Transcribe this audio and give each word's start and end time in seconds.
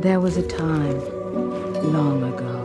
There 0.00 0.18
was 0.18 0.38
a 0.38 0.42
time, 0.42 0.98
long 1.92 2.22
ago, 2.22 2.56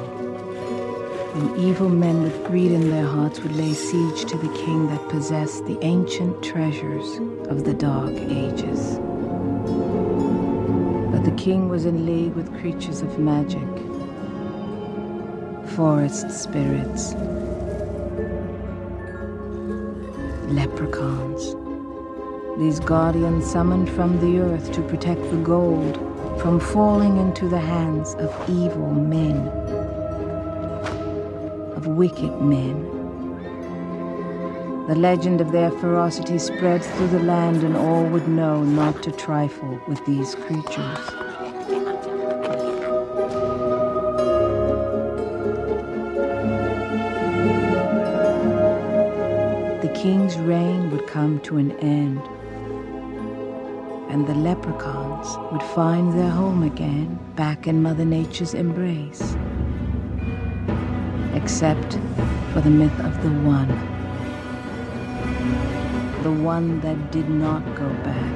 when 1.34 1.60
evil 1.60 1.90
men 1.90 2.24
with 2.24 2.46
greed 2.46 2.72
in 2.72 2.90
their 2.90 3.06
hearts 3.06 3.42
would 3.42 3.54
lay 3.58 3.74
siege 3.74 4.24
to 4.32 4.38
the 4.38 4.48
king 4.54 4.88
that 4.88 5.10
possessed 5.10 5.66
the 5.66 5.78
ancient 5.82 6.42
treasures 6.42 7.18
of 7.50 7.66
the 7.66 7.74
Dark 7.74 8.14
Ages. 8.14 9.00
But 11.12 11.26
the 11.26 11.36
king 11.36 11.68
was 11.68 11.84
in 11.86 12.06
league 12.06 12.36
with 12.36 12.58
creatures 12.62 13.02
of 13.02 13.20
magic, 13.20 13.68
forest 15.76 16.32
spirits, 16.32 17.16
leprechauns. 20.54 21.54
These 22.58 22.80
guardians 22.80 23.46
summoned 23.46 23.90
from 23.90 24.22
the 24.22 24.40
earth 24.40 24.72
to 24.72 24.82
protect 24.84 25.30
the 25.32 25.42
gold 25.44 26.05
from 26.46 26.60
falling 26.60 27.18
into 27.18 27.50
the 27.50 27.58
hands 27.58 28.14
of 28.20 28.32
evil 28.48 28.94
men, 28.94 29.36
of 31.76 31.88
wicked 31.88 32.40
men. 32.40 32.84
The 34.88 34.94
legend 34.94 35.42
of 35.42 35.52
their 35.52 35.72
ferocity 35.72 36.38
spread 36.38 36.84
through 36.84 37.08
the 37.08 37.24
land, 37.24 37.64
and 37.64 37.76
all 37.76 38.06
would 38.06 38.28
know 38.28 38.64
not 38.64 39.02
to 39.02 39.12
trifle 39.12 39.82
with 39.88 40.06
these 40.06 40.36
creatures. 40.36 41.00
The 49.82 49.92
king's 49.96 50.38
reign 50.38 50.92
would 50.92 51.08
come 51.08 51.40
to 51.40 51.58
an 51.58 51.72
end 51.80 52.22
and 54.16 54.28
the 54.28 54.34
leprechauns 54.34 55.38
would 55.52 55.62
find 55.62 56.14
their 56.18 56.30
home 56.30 56.64
again 56.64 57.20
back 57.36 57.68
in 57.68 57.84
Mother 57.84 58.06
Nature's 58.06 58.54
embrace. 58.54 59.36
Except 61.34 61.96
for 62.54 62.62
the 62.62 62.70
myth 62.70 62.98
of 63.02 63.22
the 63.22 63.30
one. 63.44 63.68
The 66.24 66.32
one 66.32 66.80
that 66.80 67.12
did 67.12 67.28
not 67.30 67.62
go 67.76 67.90
back. 68.06 68.36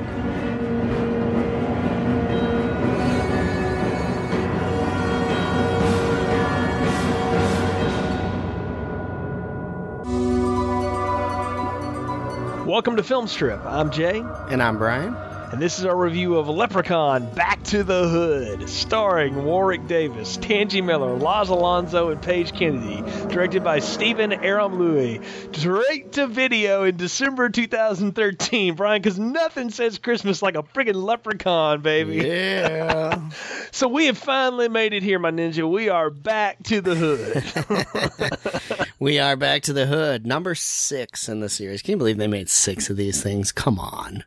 Welcome 12.68 12.98
to 12.98 13.04
Film 13.04 13.28
Strip. 13.28 13.66
I'm 13.66 13.90
Jay. 13.92 14.22
And 14.50 14.62
I'm 14.62 14.78
Brian. 14.78 15.29
And 15.52 15.60
this 15.60 15.80
is 15.80 15.86
our 15.86 15.96
review 15.96 16.36
of 16.36 16.48
Leprechaun 16.48 17.34
Back 17.34 17.64
to 17.66 17.84
the 17.84 18.08
Hood, 18.08 18.70
starring 18.70 19.46
Warwick 19.46 19.88
Davis, 19.88 20.38
Tangi 20.38 20.80
Miller, 20.80 21.16
Laz 21.16 21.50
Alonso, 21.50 22.10
and 22.10 22.22
Paige 22.22 22.54
Kennedy. 22.54 23.02
Directed 23.30 23.64
by 23.64 23.80
Steven 23.80 24.30
Ayromlooi. 24.30 25.24
Straight 25.56 26.12
to 26.14 26.28
video 26.28 26.84
in 26.84 26.98
December 26.98 27.50
2013, 27.50 28.76
Brian, 28.76 29.02
because 29.02 29.18
nothing 29.18 29.72
says 29.72 29.98
Christmas 29.98 30.44
like 30.44 30.54
a 30.54 30.62
friggin' 30.62 30.94
leprechaun, 30.94 31.82
baby. 31.82 32.18
Yeah. 32.18 33.30
so 33.72 33.88
we 33.88 34.06
have 34.06 34.20
finally 34.20 34.70
made 34.70 34.94
it 34.94 35.02
here, 35.02 35.18
my 35.18 35.32
ninja. 35.32 35.68
We 35.68 35.90
are 35.90 36.12
back 36.12 36.62
to 36.66 36.80
the 36.80 36.94
hood. 36.94 38.88
we 39.00 39.18
are 39.18 39.36
back 39.36 39.64
to 39.64 39.74
the 39.74 39.88
hood. 39.88 40.28
Number 40.28 40.54
six 40.54 41.28
in 41.28 41.40
the 41.40 41.50
series. 41.50 41.82
Can 41.82 41.94
you 41.94 41.98
believe 41.98 42.18
they 42.18 42.28
made 42.28 42.50
six 42.50 42.92
of 42.92 42.98
these 42.98 43.24
things? 43.24 43.52
Come 43.52 43.80
on. 43.80 44.26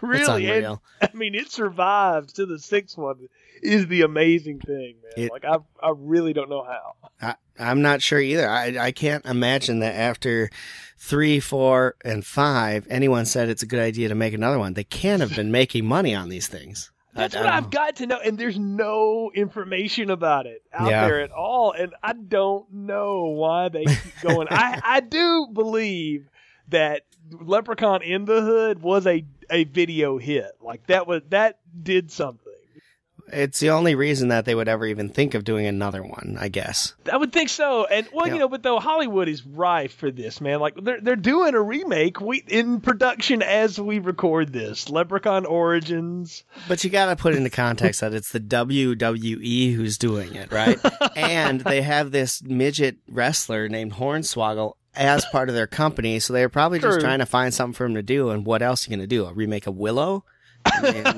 Really, 0.10 0.50
and, 0.50 0.78
I 1.02 1.10
mean, 1.12 1.34
it 1.34 1.50
survived 1.50 2.36
to 2.36 2.46
the 2.46 2.58
sixth 2.58 2.96
one. 2.96 3.28
Is 3.62 3.86
the 3.88 4.00
amazing 4.00 4.60
thing, 4.60 4.96
man. 5.02 5.26
It, 5.26 5.30
like 5.30 5.44
I, 5.44 5.58
I 5.82 5.92
really 5.94 6.32
don't 6.32 6.48
know 6.48 6.64
how. 6.64 7.10
I, 7.20 7.34
I'm 7.58 7.82
not 7.82 8.00
sure 8.00 8.18
either. 8.18 8.48
I, 8.48 8.78
I 8.78 8.92
can't 8.92 9.26
imagine 9.26 9.80
that 9.80 9.94
after 9.94 10.48
three, 10.96 11.38
four, 11.38 11.96
and 12.02 12.24
five, 12.24 12.86
anyone 12.88 13.26
said 13.26 13.50
it's 13.50 13.62
a 13.62 13.66
good 13.66 13.80
idea 13.80 14.08
to 14.08 14.14
make 14.14 14.32
another 14.32 14.58
one. 14.58 14.72
They 14.72 14.84
can't 14.84 15.20
have 15.20 15.36
been 15.36 15.50
making 15.50 15.84
money 15.84 16.14
on 16.14 16.30
these 16.30 16.48
things. 16.48 16.90
That's 17.14 17.34
what 17.34 17.46
I've 17.46 17.70
got 17.70 17.96
to 17.96 18.06
know, 18.06 18.20
and 18.24 18.38
there's 18.38 18.58
no 18.58 19.30
information 19.34 20.10
about 20.10 20.46
it 20.46 20.62
out 20.72 20.88
yeah. 20.88 21.04
there 21.06 21.20
at 21.20 21.32
all, 21.32 21.72
and 21.72 21.92
I 22.02 22.12
don't 22.12 22.72
know 22.72 23.24
why 23.24 23.68
they 23.68 23.84
keep 23.84 24.20
going. 24.22 24.46
I 24.48 24.80
I 24.82 25.00
do 25.00 25.48
believe 25.52 26.28
that 26.68 27.02
Leprechaun 27.30 28.02
in 28.02 28.24
the 28.24 28.40
Hood 28.42 28.82
was 28.82 29.06
a 29.06 29.24
a 29.50 29.64
video 29.64 30.18
hit. 30.18 30.52
Like 30.60 30.86
that 30.86 31.06
was 31.06 31.22
that 31.30 31.58
did 31.82 32.10
something. 32.10 32.50
It's 33.32 33.60
the 33.60 33.70
only 33.70 33.94
reason 33.94 34.28
that 34.28 34.44
they 34.44 34.54
would 34.54 34.68
ever 34.68 34.86
even 34.86 35.08
think 35.08 35.34
of 35.34 35.44
doing 35.44 35.66
another 35.66 36.02
one, 36.02 36.36
I 36.38 36.48
guess. 36.48 36.94
I 37.10 37.16
would 37.16 37.32
think 37.32 37.48
so. 37.48 37.86
And 37.86 38.08
well, 38.12 38.26
yeah. 38.26 38.34
you 38.34 38.38
know, 38.40 38.48
but 38.48 38.62
though 38.62 38.80
Hollywood 38.80 39.28
is 39.28 39.46
rife 39.46 39.94
for 39.94 40.10
this, 40.10 40.40
man. 40.40 40.60
Like 40.60 40.74
they're 40.82 41.00
they're 41.00 41.16
doing 41.16 41.54
a 41.54 41.60
remake 41.60 42.20
we 42.20 42.42
in 42.46 42.80
production 42.80 43.42
as 43.42 43.80
we 43.80 43.98
record 43.98 44.52
this. 44.52 44.90
Leprechaun 44.90 45.46
Origins. 45.46 46.44
But 46.68 46.82
you 46.84 46.90
got 46.90 47.06
to 47.06 47.16
put 47.16 47.34
into 47.34 47.50
context 47.50 48.00
that 48.00 48.14
it's 48.14 48.32
the 48.32 48.40
WWE 48.40 49.74
who's 49.74 49.98
doing 49.98 50.34
it, 50.34 50.50
right? 50.52 50.78
and 51.16 51.60
they 51.60 51.82
have 51.82 52.10
this 52.10 52.42
midget 52.42 52.96
wrestler 53.08 53.68
named 53.68 53.94
Hornswoggle 53.94 54.74
as 54.94 55.24
part 55.26 55.48
of 55.48 55.54
their 55.54 55.66
company, 55.66 56.18
so 56.18 56.32
they're 56.32 56.48
probably 56.48 56.78
True. 56.78 56.90
just 56.90 57.00
trying 57.00 57.20
to 57.20 57.26
find 57.26 57.54
something 57.54 57.74
for 57.74 57.86
him 57.86 57.94
to 57.94 58.02
do. 58.02 58.30
And 58.30 58.44
what 58.44 58.62
else 58.62 58.86
are 58.86 58.90
you 58.90 58.96
going 58.96 59.08
to 59.08 59.14
do? 59.14 59.24
A 59.26 59.32
remake 59.32 59.66
of 59.66 59.76
Willow? 59.76 60.24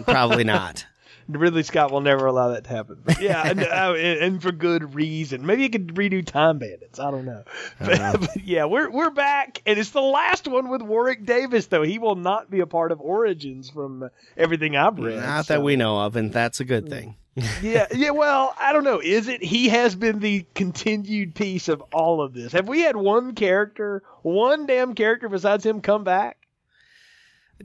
probably 0.04 0.44
not. 0.44 0.86
Ridley 1.28 1.62
Scott 1.62 1.92
will 1.92 2.00
never 2.00 2.26
allow 2.26 2.48
that 2.48 2.64
to 2.64 2.70
happen. 2.70 2.98
But 3.04 3.20
yeah, 3.20 3.46
and, 3.46 3.60
uh, 3.62 3.94
and, 3.94 4.42
for 4.42 4.52
good 4.52 4.94
reason. 4.94 5.46
Maybe 5.46 5.62
you 5.62 5.70
could 5.70 5.94
redo 5.94 6.24
Time 6.24 6.58
Bandits. 6.58 6.98
I 6.98 7.10
don't 7.10 7.24
know. 7.24 7.44
But, 7.78 8.00
uh-huh. 8.00 8.16
but, 8.20 8.44
yeah, 8.44 8.64
we're 8.66 8.90
we're 8.90 9.10
back, 9.10 9.62
and 9.66 9.78
it's 9.78 9.90
the 9.90 10.02
last 10.02 10.46
one 10.46 10.68
with 10.68 10.82
Warwick 10.82 11.24
Davis. 11.24 11.66
Though 11.66 11.82
he 11.82 11.98
will 11.98 12.16
not 12.16 12.50
be 12.50 12.60
a 12.60 12.66
part 12.66 12.92
of 12.92 13.00
Origins 13.00 13.70
from 13.70 14.08
everything 14.36 14.76
I've 14.76 14.98
read. 14.98 15.20
Not 15.20 15.46
so. 15.46 15.54
that 15.54 15.62
we 15.62 15.76
know 15.76 16.00
of, 16.00 16.16
and 16.16 16.32
that's 16.32 16.60
a 16.60 16.64
good 16.64 16.88
thing 16.88 17.16
yeah, 17.62 17.86
yeah. 17.94 18.10
Well, 18.10 18.54
I 18.58 18.72
don't 18.72 18.84
know. 18.84 19.00
Is 19.00 19.28
it? 19.28 19.42
He 19.42 19.68
has 19.70 19.94
been 19.94 20.18
the 20.18 20.44
continued 20.54 21.34
piece 21.34 21.68
of 21.68 21.82
all 21.92 22.20
of 22.20 22.34
this. 22.34 22.52
Have 22.52 22.68
we 22.68 22.80
had 22.80 22.96
one 22.96 23.34
character, 23.34 24.02
one 24.22 24.66
damn 24.66 24.94
character 24.94 25.28
besides 25.28 25.64
him, 25.64 25.80
come 25.80 26.04
back? 26.04 26.38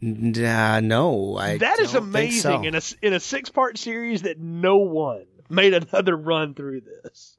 Uh, 0.01 0.79
no, 0.81 1.37
I. 1.37 1.57
That 1.57 1.79
is 1.79 1.95
amazing 1.95 2.63
so. 2.63 2.63
in 2.63 2.75
a 2.75 2.81
in 3.01 3.13
a 3.13 3.19
six 3.19 3.49
part 3.49 3.77
series 3.77 4.21
that 4.21 4.39
no 4.39 4.77
one 4.77 5.25
made 5.49 5.73
another 5.73 6.15
run 6.15 6.53
through 6.53 6.81
this. 6.81 7.37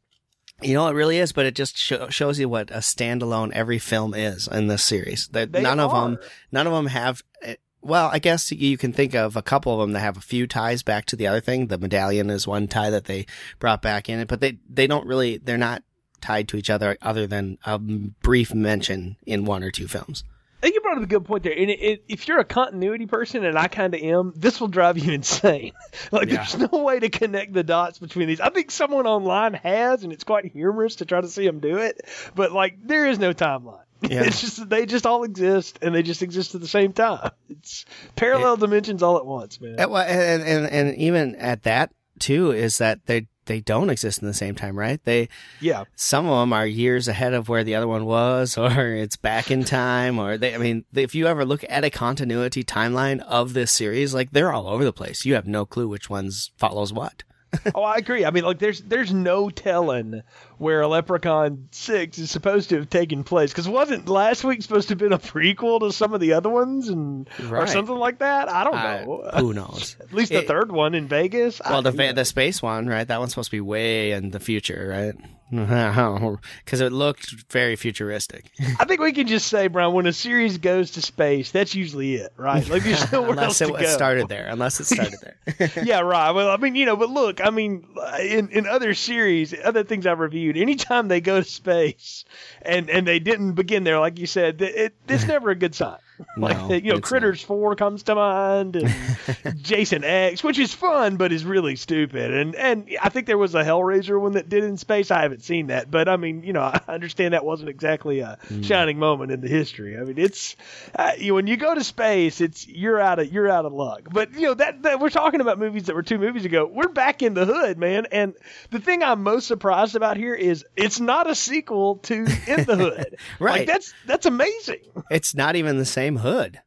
You 0.60 0.74
know, 0.74 0.88
it 0.88 0.94
really 0.94 1.18
is, 1.18 1.32
but 1.32 1.46
it 1.46 1.54
just 1.54 1.78
sh- 1.78 1.92
shows 2.10 2.40
you 2.40 2.48
what 2.48 2.70
a 2.70 2.78
standalone 2.78 3.52
every 3.52 3.78
film 3.78 4.12
is 4.12 4.48
in 4.48 4.66
this 4.66 4.82
series. 4.82 5.28
That 5.28 5.52
none 5.52 5.78
are. 5.78 5.86
of 5.86 5.92
them, 5.92 6.18
none 6.50 6.66
of 6.66 6.72
them 6.72 6.86
have 6.86 7.22
eh, 7.42 7.54
well, 7.80 8.10
I 8.12 8.18
guess 8.18 8.50
you 8.50 8.76
can 8.76 8.92
think 8.92 9.14
of 9.14 9.36
a 9.36 9.42
couple 9.42 9.72
of 9.72 9.80
them 9.80 9.92
that 9.92 10.00
have 10.00 10.16
a 10.16 10.22
few 10.22 10.46
ties 10.46 10.82
back 10.82 11.04
to 11.06 11.16
the 11.16 11.26
other 11.26 11.40
thing. 11.40 11.68
The 11.68 11.78
medallion 11.78 12.30
is 12.30 12.46
one 12.46 12.68
tie 12.68 12.90
that 12.90 13.04
they 13.04 13.26
brought 13.58 13.82
back 13.82 14.08
in 14.08 14.18
it, 14.18 14.28
but 14.28 14.40
they, 14.40 14.58
they 14.68 14.86
don't 14.86 15.06
really, 15.06 15.38
they're 15.38 15.56
not 15.56 15.82
tied 16.20 16.48
to 16.48 16.56
each 16.56 16.70
other 16.70 16.96
other 17.00 17.26
than 17.26 17.58
a 17.64 17.78
brief 17.78 18.52
mention 18.54 19.16
in 19.26 19.44
one 19.44 19.62
or 19.62 19.70
two 19.70 19.86
films. 19.86 20.24
I 20.58 20.66
think 20.66 20.74
you 20.74 20.80
brought 20.80 20.96
up 20.96 21.04
a 21.04 21.06
good 21.06 21.24
point 21.24 21.44
there. 21.44 21.52
And 21.52 21.70
it, 21.70 21.80
it, 21.80 22.04
if 22.08 22.26
you're 22.26 22.40
a 22.40 22.44
continuity 22.44 23.06
person, 23.06 23.44
and 23.44 23.56
I 23.56 23.68
kind 23.68 23.94
of 23.94 24.00
am, 24.00 24.32
this 24.34 24.60
will 24.60 24.66
drive 24.66 24.98
you 24.98 25.12
insane. 25.14 25.72
like, 26.10 26.28
yeah. 26.28 26.36
there's 26.36 26.58
no 26.58 26.82
way 26.82 26.98
to 26.98 27.08
connect 27.08 27.52
the 27.52 27.62
dots 27.62 28.00
between 28.00 28.26
these. 28.26 28.40
I 28.40 28.50
think 28.50 28.72
someone 28.72 29.06
online 29.06 29.54
has, 29.54 30.02
and 30.02 30.12
it's 30.12 30.24
quite 30.24 30.50
humorous 30.50 30.96
to 30.96 31.04
try 31.04 31.20
to 31.20 31.28
see 31.28 31.46
them 31.46 31.60
do 31.60 31.78
it. 31.78 32.00
But 32.34 32.50
like, 32.50 32.76
there 32.82 33.06
is 33.06 33.20
no 33.20 33.32
timeline. 33.32 33.84
Yeah. 34.03 34.22
It's 34.26 34.41
just 34.41 34.69
they 34.69 34.86
just 34.86 35.06
all 35.06 35.25
exist 35.25 35.78
and 35.82 35.94
they 35.94 36.03
just 36.03 36.22
exist 36.22 36.54
at 36.54 36.60
the 36.60 36.69
same 36.69 36.92
time. 36.92 37.31
It's 37.48 37.84
parallel 38.16 38.54
it, 38.54 38.60
dimensions 38.60 39.03
all 39.03 39.16
at 39.16 39.26
once, 39.26 39.60
man. 39.60 39.78
Uh, 39.78 39.88
and, 39.97 40.42
and 40.42 40.66
and 40.66 40.94
even 40.97 41.34
at 41.36 41.64
that 41.64 41.91
too 42.19 42.53
is 42.53 42.78
that 42.78 43.06
they 43.06 43.26
they 43.48 43.61
don't 43.61 43.90
exist 43.90 44.20
in 44.22 44.28
the 44.28 44.34
same 44.34 44.55
time, 44.55 44.78
right? 44.78 45.02
They 45.05 45.28
yeah. 45.61 45.84
Some 45.96 46.26
of 46.26 46.38
them 46.40 46.52
are 46.52 46.67
years 46.67 47.08
ahead 47.08 47.34
of 47.34 47.49
where 47.49 47.64
the 47.64 47.75
other 47.75 47.88
one 47.88 48.05
was, 48.05 48.56
or 48.58 48.94
it's 48.94 49.17
back 49.17 49.50
in 49.50 49.64
time, 49.64 50.19
or 50.19 50.38
they. 50.38 50.55
I 50.55 50.58
mean, 50.58 50.84
if 50.94 51.14
you 51.14 51.26
ever 51.26 51.44
look 51.44 51.64
at 51.69 51.84
a 51.84 51.90
continuity 51.90 52.62
timeline 52.62 53.20
of 53.22 53.55
this 53.55 53.72
series, 53.72 54.14
like 54.14 54.31
they're 54.31 54.52
all 54.52 54.69
over 54.69 54.84
the 54.84 54.93
place. 54.93 55.25
You 55.25 55.34
have 55.34 55.49
no 55.49 55.67
clue 55.67 55.88
which 55.88 56.08
ones 56.08 56.52
follows 56.56 56.93
what. 56.93 57.25
oh, 57.75 57.82
I 57.82 57.96
agree. 57.96 58.25
I 58.25 58.31
mean, 58.31 58.44
like, 58.44 58.58
there's 58.58 58.82
there's 58.82 59.12
no 59.12 59.49
telling 59.49 60.22
where 60.58 60.87
Leprechaun 60.87 61.69
Six 61.70 62.19
is 62.19 62.31
supposed 62.31 62.70
to 62.70 62.76
have 62.76 62.90
taken 62.90 63.25
place 63.25 63.50
because 63.50 63.69
wasn't 63.69 64.08
last 64.08 64.44
week 64.44 64.62
supposed 64.62 64.88
to 64.88 64.93
have 64.93 64.99
been 64.99 65.12
a 65.12 65.19
prequel 65.19 65.81
to 65.81 65.93
some 65.93 66.14
of 66.14 66.20
the 66.20 66.34
other 66.34 66.49
ones 66.49 66.88
and 66.88 67.28
right. 67.44 67.62
or 67.62 67.66
something 67.66 67.96
like 67.96 68.19
that? 68.19 68.49
I 68.49 68.64
don't 68.64 68.75
know. 68.75 69.31
Who 69.38 69.52
knows? 69.55 69.96
At 70.00 70.12
least 70.12 70.32
the 70.32 70.40
it, 70.40 70.49
third 70.49 70.72
one 70.72 70.94
in 70.94 71.08
Vegas. 71.08 71.60
Well, 71.64 71.87
I, 71.87 71.90
the 71.90 72.12
the 72.12 72.25
space 72.25 72.60
one, 72.62 72.87
right? 72.87 73.06
That 73.06 73.19
one's 73.19 73.32
supposed 73.32 73.50
to 73.50 73.56
be 73.56 73.60
way 73.60 74.12
in 74.12 74.31
the 74.31 74.40
future, 74.40 74.87
right? 74.88 75.14
Because 75.50 76.82
it 76.82 76.93
looked 76.93 77.50
very 77.50 77.75
futuristic. 77.75 78.50
I 78.78 78.84
think 78.84 79.00
we 79.00 79.12
can 79.12 79.26
just 79.26 79.46
say, 79.46 79.69
Brian, 79.69 79.94
when 79.94 80.06
a 80.06 80.12
series 80.12 80.58
goes 80.58 80.90
to 80.93 81.02
space, 81.02 81.50
that's 81.50 81.75
usually 81.75 82.16
it, 82.16 82.34
right? 82.37 82.69
Like 82.69 82.82
there's 82.82 83.10
nowhere 83.12 83.31
unless 83.31 83.60
else 83.60 83.60
it 83.62 83.72
to 83.72 83.81
go. 83.81 83.88
started 83.88 84.28
there. 84.28 84.46
Unless 84.49 84.81
it 84.81 84.84
started 84.84 85.19
there. 85.22 85.84
yeah, 85.84 86.00
right. 86.00 86.32
Well, 86.32 86.50
I 86.50 86.58
mean, 86.58 86.75
you 86.75 86.84
know, 86.84 86.96
but 86.96 87.08
look, 87.08 87.40
I 87.43 87.49
mean, 87.49 87.87
in 88.20 88.50
in 88.50 88.66
other 88.66 88.93
series, 88.93 89.55
other 89.64 89.84
things 89.84 90.06
I've 90.06 90.19
reviewed, 90.19 90.47
anytime 90.56 91.08
they 91.08 91.20
go 91.20 91.40
to 91.40 91.48
space 91.48 92.24
and 92.62 92.88
and 92.90 93.06
they 93.06 93.18
didn't 93.18 93.52
begin 93.52 93.84
there, 93.84 94.00
like 94.00 94.18
you 94.18 94.26
said, 94.26 94.60
it 94.62 94.94
it's 95.08 95.26
never 95.26 95.50
a 95.50 95.56
good 95.56 95.74
sign. 95.74 95.98
like 96.37 96.56
No, 96.59 96.75
you 96.75 96.93
know, 96.93 97.00
Critters 97.00 97.43
Four 97.43 97.75
comes 97.76 98.03
to 98.05 98.15
mind, 98.15 98.76
and 98.76 98.94
Jason 99.62 100.05
X, 100.05 100.43
which 100.43 100.59
is 100.59 100.73
fun 100.75 101.17
but 101.17 101.32
is 101.32 101.44
really 101.44 101.76
stupid. 101.76 102.32
And 102.35 102.55
and 102.55 102.88
I 103.03 103.09
think 103.09 103.26
there 103.26 103.38
was 103.38 103.55
a 103.55 103.62
Hellraiser 103.62 104.20
one 104.20 104.32
that 104.32 104.49
did 104.49 104.65
in 104.65 104.76
space. 104.76 105.11
I 105.11 105.23
haven't 105.23 105.43
seen 105.43 105.69
that, 105.69 105.91
but 105.91 106.09
I 106.09 106.17
mean, 106.17 106.43
you 106.43 106.53
know, 106.53 106.62
I 106.62 106.81
understand 106.88 107.35
that 107.35 107.44
wasn't 107.44 107.69
exactly 107.70 108.20
a 108.20 108.38
Hmm. 108.49 108.62
shining 108.62 108.99
moment 108.99 109.32
in 109.32 109.41
the 109.41 109.49
history. 109.49 109.99
I 109.99 110.05
mean, 110.05 110.19
it's 110.19 110.56
uh, 110.94 111.12
you, 111.19 111.35
when 111.35 111.47
you 111.47 111.56
go 111.56 111.75
to 111.75 111.82
space, 111.85 112.41
it's 112.41 112.67
you're 112.69 113.00
out 113.00 113.19
of 113.19 113.32
you're 113.32 113.49
out 113.49 113.65
of 113.65 113.73
luck. 113.73 114.03
But 114.12 114.35
you 114.35 114.43
know 114.43 114.55
that, 114.55 114.82
that 114.82 115.00
we're 115.00 115.11
talking 115.11 115.41
about 115.41 115.59
movies 115.59 115.85
that 115.85 115.94
were 115.94 116.03
two 116.03 116.19
movies 116.19 116.44
ago. 116.44 116.67
We're 116.67 116.88
back 116.88 117.23
in 117.23 117.35
the 117.35 117.44
hood, 117.44 117.79
man. 117.79 118.06
And 118.12 118.35
the 118.70 118.79
thing 118.81 119.03
I'm 119.03 119.23
most 119.23 119.47
surprised 119.47 119.97
about 119.97 120.17
here 120.17 120.35
is 120.35 120.65
it's 120.76 121.00
not 121.00 121.29
a 121.29 121.35
sequel 121.35 121.97
to 122.05 122.15
In 122.15 122.65
the 122.65 122.76
Hood. 122.76 123.17
Right. 123.41 123.59
Like 123.61 123.67
that's 123.67 123.93
that's 124.06 124.26
amazing. 124.26 124.81
It's 125.11 125.35
not 125.35 125.56
even 125.56 125.79
the 125.79 125.85
same 125.85 126.07
hood. 126.16 126.60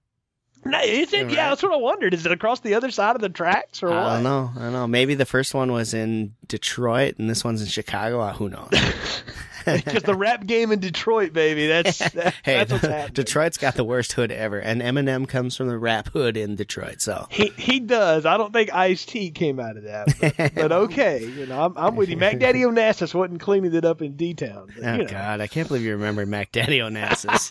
No, 0.63 0.79
is 0.79 1.11
it? 1.11 1.23
Right. 1.23 1.33
Yeah, 1.33 1.49
that's 1.49 1.63
what 1.63 1.73
I 1.73 1.77
wondered. 1.77 2.13
Is 2.13 2.25
it 2.25 2.31
across 2.31 2.59
the 2.59 2.75
other 2.75 2.91
side 2.91 3.15
of 3.15 3.21
the 3.21 3.29
tracks 3.29 3.81
or 3.81 3.89
what? 3.89 3.97
I 3.97 4.13
don't 4.15 4.23
know. 4.23 4.51
I 4.55 4.59
don't 4.59 4.73
know. 4.73 4.87
Maybe 4.87 5.15
the 5.15 5.25
first 5.25 5.53
one 5.55 5.71
was 5.71 5.93
in 5.93 6.35
Detroit 6.47 7.15
and 7.17 7.29
this 7.29 7.43
one's 7.43 7.61
in 7.61 7.67
Chicago. 7.67 8.27
Who 8.33 8.49
knows? 8.49 8.69
Because 9.65 10.03
the 10.03 10.15
rap 10.15 10.45
game 10.45 10.71
in 10.71 10.79
Detroit, 10.79 11.33
baby. 11.33 11.67
That's 11.67 11.97
that, 12.13 12.35
hey, 12.43 12.57
that's 12.57 12.71
what's 12.71 12.85
happening. 12.87 13.13
Detroit's 13.13 13.57
got 13.57 13.75
the 13.75 13.83
worst 13.83 14.13
hood 14.13 14.31
ever, 14.31 14.59
and 14.59 14.81
Eminem 14.81 15.27
comes 15.27 15.55
from 15.55 15.67
the 15.67 15.77
rap 15.77 16.09
hood 16.09 16.37
in 16.37 16.55
Detroit. 16.55 17.01
So 17.01 17.27
He 17.29 17.47
he 17.57 17.79
does. 17.79 18.25
I 18.25 18.37
don't 18.37 18.53
think 18.53 18.73
Ice 18.73 19.05
T 19.05 19.31
came 19.31 19.59
out 19.59 19.77
of 19.77 19.83
that, 19.83 20.35
but, 20.37 20.55
but 20.55 20.71
okay. 20.71 21.25
You 21.25 21.45
know, 21.45 21.65
I'm, 21.65 21.77
I'm 21.77 21.95
with 21.95 22.09
you. 22.09 22.17
Mack 22.17 22.39
Daddy 22.39 22.65
O'Nassas 22.65 23.13
wasn't 23.13 23.41
cleaning 23.41 23.73
it 23.73 23.85
up 23.85 24.01
in 24.01 24.15
D 24.15 24.33
Town. 24.33 24.69
Oh 24.77 24.97
know. 24.97 25.05
God, 25.05 25.41
I 25.41 25.47
can't 25.47 25.67
believe 25.67 25.83
you 25.83 25.91
remember 25.91 26.25
Mack 26.25 26.51
Daddy 26.51 26.81
O'Nassas. 26.81 27.49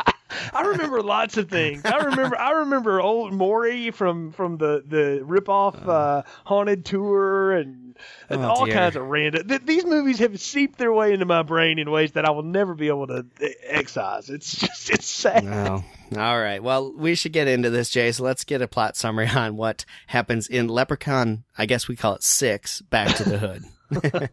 I 0.53 0.63
remember 0.63 1.03
lots 1.03 1.37
of 1.37 1.49
things. 1.49 1.85
I 1.85 1.97
remember 1.97 2.39
I 2.39 2.51
remember 2.53 3.01
old 3.01 3.33
Maury 3.33 3.91
from 3.91 4.33
from 4.33 4.59
the 4.59 4.83
the 4.87 5.25
ripoff 5.27 5.87
uh, 5.87 6.23
haunted 6.45 6.85
tour 6.85 7.53
and, 7.53 7.90
and 8.29 8.43
Oh, 8.45 8.49
all 8.49 8.65
dear. 8.67 8.75
kinds 8.75 8.97
of 8.97 9.07
random. 9.07 9.47
Th- 9.49 9.63
these 9.65 9.85
movies 9.85 10.19
have 10.21 10.41
seeped 10.41 10.79
their 10.79 10.93
way 10.93 11.13
into 11.13 11.25
my 11.27 11.43
brain 11.43 11.79
in 11.79 11.91
ways 11.91 12.13
that 12.13 12.25
I 12.25 12.31
will 12.31 12.43
never 12.43 12.75
be 12.75 12.89
able 12.89 13.07
to 13.09 13.27
uh, 13.43 13.47
excise. 13.65 14.29
It's 14.31 14.55
just 14.57 14.91
it's 14.91 15.07
sad. 15.07 15.47
all 15.47 16.41
right. 16.41 16.63
Well, 16.63 16.93
we 16.97 17.15
should 17.15 17.33
get 17.33 17.49
into 17.49 17.71
this, 17.71 17.91
Jay. 17.91 18.13
So 18.13 18.25
let's 18.25 18.45
get 18.45 18.63
a 18.63 18.69
plot 18.69 18.97
summary 18.97 19.29
on 19.35 19.57
what 19.57 19.85
happens 20.09 20.47
in 20.49 20.69
Leprechaun. 20.69 21.45
I 21.59 21.67
guess 21.67 21.89
we 21.89 21.97
call 21.97 22.15
it 22.15 22.23
six. 22.23 22.81
Back 22.83 23.15
to 23.17 23.25
the 23.29 23.39
hood. 23.39 23.65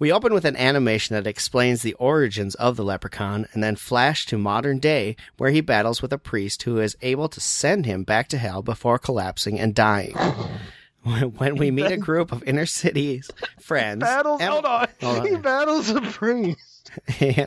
we 0.00 0.10
open 0.10 0.34
with 0.34 0.44
an 0.44 0.56
animation 0.56 1.14
that 1.14 1.24
explains 1.26 1.82
the 1.82 1.92
origins 1.94 2.56
of 2.56 2.76
the 2.76 2.82
leprechaun 2.82 3.46
and 3.52 3.62
then 3.62 3.76
flash 3.76 4.26
to 4.26 4.36
modern 4.36 4.80
day 4.80 5.14
where 5.36 5.50
he 5.50 5.60
battles 5.60 6.02
with 6.02 6.12
a 6.12 6.18
priest 6.18 6.64
who 6.64 6.80
is 6.80 6.96
able 7.00 7.28
to 7.28 7.40
send 7.40 7.86
him 7.86 8.02
back 8.02 8.26
to 8.28 8.36
hell 8.36 8.62
before 8.62 8.98
collapsing 8.98 9.60
and 9.60 9.76
dying. 9.76 10.16
When 11.38 11.56
we 11.56 11.70
meet 11.70 11.90
a 11.90 11.96
group 11.96 12.30
of 12.32 12.42
inner 12.44 12.66
cities 12.66 13.30
friends, 13.60 14.00
Battles. 14.00 14.40
Em- 14.40 14.52
hold 14.52 14.64
on. 14.66 14.88
Hold 15.00 15.18
on. 15.20 15.26
He 15.26 15.36
battles 15.36 15.88
a 15.90 16.00
priest. 16.02 16.90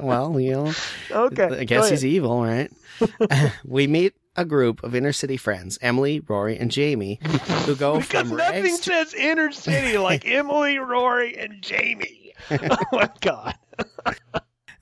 well, 0.02 0.40
you 0.40 0.52
know, 0.54 0.74
Okay. 1.12 1.60
I 1.60 1.64
guess 1.66 1.90
he's 1.90 2.06
evil, 2.06 2.44
right? 2.44 2.72
we 3.66 3.88
meet 3.88 4.14
a 4.36 4.46
group 4.46 4.84
of 4.84 4.96
inner 4.96 5.14
city 5.14 5.38
friends, 5.38 5.78
Emily, 5.82 6.20
Rory, 6.22 6.58
and 6.58 6.72
Jamie, 6.72 7.20
who 7.66 7.76
go 7.76 8.00
because 8.00 8.28
from 8.30 8.38
nothing 8.38 8.64
rags 8.64 8.80
to 8.80 8.84
says 8.92 9.14
inner 9.14 9.52
city 9.52 9.98
like 9.98 10.26
Emily, 10.28 10.80
Rory, 10.80 11.38
and 11.38 11.62
Jamie. 11.62 12.34
Oh 12.50 12.78
my 12.92 13.10
God. 13.22 13.56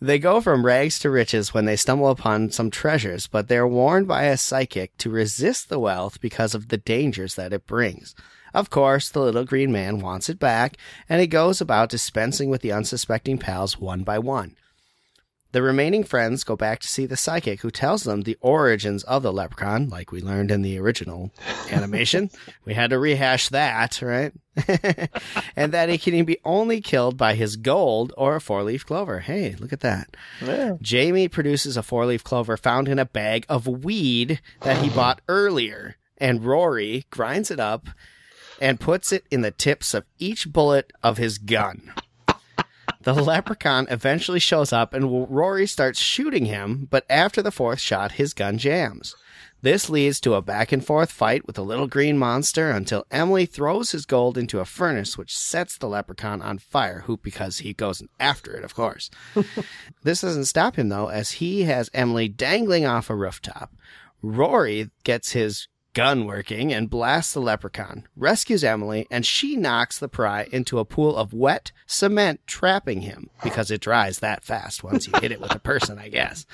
They 0.04 0.18
go 0.18 0.42
from 0.42 0.66
rags 0.66 0.98
to 1.00 1.10
riches 1.12 1.54
when 1.54 1.66
they 1.66 1.76
stumble 1.76 2.10
upon 2.10 2.50
some 2.52 2.72
treasures, 2.72 3.28
but 3.28 3.48
they're 3.50 3.68
warned 3.68 4.08
by 4.08 4.24
a 4.24 4.38
psychic 4.38 4.98
to 4.98 5.10
resist 5.12 5.70
the 5.70 5.80
wealth 5.80 6.20
because 6.22 6.56
of 6.56 6.70
the 6.70 6.78
dangers 6.78 7.36
that 7.36 7.54
it 7.54 7.68
brings. 7.68 8.16
Of 8.54 8.70
course, 8.70 9.10
the 9.10 9.22
little 9.22 9.46
green 9.46 9.72
man 9.72 10.00
wants 10.00 10.30
it 10.30 10.40
back, 10.40 10.78
and 11.08 11.22
he 11.22 11.28
goes 11.28 11.62
about 11.62 11.90
dispensing 11.90 12.50
with 12.50 12.62
the 12.62 12.72
unsuspecting 12.72 13.38
pals 13.38 13.80
one 13.80 14.04
by 14.04 14.20
one. 14.20 14.56
The 15.54 15.62
remaining 15.62 16.06
friends 16.06 16.46
go 16.46 16.56
back 16.56 16.80
to 16.80 16.88
see 16.88 17.06
the 17.06 17.18
psychic, 17.18 17.60
who 17.60 17.72
tells 17.72 18.04
them 18.04 18.22
the 18.22 18.38
origins 18.40 19.04
of 19.04 19.22
the 19.22 19.34
leprechaun, 19.34 19.90
like 19.90 20.12
we 20.12 20.22
learned 20.22 20.50
in 20.50 20.62
the 20.62 20.80
original 20.80 21.32
animation. 21.70 22.30
we 22.66 22.74
had 22.74 22.92
to 22.92 23.00
rehash 23.00 23.50
that, 23.50 24.02
right? 24.02 24.32
and 25.58 25.74
that 25.74 25.90
he 25.90 25.98
can 25.98 26.24
be 26.24 26.38
only 26.46 26.80
killed 26.80 27.18
by 27.18 27.36
his 27.36 27.58
gold 27.58 28.14
or 28.16 28.38
a 28.38 28.42
four 28.42 28.64
leaf 28.64 28.86
clover. 28.86 29.20
Hey, 29.20 29.56
look 29.60 29.74
at 29.74 29.82
that. 29.82 30.16
Yeah. 30.42 30.78
Jamie 30.82 31.28
produces 31.28 31.76
a 31.76 31.84
four 31.84 32.06
leaf 32.06 32.24
clover 32.24 32.56
found 32.56 32.88
in 32.88 33.00
a 33.00 33.06
bag 33.06 33.46
of 33.50 33.68
weed 33.68 34.40
that 34.62 34.82
he 34.82 34.90
bought 34.90 35.20
earlier, 35.28 35.98
and 36.18 36.46
Rory 36.46 37.06
grinds 37.10 37.52
it 37.52 37.60
up 37.60 37.88
and 38.62 38.80
puts 38.80 39.12
it 39.12 39.26
in 39.32 39.42
the 39.42 39.52
tips 39.52 39.94
of 39.94 40.06
each 40.20 40.54
bullet 40.54 40.94
of 41.04 41.18
his 41.18 41.38
gun. 41.38 41.92
The 43.04 43.14
leprechaun 43.14 43.88
eventually 43.90 44.40
shows 44.40 44.72
up 44.72 44.94
and 44.94 45.28
Rory 45.30 45.66
starts 45.66 46.00
shooting 46.00 46.46
him, 46.46 46.88
but 46.92 47.04
after 47.10 47.42
the 47.42 47.52
fourth 47.52 47.80
shot, 47.80 48.14
his 48.14 48.34
gun 48.36 48.60
jams. 48.60 49.16
This 49.64 49.90
leads 49.90 50.20
to 50.22 50.36
a 50.36 50.42
back 50.42 50.72
and 50.72 50.86
forth 50.86 51.12
fight 51.12 51.46
with 51.46 51.56
the 51.56 51.64
little 51.64 51.88
green 51.88 52.18
monster 52.18 52.72
until 52.72 53.06
Emily 53.12 53.46
throws 53.46 53.92
his 53.92 54.08
gold 54.08 54.38
into 54.38 54.60
a 54.60 54.66
furnace, 54.66 55.18
which 55.18 55.38
sets 55.38 55.78
the 55.78 55.88
leprechaun 55.88 56.42
on 56.42 56.58
fire, 56.58 57.04
who, 57.06 57.18
because 57.18 57.60
he 57.60 57.74
goes 57.74 58.02
after 58.20 58.56
it, 58.56 58.64
of 58.64 58.74
course. 58.74 59.12
this 60.04 60.22
doesn't 60.22 60.46
stop 60.46 60.78
him, 60.78 60.90
though, 60.90 61.10
as 61.10 61.34
he 61.34 61.64
has 61.64 61.92
Emily 61.94 62.28
dangling 62.28 62.86
off 62.86 63.10
a 63.10 63.16
rooftop. 63.16 63.72
Rory 64.24 64.90
gets 65.04 65.32
his 65.32 65.68
gun 65.94 66.26
working 66.26 66.72
and 66.74 66.90
blasts 66.90 67.34
the 67.34 67.42
leprechaun, 67.42 68.08
rescues 68.16 68.64
Emily, 68.64 69.08
and 69.12 69.26
she 69.26 69.56
knocks 69.56 70.00
the 70.00 70.08
pry 70.08 70.48
into 70.52 70.80
a 70.80 70.86
pool 70.86 71.16
of 71.16 71.34
wet 71.34 71.72
cement, 71.86 72.40
trapping 72.48 73.02
him 73.02 73.30
because 73.44 73.72
it 73.72 73.82
dries 73.82 74.20
that 74.20 74.44
fast 74.44 74.84
once 74.84 75.08
you 75.08 75.14
hit 75.22 75.32
it 75.32 75.42
with 75.42 75.54
a 75.54 75.60
person, 75.60 76.00
I 76.00 76.10
guess. 76.10 76.46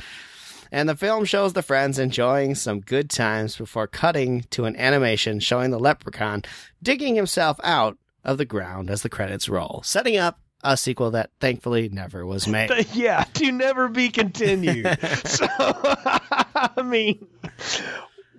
And 0.72 0.90
the 0.90 0.96
film 0.96 1.24
shows 1.26 1.54
the 1.54 1.62
friends 1.62 1.98
enjoying 1.98 2.56
some 2.56 2.82
good 2.82 3.10
times 3.10 3.56
before 3.56 3.88
cutting 3.88 4.42
to 4.50 4.66
an 4.66 4.76
animation 4.76 5.40
showing 5.40 5.72
the 5.72 5.80
leprechaun 5.80 6.44
digging 6.84 7.16
himself 7.16 7.60
out 7.64 7.98
of 8.24 8.38
the 8.38 8.46
ground 8.46 8.90
as 8.90 9.02
the 9.02 9.10
credits 9.10 9.48
roll, 9.48 9.82
setting 9.86 10.18
up 10.18 10.40
a 10.64 10.76
sequel 10.76 11.12
that 11.12 11.30
thankfully 11.40 11.88
never 11.88 12.26
was 12.26 12.48
made. 12.50 12.70
yeah, 12.94 13.24
to 13.36 13.52
never 13.52 13.88
be 13.88 14.10
continued. 14.10 14.86
so, 15.26 15.48
I 15.56 16.82
mean, 16.84 17.26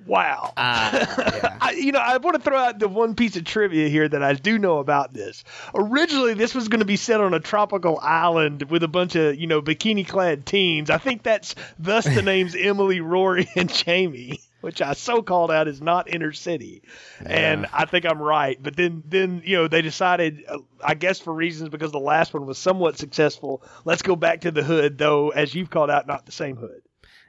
wow. 0.09 0.53
Ah, 0.57 0.91
yeah. 0.93 1.59
I, 1.61 1.71
you 1.73 1.93
know, 1.93 2.01
I 2.01 2.17
want 2.17 2.37
to 2.37 2.43
throw 2.43 2.59
out 2.59 2.79
the 2.79 2.89
one 2.89 3.15
piece 3.15 3.37
of 3.37 3.45
trivia 3.45 3.89
here 3.89 4.09
that 4.09 4.23
I 4.23 4.33
do 4.33 4.59
know 4.59 4.79
about 4.79 5.13
this. 5.13 5.45
Originally, 5.75 6.35
this 6.35 6.55
was 6.55 6.69
going 6.69 6.81
to 6.81 6.87
be 6.87 6.97
set 6.97 7.21
on 7.21 7.35
a 7.35 7.41
tropical 7.41 7.99
island 8.01 8.65
with 8.65 8.83
a 8.83 8.89
bunch 8.89 9.15
of, 9.15 9.37
you 9.37 9.47
know, 9.47 9.63
bikini-clad 9.63 10.47
teens. 10.47 10.91
I 10.91 10.99
think 10.99 11.23
that's 11.23 11.55
thus 11.79 12.05
the 12.05 12.23
names 12.29 12.57
Emily, 12.59 13.01
Rory, 13.01 13.49
and 13.55 13.73
Jamie, 13.73 14.41
which 14.61 14.81
I 14.83 14.95
so 14.95 15.23
called 15.23 15.51
out 15.51 15.69
is 15.69 15.81
not 15.81 16.09
inner 16.09 16.33
city. 16.33 16.83
And 17.25 17.67
I 17.73 17.85
think 17.85 18.07
I'm 18.07 18.21
right. 18.21 18.61
But 18.61 18.77
then, 18.77 19.03
then 19.07 19.43
you 19.45 19.57
know, 19.57 19.69
they 19.69 19.83
decided, 19.83 20.45
uh, 20.49 20.59
I 20.83 20.95
guess 20.95 21.21
for 21.21 21.33
reasons 21.33 21.69
because 21.69 21.93
the 21.93 22.01
last 22.01 22.33
one 22.33 22.47
was 22.47 22.59
somewhat 22.59 22.99
successful, 22.99 23.63
let's 23.85 24.03
go 24.03 24.17
back 24.17 24.43
to 24.43 24.51
the 24.51 24.63
hood, 24.63 24.99
though, 24.99 25.31
as 25.31 25.55
you've 25.55 25.71
called 25.71 25.91
out, 25.91 26.07
not 26.07 26.27
the 26.27 26.33
same 26.33 26.57
hood. 26.57 26.83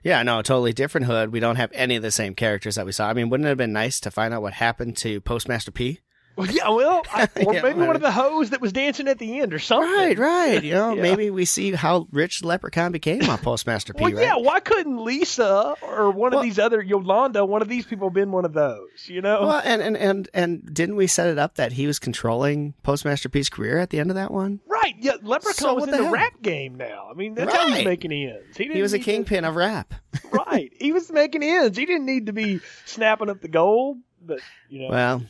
Yeah, 0.03 0.23
no, 0.23 0.41
totally 0.41 0.73
different 0.73 1.07
hood. 1.07 1.31
We 1.31 1.39
don't 1.39 1.57
have 1.57 1.71
any 1.73 1.95
of 1.97 2.01
the 2.01 2.11
same 2.11 2.33
characters 2.33 2.75
that 2.75 2.85
we 2.85 2.91
saw. 2.91 3.09
I 3.09 3.13
mean, 3.13 3.29
wouldn't 3.29 3.45
it 3.47 3.49
have 3.49 3.57
been 3.57 3.73
nice 3.73 3.99
to 4.01 4.11
find 4.11 4.33
out 4.33 4.41
what 4.41 4.53
happened 4.53 4.95
to 4.97 5.19
Postmaster 5.21 5.71
P? 5.71 5.99
Well, 6.39 6.47
yeah, 6.51 6.69
well, 6.69 7.03
I, 7.11 7.27
or 7.45 7.53
Yeah, 7.53 7.61
maybe 7.61 7.79
one 7.81 7.95
of 7.95 8.01
the 8.01 8.11
hoes 8.11 8.51
that 8.51 8.61
was 8.61 8.71
dancing 8.73 9.07
at 9.07 9.19
the 9.19 9.39
end 9.41 9.53
or 9.53 9.59
something. 9.59 9.91
Right, 9.91 10.17
right. 10.17 10.63
You 10.63 10.73
oh, 10.75 10.89
know, 10.89 10.95
Yeah. 10.95 11.01
maybe 11.01 11.29
we 11.29 11.45
see 11.45 11.71
how 11.73 12.07
rich 12.11 12.43
Leprechaun 12.43 12.91
became 12.91 13.29
on 13.29 13.37
Postmaster 13.39 13.93
P, 13.93 14.01
Well, 14.03 14.13
right? 14.13 14.21
yeah. 14.21 14.35
Why 14.37 14.59
couldn't 14.59 15.03
Lisa 15.03 15.75
or 15.81 16.11
one 16.11 16.31
Well- 16.31 16.39
of 16.39 16.43
these 16.45 16.57
other 16.57 16.81
Yolanda, 16.81 17.45
one 17.45 17.61
of 17.61 17.67
these 17.67 17.85
people, 17.85 18.09
been 18.09 18.31
one 18.31 18.45
of 18.45 18.53
those? 18.53 18.87
You 19.07 19.21
know? 19.21 19.41
Well, 19.41 19.61
and, 19.63 19.81
and 19.81 19.97
and 19.97 20.29
and 20.33 20.73
didn't 20.73 20.95
we 20.95 21.07
set 21.07 21.27
it 21.27 21.37
up 21.37 21.55
that 21.55 21.73
he 21.73 21.85
was 21.87 21.99
controlling 21.99 22.73
Postmaster 22.83 23.29
P's 23.29 23.49
career 23.49 23.77
at 23.77 23.89
the 23.89 23.99
end 23.99 24.09
of 24.09 24.15
that 24.15 24.31
one? 24.31 24.59
right. 24.67 24.95
Yeah. 24.99 25.13
Leprechaun 25.21 25.53
So 25.53 25.73
was 25.75 25.83
in 25.85 25.91
the 25.91 25.97
the 25.97 26.09
rap 26.09 26.41
game 26.41 26.75
now. 26.75 27.09
I 27.11 27.13
mean, 27.13 27.35
that's 27.35 27.53
how 27.53 27.67
he's 27.69 27.83
making 27.85 28.11
ends. 28.13 28.55
He, 28.57 28.65
He 28.71 28.81
was 28.81 28.93
a 28.93 28.97
need 28.97 29.03
to- 29.03 29.11
kingpin 29.11 29.43
of 29.45 29.55
rap. 29.55 29.93
right. 30.31 30.71
He 30.79 30.91
was 30.93 31.11
making 31.11 31.43
ends. 31.43 31.77
He 31.77 31.85
didn't 31.85 32.05
need 32.05 32.27
to 32.27 32.33
be 32.33 32.59
snapping 32.85 33.29
up 33.29 33.41
the 33.41 33.47
gold. 33.49 33.97
But 34.21 34.39
you 34.69 34.81
know, 34.83 34.89
Well, 34.89 35.21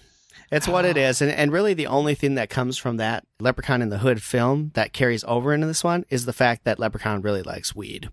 It's 0.51 0.67
what 0.67 0.85
it 0.85 0.97
is. 0.97 1.21
And, 1.21 1.31
and 1.31 1.51
really, 1.51 1.73
the 1.73 1.87
only 1.87 2.15
thing 2.15 2.35
that 2.35 2.49
comes 2.49 2.77
from 2.77 2.97
that 2.97 3.25
Leprechaun 3.39 3.81
in 3.81 3.89
the 3.89 3.99
Hood 3.99 4.21
film 4.21 4.71
that 4.73 4.93
carries 4.93 5.23
over 5.25 5.53
into 5.53 5.67
this 5.67 5.83
one 5.83 6.05
is 6.09 6.25
the 6.25 6.33
fact 6.33 6.63
that 6.63 6.79
Leprechaun 6.79 7.21
really 7.21 7.43
likes 7.43 7.75
weed. 7.75 8.09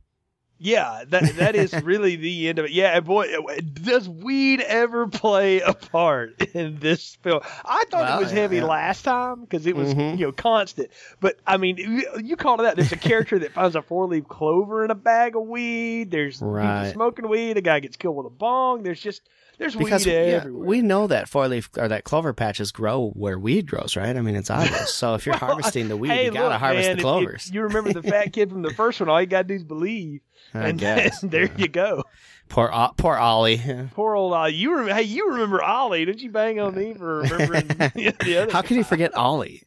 Yeah, 0.58 1.04
that 1.08 1.36
that 1.36 1.54
is 1.54 1.72
really 1.82 2.16
the 2.16 2.48
end 2.48 2.58
of 2.58 2.64
it. 2.64 2.70
Yeah, 2.70 3.00
boy, 3.00 3.30
does 3.74 4.08
weed 4.08 4.60
ever 4.62 5.06
play 5.06 5.60
a 5.60 5.74
part 5.74 6.40
in 6.54 6.78
this 6.78 7.16
film? 7.16 7.40
I 7.64 7.84
thought 7.90 8.08
well, 8.08 8.18
it 8.18 8.22
was 8.22 8.32
yeah, 8.32 8.40
heavy 8.40 8.56
yeah. 8.56 8.64
last 8.64 9.02
time 9.02 9.42
because 9.42 9.66
it 9.66 9.76
was 9.76 9.92
mm-hmm. 9.92 10.18
you 10.18 10.26
know 10.26 10.32
constant. 10.32 10.90
But 11.20 11.38
I 11.46 11.58
mean, 11.58 11.76
you 12.22 12.36
called 12.36 12.60
it 12.60 12.62
that. 12.64 12.76
There's 12.76 12.92
a 12.92 12.96
character 12.96 13.38
that 13.40 13.52
finds 13.52 13.76
a 13.76 13.82
four 13.82 14.06
leaf 14.06 14.26
clover 14.28 14.84
in 14.84 14.90
a 14.90 14.94
bag 14.94 15.36
of 15.36 15.42
weed. 15.42 16.10
There's 16.10 16.40
right. 16.40 16.84
people 16.84 16.92
smoking 16.94 17.28
weed. 17.28 17.58
A 17.58 17.60
guy 17.60 17.80
gets 17.80 17.96
killed 17.96 18.16
with 18.16 18.26
a 18.26 18.30
bong. 18.30 18.82
There's 18.82 19.00
just 19.00 19.28
there's 19.58 19.74
because, 19.74 20.04
weed 20.04 20.12
yeah, 20.12 20.18
everywhere. 20.18 20.66
We 20.66 20.82
know 20.82 21.06
that 21.06 21.28
four 21.28 21.48
leaf 21.48 21.70
or 21.78 21.88
that 21.88 22.04
clover 22.04 22.32
patches 22.32 22.72
grow 22.72 23.10
where 23.14 23.38
weed 23.38 23.66
grows, 23.66 23.96
right? 23.96 24.14
I 24.14 24.20
mean, 24.20 24.36
it's 24.36 24.50
obvious. 24.50 24.92
So 24.92 25.14
if 25.14 25.26
you're 25.26 25.34
well, 25.34 25.50
harvesting 25.50 25.88
the 25.88 25.96
weed, 25.96 26.10
hey, 26.10 26.24
you 26.26 26.30
gotta 26.30 26.50
look, 26.50 26.58
harvest 26.60 26.88
man, 26.88 26.96
the 26.96 27.02
clovers. 27.02 27.42
If, 27.44 27.48
if 27.48 27.54
you 27.54 27.62
remember 27.62 27.92
the 27.92 28.02
fat 28.02 28.32
kid 28.32 28.50
from 28.50 28.62
the 28.62 28.70
first 28.74 29.00
one? 29.00 29.08
All 29.08 29.20
you 29.20 29.26
gotta 29.26 29.48
do 29.48 29.54
is 29.54 29.64
believe, 29.64 30.20
I 30.52 30.68
and 30.68 30.78
guess. 30.78 31.20
there 31.22 31.50
you 31.56 31.68
go. 31.68 32.04
Poor 32.48 32.70
poor 32.96 33.16
Ollie. 33.16 33.60
Poor 33.94 34.14
old 34.14 34.32
Ollie. 34.32 34.54
You 34.54 34.76
rem- 34.76 34.94
hey, 34.94 35.02
you 35.02 35.30
remember 35.30 35.62
Ollie? 35.62 36.04
Didn't 36.04 36.20
you 36.20 36.30
bang 36.30 36.60
on 36.60 36.74
me 36.74 36.94
for 36.94 37.22
remembering 37.22 37.66
the 37.66 38.42
other? 38.42 38.52
How 38.52 38.62
can 38.62 38.76
you 38.76 38.84
forget 38.84 39.16
Ollie? 39.16 39.64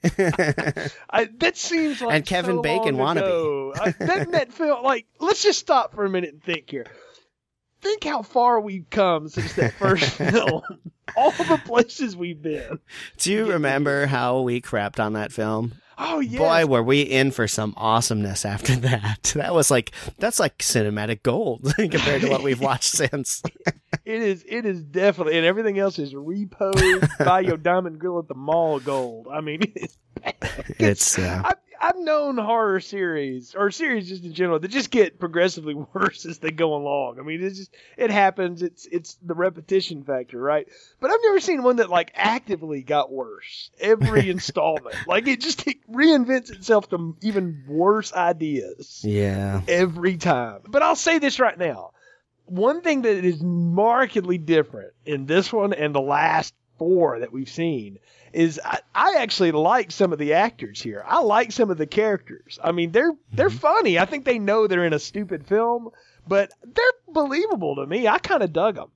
I, 1.10 1.29
that 1.39 1.58
seems 1.58 2.01
like 2.01 2.15
and 2.15 2.25
Kevin 2.25 2.58
so 2.58 2.62
Bacon 2.62 2.96
wannabe. 2.96 3.77
I, 3.77 3.91
that 4.05 4.31
that 4.31 4.53
feel 4.53 4.81
like 4.84 5.08
let's 5.19 5.43
just 5.43 5.60
stop 5.60 5.93
for 5.93 6.05
a 6.05 6.10
minute 6.10 6.31
and 6.31 6.43
think 6.43 6.69
here 6.69 6.86
think 7.81 8.03
how 8.03 8.21
far 8.21 8.59
we've 8.59 8.89
come 8.89 9.29
since 9.29 9.53
that 9.53 9.74
first 9.74 10.05
film. 10.12 10.62
All 11.15 11.31
the 11.31 11.62
places 11.65 12.15
we've 12.15 12.41
been. 12.41 12.79
Do 13.17 13.31
you 13.31 13.51
remember 13.51 14.05
how 14.05 14.41
we 14.41 14.62
crapped 14.62 15.00
on 15.00 15.13
that 15.13 15.31
film? 15.31 15.74
Oh 16.01 16.19
yeah. 16.19 16.39
Boy, 16.39 16.65
were 16.65 16.83
we 16.83 17.01
in 17.01 17.31
for 17.31 17.48
some 17.48 17.74
awesomeness 17.75 18.45
after 18.45 18.75
that. 18.77 19.33
That 19.39 19.53
was 19.53 19.69
like 19.69 19.91
that's 20.17 20.39
like 20.39 20.57
cinematic 20.59 21.24
gold 21.24 21.74
compared 21.75 22.21
to 22.21 22.29
what 22.29 22.41
we've 22.41 22.62
watched 22.62 22.91
since. 22.91 23.43
it 24.05 24.21
is 24.21 24.45
it 24.48 24.65
is 24.65 24.81
definitely 24.83 25.38
and 25.38 25.45
everything 25.45 25.77
else 25.77 26.00
is 26.00 26.13
repo 26.13 27.25
buy 27.25 27.41
your 27.41 27.57
diamond 27.57 28.00
grill 28.00 28.19
at 28.19 28.27
the 28.27 28.36
mall 28.36 28.79
gold. 28.79 29.27
I 29.31 29.41
mean 29.41 29.59
it's 29.75 29.98
It's 30.79 31.19
uh, 31.19 31.41
I, 31.45 31.53
I've 31.81 31.98
known 31.98 32.38
horror 32.38 32.79
series 32.79 33.55
or 33.55 33.71
series 33.71 34.09
just 34.09 34.24
in 34.24 34.33
general 34.33 34.59
that 34.59 34.67
just 34.67 34.91
get 34.91 35.19
progressively 35.19 35.74
worse 35.93 36.25
as 36.25 36.39
they 36.39 36.51
go 36.51 36.75
along. 36.75 37.19
I 37.19 37.24
mean, 37.24 37.43
it's 37.43 37.57
just 37.57 37.75
it 37.98 38.12
happens. 38.12 38.62
It's 38.62 38.86
it's 38.86 39.17
the 39.21 39.33
repetition 39.33 40.03
factor, 40.03 40.39
right? 40.39 40.67
But 41.00 41.12
I've 41.12 41.19
never 41.24 41.39
seen 41.39 41.63
one 41.63 41.77
that 41.77 41.89
like 41.89 42.12
actively 42.15 42.81
got 42.83 43.12
worse 43.12 43.71
every 43.79 44.29
installment. 44.31 44.95
like 45.07 45.27
it 45.27 45.39
just 45.41 45.65
it 45.67 45.77
reinvents 45.89 46.51
itself 46.51 46.89
to 46.89 47.15
even 47.21 47.63
worse 47.67 48.13
ideas. 48.13 49.01
Yeah. 49.03 49.62
Every 49.67 50.17
time. 50.17 50.62
But 50.67 50.83
I'll 50.83 50.95
say 50.95 51.19
this 51.19 51.39
right 51.39 51.57
now. 51.57 51.91
One 52.45 52.81
thing 52.81 53.03
that 53.03 53.24
is 53.24 53.41
markedly 53.43 54.39
different 54.39 54.93
in 55.05 55.27
this 55.27 55.53
one 55.53 55.71
and 55.74 55.93
the 55.93 56.01
last 56.01 56.53
four 56.79 57.19
that 57.19 57.31
we've 57.31 57.50
seen 57.50 58.00
is 58.33 58.59
I, 58.63 58.79
I, 58.95 59.15
actually 59.19 59.51
like 59.51 59.91
some 59.91 60.13
of 60.13 60.19
the 60.19 60.33
actors 60.33 60.81
here. 60.81 61.03
I 61.05 61.19
like 61.19 61.51
some 61.51 61.69
of 61.69 61.77
the 61.77 61.88
characters. 61.88 62.57
I 62.63 62.71
mean, 62.71 62.91
they're 62.91 63.13
they're 63.31 63.50
mm-hmm. 63.50 63.57
funny. 63.57 64.00
I 64.00 64.05
think 64.05 64.25
they 64.25 64.39
know 64.39 64.65
they're 64.65 64.86
in 64.86 64.93
a 64.93 65.00
stupid 65.00 65.45
film, 65.45 65.89
but 66.27 66.51
they're 66.63 67.13
believable 67.13 67.75
to 67.75 67.86
me. 67.86 68.07
I 68.07 68.17
kind 68.19 68.43
of 68.43 68.53
dug 68.53 68.75
them. 68.75 68.91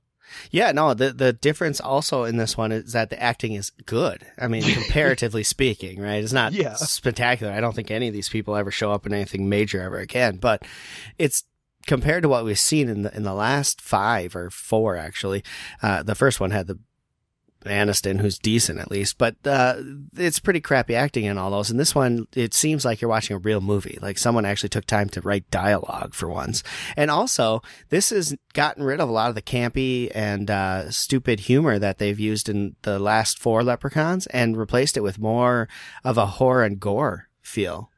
Yeah, 0.51 0.71
no, 0.71 0.93
the 0.93 1.11
the 1.11 1.33
difference 1.33 1.81
also 1.81 2.23
in 2.23 2.37
this 2.37 2.57
one 2.57 2.71
is 2.71 2.93
that 2.93 3.09
the 3.09 3.21
acting 3.21 3.53
is 3.53 3.71
good. 3.85 4.25
I 4.37 4.47
mean, 4.47 4.63
comparatively 4.73 5.43
speaking, 5.43 5.99
right? 5.99 6.23
It's 6.23 6.33
not 6.33 6.53
yeah. 6.53 6.75
spectacular. 6.75 7.51
I 7.51 7.61
don't 7.61 7.75
think 7.75 7.91
any 7.91 8.07
of 8.07 8.13
these 8.13 8.29
people 8.29 8.55
ever 8.55 8.71
show 8.71 8.91
up 8.91 9.05
in 9.05 9.13
anything 9.13 9.49
major 9.49 9.81
ever 9.81 9.97
again, 9.97 10.37
but 10.37 10.63
it's 11.17 11.43
compared 11.85 12.23
to 12.23 12.29
what 12.29 12.45
we've 12.45 12.57
seen 12.57 12.87
in 12.87 13.01
the 13.03 13.15
in 13.15 13.23
the 13.23 13.33
last 13.33 13.81
five 13.81 14.35
or 14.35 14.49
four 14.49 14.95
actually. 14.95 15.43
Uh, 15.81 16.03
the 16.03 16.15
first 16.15 16.39
one 16.39 16.51
had 16.51 16.67
the 16.67 16.79
Aniston, 17.65 18.19
who's 18.19 18.37
decent 18.37 18.79
at 18.79 18.91
least, 18.91 19.17
but 19.17 19.35
uh, 19.45 19.75
it's 20.15 20.39
pretty 20.39 20.61
crappy 20.61 20.95
acting 20.95 21.25
in 21.25 21.37
all 21.37 21.51
those. 21.51 21.69
And 21.69 21.79
this 21.79 21.95
one, 21.95 22.27
it 22.35 22.53
seems 22.53 22.85
like 22.85 23.01
you're 23.01 23.09
watching 23.09 23.35
a 23.35 23.39
real 23.39 23.61
movie. 23.61 23.97
Like 24.01 24.17
someone 24.17 24.45
actually 24.45 24.69
took 24.69 24.85
time 24.85 25.09
to 25.09 25.21
write 25.21 25.49
dialogue 25.51 26.13
for 26.13 26.27
once. 26.27 26.63
And 26.97 27.09
also, 27.09 27.61
this 27.89 28.09
has 28.09 28.35
gotten 28.53 28.83
rid 28.83 28.99
of 28.99 29.09
a 29.09 29.11
lot 29.11 29.29
of 29.29 29.35
the 29.35 29.41
campy 29.41 30.11
and 30.13 30.49
uh, 30.49 30.91
stupid 30.91 31.41
humor 31.41 31.79
that 31.79 31.97
they've 31.97 32.19
used 32.19 32.49
in 32.49 32.75
the 32.81 32.99
last 32.99 33.39
four 33.39 33.63
Leprechauns 33.63 34.27
and 34.27 34.57
replaced 34.57 34.97
it 34.97 35.03
with 35.03 35.19
more 35.19 35.67
of 36.03 36.17
a 36.17 36.25
horror 36.25 36.63
and 36.63 36.79
gore 36.79 37.29
feel. 37.41 37.91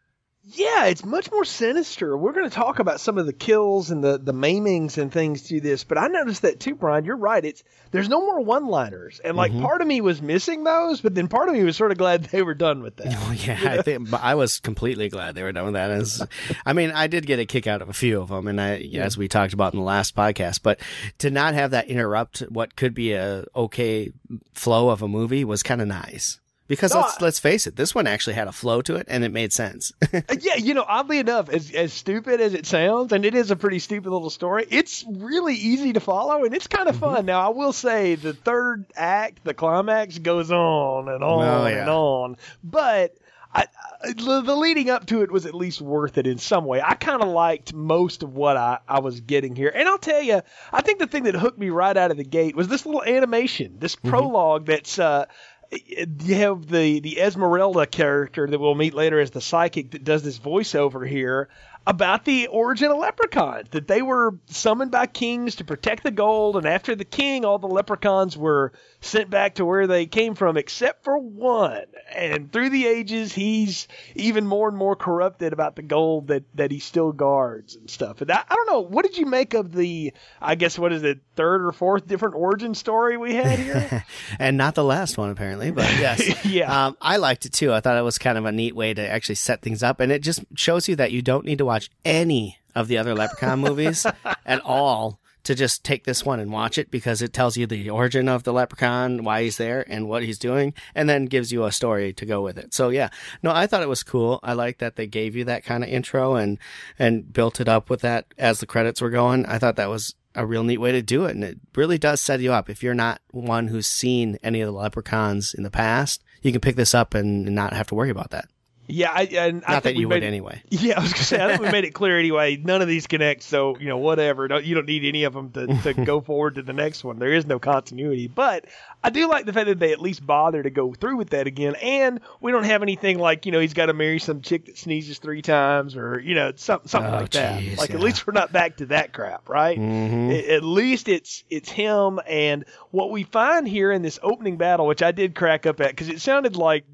Yeah, 0.48 0.86
it's 0.86 1.04
much 1.04 1.32
more 1.32 1.44
sinister. 1.44 2.16
We're 2.16 2.34
going 2.34 2.48
to 2.48 2.56
talk 2.56 2.78
about 2.78 3.00
some 3.00 3.18
of 3.18 3.26
the 3.26 3.34
kills 3.34 3.90
and 3.90 4.04
the 4.04 4.20
the 4.20 4.34
maimings 4.34 5.00
and 5.00 5.12
things 5.12 5.42
through 5.42 5.62
this, 5.62 5.84
but 5.84 5.98
I 5.98 6.06
noticed 6.08 6.44
that 6.44 6.60
too, 6.60 6.76
Brian. 6.76 7.04
You're 7.04 7.18
right. 7.18 7.44
It's 7.44 7.64
there's 7.90 8.10
no 8.10 8.20
more 8.20 8.42
one-liners, 8.42 9.20
and 9.24 9.36
like 9.36 9.52
mm-hmm. 9.52 9.64
part 9.64 9.82
of 9.82 9.88
me 9.88 10.02
was 10.02 10.22
missing 10.22 10.64
those, 10.64 11.02
but 11.02 11.16
then 11.16 11.28
part 11.30 11.50
of 11.50 11.56
me 11.56 11.64
was 11.64 11.76
sort 11.76 11.92
of 11.92 11.98
glad 11.98 12.26
they 12.26 12.44
were 12.44 12.54
done 12.54 12.84
with 12.84 12.98
that. 12.98 13.08
Oh 13.10 13.32
yeah, 13.32 13.60
I 13.64 13.82
think 13.82 14.14
I 14.14 14.36
was 14.36 14.60
completely 14.60 15.10
glad 15.10 15.34
they 15.34 15.42
were 15.42 15.52
done 15.52 15.66
with 15.66 15.74
that. 15.74 15.90
As 15.90 16.22
I 16.64 16.74
mean, 16.74 16.92
I 16.92 17.08
did 17.08 17.26
get 17.26 17.40
a 17.40 17.46
kick 17.46 17.66
out 17.66 17.82
of 17.82 17.90
a 17.90 17.94
few 17.94 18.22
of 18.22 18.30
them, 18.30 18.48
and 18.48 18.62
I, 18.62 18.76
yeah. 18.78 19.04
as 19.04 19.18
we 19.18 19.28
talked 19.28 19.54
about 19.54 19.74
in 19.74 19.80
the 19.80 19.86
last 19.86 20.16
podcast, 20.16 20.60
but 20.62 20.80
to 21.20 21.32
not 21.32 21.56
have 21.56 21.72
that 21.72 21.88
interrupt 21.88 22.42
what 22.50 22.76
could 22.76 22.94
be 22.94 23.14
a 23.14 23.46
okay 23.56 24.12
flow 24.54 24.90
of 24.90 25.02
a 25.02 25.08
movie 25.08 25.44
was 25.44 25.64
kind 25.64 25.82
of 25.82 25.88
nice. 25.88 26.40
Because 26.68 26.96
no, 26.96 27.02
let's 27.02 27.22
let's 27.22 27.40
face 27.40 27.68
it, 27.68 27.76
this 27.76 27.94
one 27.94 28.08
actually 28.08 28.34
had 28.34 28.48
a 28.48 28.52
flow 28.52 28.82
to 28.84 28.96
it, 28.96 29.06
and 29.08 29.24
it 29.24 29.32
made 29.32 29.54
sense. 29.54 29.92
Uh, 30.16 30.36
yeah, 30.40 30.56
you 30.56 30.74
know, 30.74 30.86
oddly 30.88 31.20
enough, 31.20 31.50
as 31.50 31.72
as 31.72 31.92
stupid 31.92 32.40
as 32.40 32.54
it 32.54 32.66
sounds, 32.66 33.12
and 33.12 33.26
it 33.26 33.36
is 33.36 33.52
a 33.52 33.56
pretty 33.56 33.80
stupid 33.80 34.10
little 34.10 34.30
story, 34.30 34.66
it's 34.70 35.04
really 35.08 35.56
easy 35.56 35.94
to 35.94 36.00
follow, 36.00 36.46
and 36.46 36.56
it's 36.56 36.68
kind 36.68 36.88
of 36.88 36.96
mm-hmm. 36.96 37.16
fun. 37.16 37.26
Now, 37.26 37.46
I 37.46 37.50
will 37.50 37.74
say, 37.74 38.16
the 38.16 38.34
third 38.34 38.86
act, 38.96 39.44
the 39.44 39.54
climax, 39.54 40.18
goes 40.18 40.52
on 40.52 41.10
and 41.10 41.24
on 41.24 41.44
oh, 41.44 41.68
yeah. 41.68 41.82
and 41.82 41.90
on, 41.90 42.38
but. 42.64 43.16
I, 43.54 43.68
the 44.14 44.56
leading 44.56 44.90
up 44.90 45.06
to 45.06 45.22
it 45.22 45.32
was 45.32 45.46
at 45.46 45.54
least 45.54 45.80
worth 45.80 46.18
it 46.18 46.28
in 46.28 46.38
some 46.38 46.66
way. 46.66 46.82
I 46.82 46.96
kind 46.96 47.22
of 47.22 47.30
liked 47.30 47.74
most 47.74 48.22
of 48.22 48.36
what 48.36 48.58
I, 48.58 48.80
I 48.86 49.00
was 49.00 49.22
getting 49.22 49.56
here. 49.56 49.72
And 49.74 49.88
I'll 49.88 49.98
tell 49.98 50.22
you, 50.22 50.42
I 50.74 50.82
think 50.82 51.00
the 51.00 51.08
thing 51.08 51.24
that 51.24 51.36
hooked 51.36 51.58
me 51.58 51.70
right 51.70 51.96
out 51.96 52.12
of 52.12 52.18
the 52.18 52.26
gate 52.26 52.54
was 52.54 52.68
this 52.68 52.86
little 52.86 53.02
animation, 53.02 53.78
this 53.80 53.96
mm-hmm. 53.96 54.10
prologue 54.10 54.66
that's 54.66 55.00
uh, 55.00 55.28
you 55.72 56.36
have 56.36 56.68
the 56.68 57.00
the 57.00 57.20
Esmeralda 57.20 57.86
character 57.86 58.48
that 58.48 58.60
we'll 58.60 58.76
meet 58.76 58.94
later 58.94 59.20
as 59.20 59.32
the 59.32 59.42
psychic 59.42 59.92
that 59.92 60.04
does 60.04 60.24
this 60.24 60.40
voiceover 60.40 61.08
here 61.08 61.50
about 61.88 62.26
the 62.26 62.48
origin 62.48 62.90
of 62.90 62.98
leprechauns 62.98 63.70
that 63.70 63.88
they 63.88 64.02
were 64.02 64.34
summoned 64.48 64.92
by 64.92 65.06
kings 65.06 65.56
to 65.56 65.64
protect 65.64 66.04
the 66.04 66.12
gold 66.12 66.58
and 66.58 66.66
after 66.66 66.96
the 66.96 67.06
king 67.06 67.46
all 67.46 67.60
the 67.60 67.68
leprechauns 67.68 68.36
were 68.36 68.72
sent 69.02 69.30
back 69.30 69.56
to 69.56 69.66
where 69.66 69.86
they 69.86 70.08
came 70.08 70.34
from 70.34 70.58
except 70.58 71.04
for 71.04 71.18
one. 71.18 71.84
And 72.14 72.52
through 72.52 72.72
the 72.72 72.88
ages 72.88 73.34
he's 73.34 73.88
even 74.16 74.48
more 74.48 74.68
and 74.68 74.78
more 74.78 74.96
corrupted 74.96 75.54
about 75.54 75.76
the 75.76 75.84
gold 75.84 76.28
that 76.28 76.44
that 76.56 76.72
he 76.72 76.80
still 76.80 77.12
guards 77.12 77.76
and 77.76 77.88
stuff. 77.90 78.22
And 78.22 78.32
I, 78.32 78.44
I 78.50 78.56
don't 78.56 78.68
know 78.68 78.80
what 78.82 79.06
did 79.06 79.18
you 79.18 79.28
make 79.28 79.54
of 79.54 79.72
the 79.72 80.14
i 80.42 80.56
guess 80.56 80.80
what 80.80 80.92
is 80.92 81.04
it 81.04 81.20
third 81.36 81.64
or 81.64 81.72
fourth 81.72 82.08
different 82.08 82.36
origin 82.36 82.74
story 82.74 83.18
we 83.18 83.36
had 83.36 83.60
here? 83.60 84.06
And 84.40 84.58
not 84.58 84.76
the 84.76 84.84
last 84.84 85.18
one 85.18 85.30
apparently 85.30 85.70
but 85.70 85.84
yes. 86.00 86.46
Yeah. 86.46 86.88
Um, 86.88 86.98
i 87.00 87.18
liked 87.18 87.46
it 87.46 87.54
too. 87.54 87.72
I 87.72 87.80
thought 87.80 87.98
it 87.98 88.02
was 88.02 88.18
kind 88.18 88.40
of 88.40 88.46
a 88.46 88.52
neat 88.52 88.76
way 88.76 88.94
to 88.94 89.08
actually 89.08 89.36
set 89.36 89.62
things 89.62 89.84
up 89.84 90.00
and 90.00 90.12
it 90.12 90.24
just 90.24 90.44
shows 90.56 90.88
you 90.88 90.96
that 90.96 91.12
you 91.12 91.22
don't 91.22 91.46
need 91.46 91.60
to 91.60 91.66
watch 91.66 91.75
watch 91.76 91.90
any 92.06 92.58
of 92.74 92.88
the 92.88 92.98
other 92.98 93.14
Leprechaun 93.14 93.60
movies 93.60 94.06
at 94.46 94.62
all 94.62 95.20
to 95.44 95.54
just 95.54 95.84
take 95.84 96.06
this 96.06 96.26
one 96.26 96.40
and 96.40 96.52
watch 96.52 96.78
it 96.78 96.90
because 96.90 97.22
it 97.22 97.34
tells 97.34 97.58
you 97.58 97.68
the 97.68 97.90
origin 97.90 98.30
of 98.30 98.44
the 98.44 98.54
leprechaun, 98.54 99.24
why 99.24 99.44
he's 99.44 99.58
there, 99.58 99.86
and 99.88 100.08
what 100.08 100.24
he's 100.24 100.40
doing, 100.40 100.74
and 100.96 101.08
then 101.08 101.26
gives 101.26 101.52
you 101.52 101.66
a 101.66 101.72
story 101.72 102.14
to 102.14 102.26
go 102.26 102.42
with 102.42 102.58
it. 102.58 102.74
So 102.74 102.90
yeah, 102.90 103.10
no, 103.44 103.52
I 103.52 103.68
thought 103.68 103.84
it 103.84 103.90
was 103.90 104.04
cool. 104.04 104.40
I 104.42 104.54
like 104.54 104.80
that 104.80 104.96
they 104.96 105.06
gave 105.06 105.36
you 105.36 105.44
that 105.46 105.64
kind 105.64 105.84
of 105.84 105.90
intro 105.90 106.36
and 106.36 106.58
and 106.98 107.32
built 107.32 107.60
it 107.60 107.68
up 107.68 107.90
with 107.90 108.02
that 108.02 108.26
as 108.38 108.60
the 108.60 108.66
credits 108.66 109.02
were 109.02 109.12
going. 109.12 109.46
I 109.46 109.60
thought 109.60 109.76
that 109.76 109.90
was 109.90 110.16
a 110.34 110.46
real 110.46 110.64
neat 110.64 110.80
way 110.80 110.94
to 110.94 111.02
do 111.02 111.26
it, 111.26 111.36
and 111.36 111.44
it 111.44 111.60
really 111.76 111.98
does 111.98 112.22
set 112.22 112.40
you 112.40 112.54
up. 112.54 112.70
If 112.70 112.82
you're 112.82 112.96
not 112.96 113.22
one 113.32 113.68
who's 113.68 113.88
seen 113.88 114.40
any 114.42 114.62
of 114.62 114.68
the 114.68 114.80
leprechauns 114.80 115.54
in 115.54 115.64
the 115.64 115.70
past, 115.70 116.24
you 116.42 116.52
can 116.52 116.62
pick 116.62 116.78
this 116.78 116.96
up 116.96 117.14
and 117.14 117.46
not 117.54 117.74
have 117.74 117.88
to 117.88 117.96
worry 117.96 118.10
about 118.10 118.32
that. 118.32 118.48
Yeah, 118.88 119.12
I, 119.12 119.24
and 119.24 119.62
not 119.62 119.70
I 119.70 119.80
that 119.80 119.96
you 119.96 120.08
made, 120.08 120.18
would 120.18 120.24
anyway. 120.24 120.62
Yeah, 120.70 121.00
I 121.00 121.02
was 121.02 121.14
gonna 121.14 121.24
say 121.24 121.44
I 121.44 121.48
think 121.50 121.62
we 121.62 121.72
made 121.72 121.86
it 121.86 121.94
clear 121.94 122.20
anyway. 122.20 122.58
None 122.58 122.82
of 122.82 122.88
these 122.88 123.08
connect, 123.08 123.44
so 123.44 123.78
you 123.80 123.88
know 123.88 123.98
whatever. 123.98 124.48
Don't, 124.48 124.64
you 124.64 124.76
don't 124.76 124.86
need 124.86 125.04
any 125.06 125.24
of 125.24 125.34
them 125.34 125.52
to, 125.52 125.68
to 125.68 125.94
go 126.06 126.22
forward 126.22 126.56
to 126.56 126.62
the 126.62 126.74
next 126.74 127.04
one. 127.04 127.18
There 127.18 127.34
is 127.34 127.46
no 127.46 127.58
continuity, 127.58 128.28
but 128.28 128.66
I 129.04 129.10
do 129.10 129.28
like 129.28 129.46
the 129.46 129.54
fact 129.54 129.68
that 129.68 129.80
they 129.80 129.92
at 129.92 130.02
least 130.02 130.26
bother 130.26 130.62
to 130.62 130.70
go 130.70 130.94
through 130.94 131.18
with 131.18 131.32
that 131.32 131.48
again. 131.48 131.76
And 131.76 132.20
we 132.42 132.52
don't 132.52 132.66
have 132.66 132.84
anything 132.84 133.18
like 133.18 133.46
you 133.46 133.52
know 133.52 133.60
he's 133.60 133.74
got 133.74 133.88
to 133.88 133.94
marry 133.94 134.20
some 134.20 134.42
chick 134.42 134.66
that 134.66 134.78
sneezes 134.78 135.18
three 135.18 135.42
times 135.42 135.96
or 135.96 136.20
you 136.20 136.36
know 136.36 136.52
something 136.56 136.88
something 136.88 137.14
oh, 137.14 137.18
like 137.18 137.32
that. 137.32 137.64
Like 137.78 137.90
yeah. 137.90 137.96
at 137.96 138.02
least 138.02 138.28
we're 138.28 138.34
not 138.34 138.52
back 138.52 138.78
to 138.78 138.88
that 138.88 139.14
crap, 139.14 139.50
right? 139.50 139.80
Mm-hmm. 139.80 140.32
At, 140.32 140.46
at 140.46 140.64
least 140.64 141.08
it's 141.08 141.44
it's 141.50 141.70
him 141.70 142.20
and 142.28 142.66
what 142.92 143.10
we 143.10 143.24
find 143.24 143.68
here 143.68 143.92
in 143.92 144.02
this 144.02 144.20
opening 144.22 144.58
battle, 144.58 144.86
which 144.86 145.02
I 145.02 145.12
did 145.12 145.34
crack 145.34 145.66
up 145.66 145.82
at 145.82 145.90
because 145.90 146.10
it 146.10 146.22
sounded 146.22 146.56
like 146.56 146.86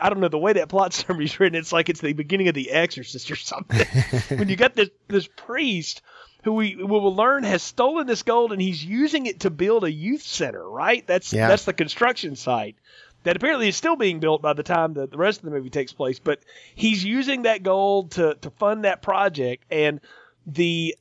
I 0.00 0.08
don't 0.08 0.20
know 0.20 0.28
the 0.28 0.38
way 0.38 0.54
that 0.54 0.68
plot 0.68 0.92
summary's 0.94 1.38
written. 1.38 1.58
It's 1.58 1.72
like 1.72 1.88
it's 1.88 2.00
the 2.00 2.12
beginning 2.12 2.48
of 2.48 2.54
The 2.54 2.70
Exorcist 2.70 3.30
or 3.30 3.36
something. 3.36 3.86
when 4.38 4.48
you 4.48 4.56
got 4.56 4.74
this 4.74 4.90
this 5.08 5.28
priest 5.36 6.02
who 6.44 6.54
we, 6.54 6.76
we 6.76 6.84
will 6.84 7.14
learn 7.14 7.42
has 7.44 7.62
stolen 7.62 8.06
this 8.06 8.22
gold 8.22 8.52
and 8.52 8.62
he's 8.62 8.82
using 8.82 9.26
it 9.26 9.40
to 9.40 9.50
build 9.50 9.84
a 9.84 9.92
youth 9.92 10.22
center. 10.22 10.68
Right? 10.68 11.06
That's 11.06 11.32
Yeah. 11.32 11.48
that's 11.48 11.64
the 11.64 11.72
construction 11.72 12.36
site 12.36 12.76
that 13.22 13.36
apparently 13.36 13.68
is 13.68 13.76
still 13.76 13.96
being 13.96 14.20
built 14.20 14.40
by 14.40 14.54
the 14.54 14.62
time 14.62 14.94
that 14.94 15.10
the 15.10 15.18
rest 15.18 15.40
of 15.40 15.44
the 15.44 15.50
movie 15.50 15.70
takes 15.70 15.92
place. 15.92 16.18
But 16.18 16.40
he's 16.74 17.04
using 17.04 17.42
that 17.42 17.62
gold 17.62 18.12
to 18.12 18.34
to 18.40 18.50
fund 18.50 18.84
that 18.84 19.02
project 19.02 19.64
and 19.70 20.00
the 20.46 20.96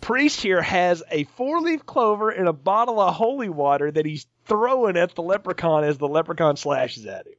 priest 0.00 0.40
here 0.40 0.62
has 0.62 1.02
a 1.10 1.24
four 1.24 1.60
leaf 1.60 1.84
clover 1.86 2.30
and 2.30 2.48
a 2.48 2.52
bottle 2.52 3.00
of 3.00 3.14
holy 3.14 3.48
water 3.48 3.90
that 3.90 4.06
he's 4.06 4.26
throwing 4.44 4.96
at 4.96 5.14
the 5.14 5.22
leprechaun 5.22 5.84
as 5.84 5.98
the 5.98 6.08
leprechaun 6.08 6.56
slashes 6.56 7.06
at 7.06 7.26
him. 7.26 7.34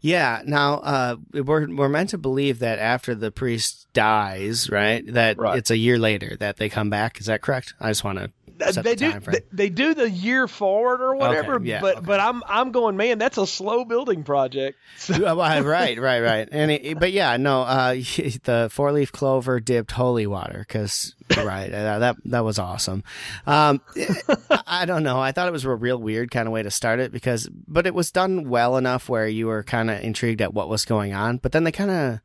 Yeah. 0.00 0.42
Now, 0.46 0.74
uh, 0.76 1.16
we're 1.32 1.68
we're 1.74 1.88
meant 1.88 2.10
to 2.10 2.18
believe 2.18 2.58
that 2.60 2.78
after 2.78 3.14
the 3.14 3.30
priest 3.30 3.86
dies, 3.92 4.70
right? 4.70 5.04
That 5.12 5.38
Right. 5.38 5.58
it's 5.58 5.70
a 5.70 5.76
year 5.76 5.98
later 5.98 6.36
that 6.40 6.56
they 6.56 6.68
come 6.68 6.90
back. 6.90 7.20
Is 7.20 7.26
that 7.26 7.42
correct? 7.42 7.74
I 7.80 7.88
just 7.90 8.04
want 8.04 8.18
to. 8.18 8.30
They 8.60 8.82
the 8.82 8.94
do 8.94 9.20
they, 9.20 9.40
they 9.52 9.68
do 9.70 9.94
the 9.94 10.08
year 10.08 10.46
forward 10.46 11.00
or 11.00 11.14
whatever, 11.14 11.60
yeah, 11.62 11.80
but 11.80 11.96
okay. 11.98 12.06
but 12.06 12.20
I'm 12.20 12.42
I'm 12.46 12.72
going 12.72 12.96
man, 12.96 13.18
that's 13.18 13.38
a 13.38 13.46
slow 13.46 13.84
building 13.84 14.22
project. 14.22 14.78
So, 15.00 15.34
right, 15.34 15.98
right, 15.98 16.20
right. 16.20 16.48
And 16.52 16.70
it, 16.70 17.00
but 17.00 17.10
yeah, 17.10 17.36
no, 17.38 17.62
uh, 17.62 17.94
the 18.44 18.68
four 18.70 18.92
leaf 18.92 19.10
clover 19.12 19.58
dipped 19.58 19.92
holy 19.92 20.26
water 20.26 20.58
because 20.58 21.14
right, 21.36 21.72
uh, 21.72 21.98
that 22.00 22.16
that 22.26 22.44
was 22.44 22.58
awesome. 22.58 23.02
Um, 23.46 23.80
I, 23.96 24.62
I 24.66 24.84
don't 24.84 25.02
know. 25.02 25.18
I 25.18 25.32
thought 25.32 25.48
it 25.48 25.52
was 25.52 25.64
a 25.64 25.74
real 25.74 25.98
weird 25.98 26.30
kind 26.30 26.46
of 26.46 26.52
way 26.52 26.62
to 26.62 26.70
start 26.70 27.00
it 27.00 27.12
because, 27.12 27.48
but 27.66 27.86
it 27.86 27.94
was 27.94 28.10
done 28.10 28.48
well 28.48 28.76
enough 28.76 29.08
where 29.08 29.26
you 29.26 29.46
were 29.46 29.62
kind 29.62 29.90
of 29.90 30.00
intrigued 30.02 30.42
at 30.42 30.52
what 30.52 30.68
was 30.68 30.84
going 30.84 31.14
on. 31.14 31.38
But 31.38 31.52
then 31.52 31.64
they 31.64 31.72
kind 31.72 31.90
of 31.90 32.20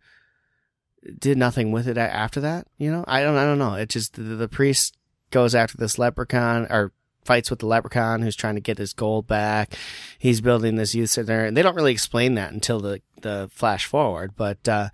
did 1.18 1.38
nothing 1.38 1.72
with 1.72 1.88
it 1.88 1.98
after 1.98 2.42
that. 2.42 2.68
You 2.77 2.92
know, 2.92 3.06
I 3.08 3.24
don't, 3.24 3.38
I 3.38 3.46
don't 3.46 3.60
know. 3.60 3.75
It 3.75 3.89
just 3.89 4.13
the, 4.13 4.22
the 4.22 4.50
priest 4.50 4.98
goes 5.36 5.54
after 5.54 5.75
this 5.77 6.00
leprechaun 6.00 6.65
or 6.70 6.94
fights 7.25 7.50
with 7.50 7.60
the 7.60 7.65
leprechaun 7.65 8.22
who's 8.22 8.38
trying 8.38 8.56
to 8.56 8.62
get 8.62 8.77
his 8.77 8.94
gold 8.94 9.27
back. 9.27 9.75
He's 10.18 10.39
building 10.39 10.77
this 10.77 10.96
youth 10.96 11.10
center, 11.10 11.44
and 11.44 11.58
they 11.58 11.62
don't 11.62 11.75
really 11.75 11.92
explain 11.92 12.36
that 12.36 12.54
until 12.54 12.80
the 12.80 13.01
the 13.22 13.50
flash 13.51 13.86
forward. 13.86 14.32
But 14.38 14.65
uh, 14.70 14.89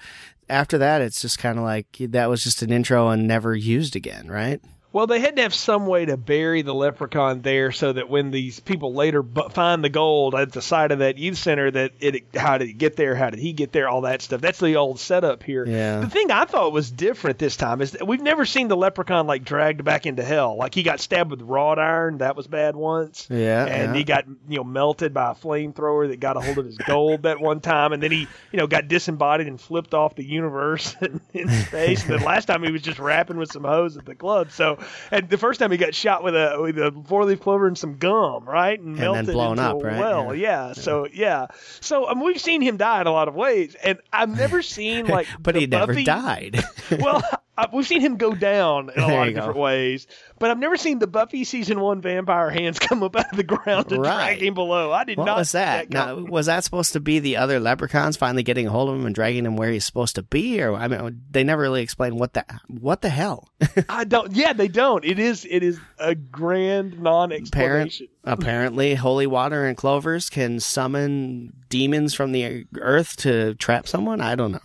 after 0.49 0.79
that, 0.79 1.01
it's 1.01 1.21
just 1.21 1.37
kind 1.37 1.59
of 1.59 1.63
like 1.63 1.95
that 1.99 2.27
was 2.27 2.43
just 2.43 2.63
an 2.63 2.71
intro 2.71 3.09
and 3.09 3.27
never 3.27 3.55
used 3.55 3.95
again, 3.95 4.29
right? 4.31 4.59
Well, 4.93 5.07
they 5.07 5.19
had 5.21 5.37
to 5.37 5.41
have 5.43 5.53
some 5.53 5.87
way 5.87 6.05
to 6.05 6.17
bury 6.17 6.63
the 6.63 6.73
leprechaun 6.73 7.41
there 7.41 7.71
so 7.71 7.93
that 7.93 8.09
when 8.09 8.29
these 8.31 8.59
people 8.59 8.93
later 8.93 9.23
bu- 9.23 9.47
find 9.49 9.83
the 9.83 9.89
gold 9.89 10.35
at 10.35 10.51
the 10.51 10.61
site 10.61 10.91
of 10.91 10.99
that 10.99 11.17
youth 11.17 11.37
center, 11.37 11.71
that 11.71 11.91
it 12.01 12.23
how 12.35 12.57
did 12.57 12.67
he 12.67 12.73
get 12.73 12.95
there, 12.97 13.15
how 13.15 13.29
did 13.29 13.39
he 13.39 13.53
get 13.53 13.71
there, 13.71 13.87
all 13.87 14.01
that 14.01 14.21
stuff. 14.21 14.41
That's 14.41 14.59
the 14.59 14.75
old 14.75 14.99
setup 14.99 15.43
here. 15.43 15.65
Yeah. 15.65 16.01
The 16.01 16.09
thing 16.09 16.29
I 16.31 16.43
thought 16.45 16.73
was 16.73 16.91
different 16.91 17.37
this 17.39 17.55
time 17.55 17.79
is 17.81 17.91
that 17.91 18.05
we've 18.05 18.21
never 18.21 18.45
seen 18.45 18.67
the 18.67 18.75
leprechaun 18.75 19.27
like 19.27 19.45
dragged 19.45 19.83
back 19.83 20.05
into 20.05 20.23
hell. 20.23 20.57
Like 20.57 20.75
he 20.75 20.83
got 20.83 20.99
stabbed 20.99 21.31
with 21.31 21.41
wrought 21.41 21.79
iron, 21.79 22.17
that 22.17 22.35
was 22.35 22.47
bad 22.47 22.75
once. 22.75 23.27
Yeah, 23.29 23.65
And 23.65 23.93
yeah. 23.93 23.97
he 23.97 24.03
got 24.03 24.25
you 24.49 24.57
know 24.57 24.63
melted 24.65 25.13
by 25.13 25.31
a 25.31 25.35
flamethrower 25.35 26.09
that 26.09 26.19
got 26.19 26.35
a 26.35 26.41
hold 26.41 26.57
of 26.57 26.65
his 26.65 26.77
gold 26.77 27.23
that 27.23 27.39
one 27.39 27.61
time, 27.61 27.93
and 27.93 28.03
then 28.03 28.11
he 28.11 28.27
you 28.51 28.57
know 28.57 28.67
got 28.67 28.87
disembodied 28.89 29.47
and 29.47 29.59
flipped 29.61 29.93
off 29.93 30.15
the 30.15 30.25
universe 30.25 30.95
in, 31.01 31.21
in 31.33 31.49
space. 31.49 32.03
and 32.03 32.11
then 32.13 32.23
last 32.23 32.45
time 32.45 32.61
he 32.63 32.71
was 32.71 32.81
just 32.81 32.99
rapping 32.99 33.37
with 33.37 33.51
some 33.51 33.63
hose 33.63 33.95
at 33.95 34.05
the 34.05 34.15
club. 34.15 34.51
So 34.51 34.79
and 35.11 35.29
the 35.29 35.37
first 35.37 35.59
time 35.59 35.71
he 35.71 35.77
got 35.77 35.93
shot 35.95 36.23
with 36.23 36.35
a 36.35 36.57
with 36.61 36.77
a 36.77 36.91
four 37.07 37.25
leaf 37.25 37.39
clover 37.39 37.67
and 37.67 37.77
some 37.77 37.97
gum, 37.97 38.45
right, 38.45 38.79
and, 38.79 38.95
then 38.97 39.13
melted 39.13 39.33
blown 39.33 39.51
into 39.59 39.63
up, 39.63 39.81
a 39.81 39.85
right? 39.85 39.99
well. 39.99 40.35
Yeah. 40.35 40.73
So 40.73 41.07
yeah. 41.11 41.47
So 41.79 42.07
mean, 42.13 42.23
we've 42.23 42.41
seen 42.41 42.61
him 42.61 42.77
die 42.77 43.01
in 43.01 43.07
a 43.07 43.11
lot 43.11 43.27
of 43.27 43.35
ways, 43.35 43.75
and 43.83 43.99
I've 44.11 44.35
never 44.35 44.61
seen 44.61 45.07
like 45.07 45.27
but 45.39 45.55
he 45.55 45.67
never 45.67 45.93
Buffy- 45.93 46.03
died. 46.03 46.63
well, 46.99 47.23
I, 47.57 47.67
we've 47.73 47.85
seen 47.85 47.99
him 48.01 48.15
go 48.15 48.33
down 48.33 48.89
in 48.95 49.03
a 49.03 49.07
There 49.07 49.17
lot 49.17 49.27
of 49.27 49.33
go. 49.33 49.39
different 49.41 49.59
ways, 49.59 50.07
but 50.39 50.49
I've 50.51 50.57
never 50.57 50.77
seen 50.77 50.99
the 50.99 51.07
Buffy 51.07 51.43
season 51.43 51.79
one 51.81 52.01
vampire 52.01 52.49
hands 52.49 52.79
come 52.79 53.03
up 53.03 53.15
out 53.15 53.29
of 53.31 53.37
the 53.37 53.43
ground 53.43 53.91
and 53.91 54.01
Right. 54.01 54.35
drag 54.37 54.41
him 54.41 54.53
below. 54.53 54.91
I 54.91 55.03
did 55.03 55.17
what 55.17 55.25
not. 55.25 55.37
was 55.37 55.49
see 55.51 55.57
that? 55.57 55.89
Now, 55.89 56.15
was 56.15 56.45
that 56.45 56.63
supposed 56.63 56.93
to 56.93 56.99
be 57.01 57.19
the 57.19 57.37
other 57.37 57.59
leprechauns 57.59 58.15
finally 58.15 58.43
getting 58.43 58.67
a 58.67 58.71
hold 58.71 58.89
of 58.89 58.95
him 58.95 59.05
and 59.05 59.13
dragging 59.13 59.45
him 59.45 59.57
where 59.57 59.69
he's 59.69 59.85
supposed 59.85 60.15
to 60.15 60.23
be? 60.23 60.61
Or 60.61 60.73
I 60.75 60.87
mean, 60.87 61.21
they 61.29 61.43
never 61.43 61.61
really 61.61 61.81
explained 61.81 62.19
what 62.19 62.33
the 62.33 62.45
what 62.69 63.01
the 63.01 63.09
hell. 63.09 63.49
I 63.89 64.05
don't. 64.05 64.31
Yeah, 64.33 64.53
they 64.53 64.69
don't. 64.69 65.03
It 65.03 65.19
is. 65.19 65.45
It 65.49 65.61
is 65.61 65.77
a 65.99 66.15
grand 66.15 66.99
non-explanation. 67.01 68.07
apparently, 68.23 68.95
holy 68.95 69.27
water 69.27 69.65
and 69.65 69.75
clovers 69.75 70.29
can 70.29 70.59
summon 70.59 71.53
demons 71.69 72.13
from 72.13 72.31
the 72.31 72.65
earth 72.79 73.17
to 73.17 73.55
trap 73.55 73.87
someone. 73.87 74.21
I 74.21 74.35
don't 74.35 74.51
know. 74.53 74.59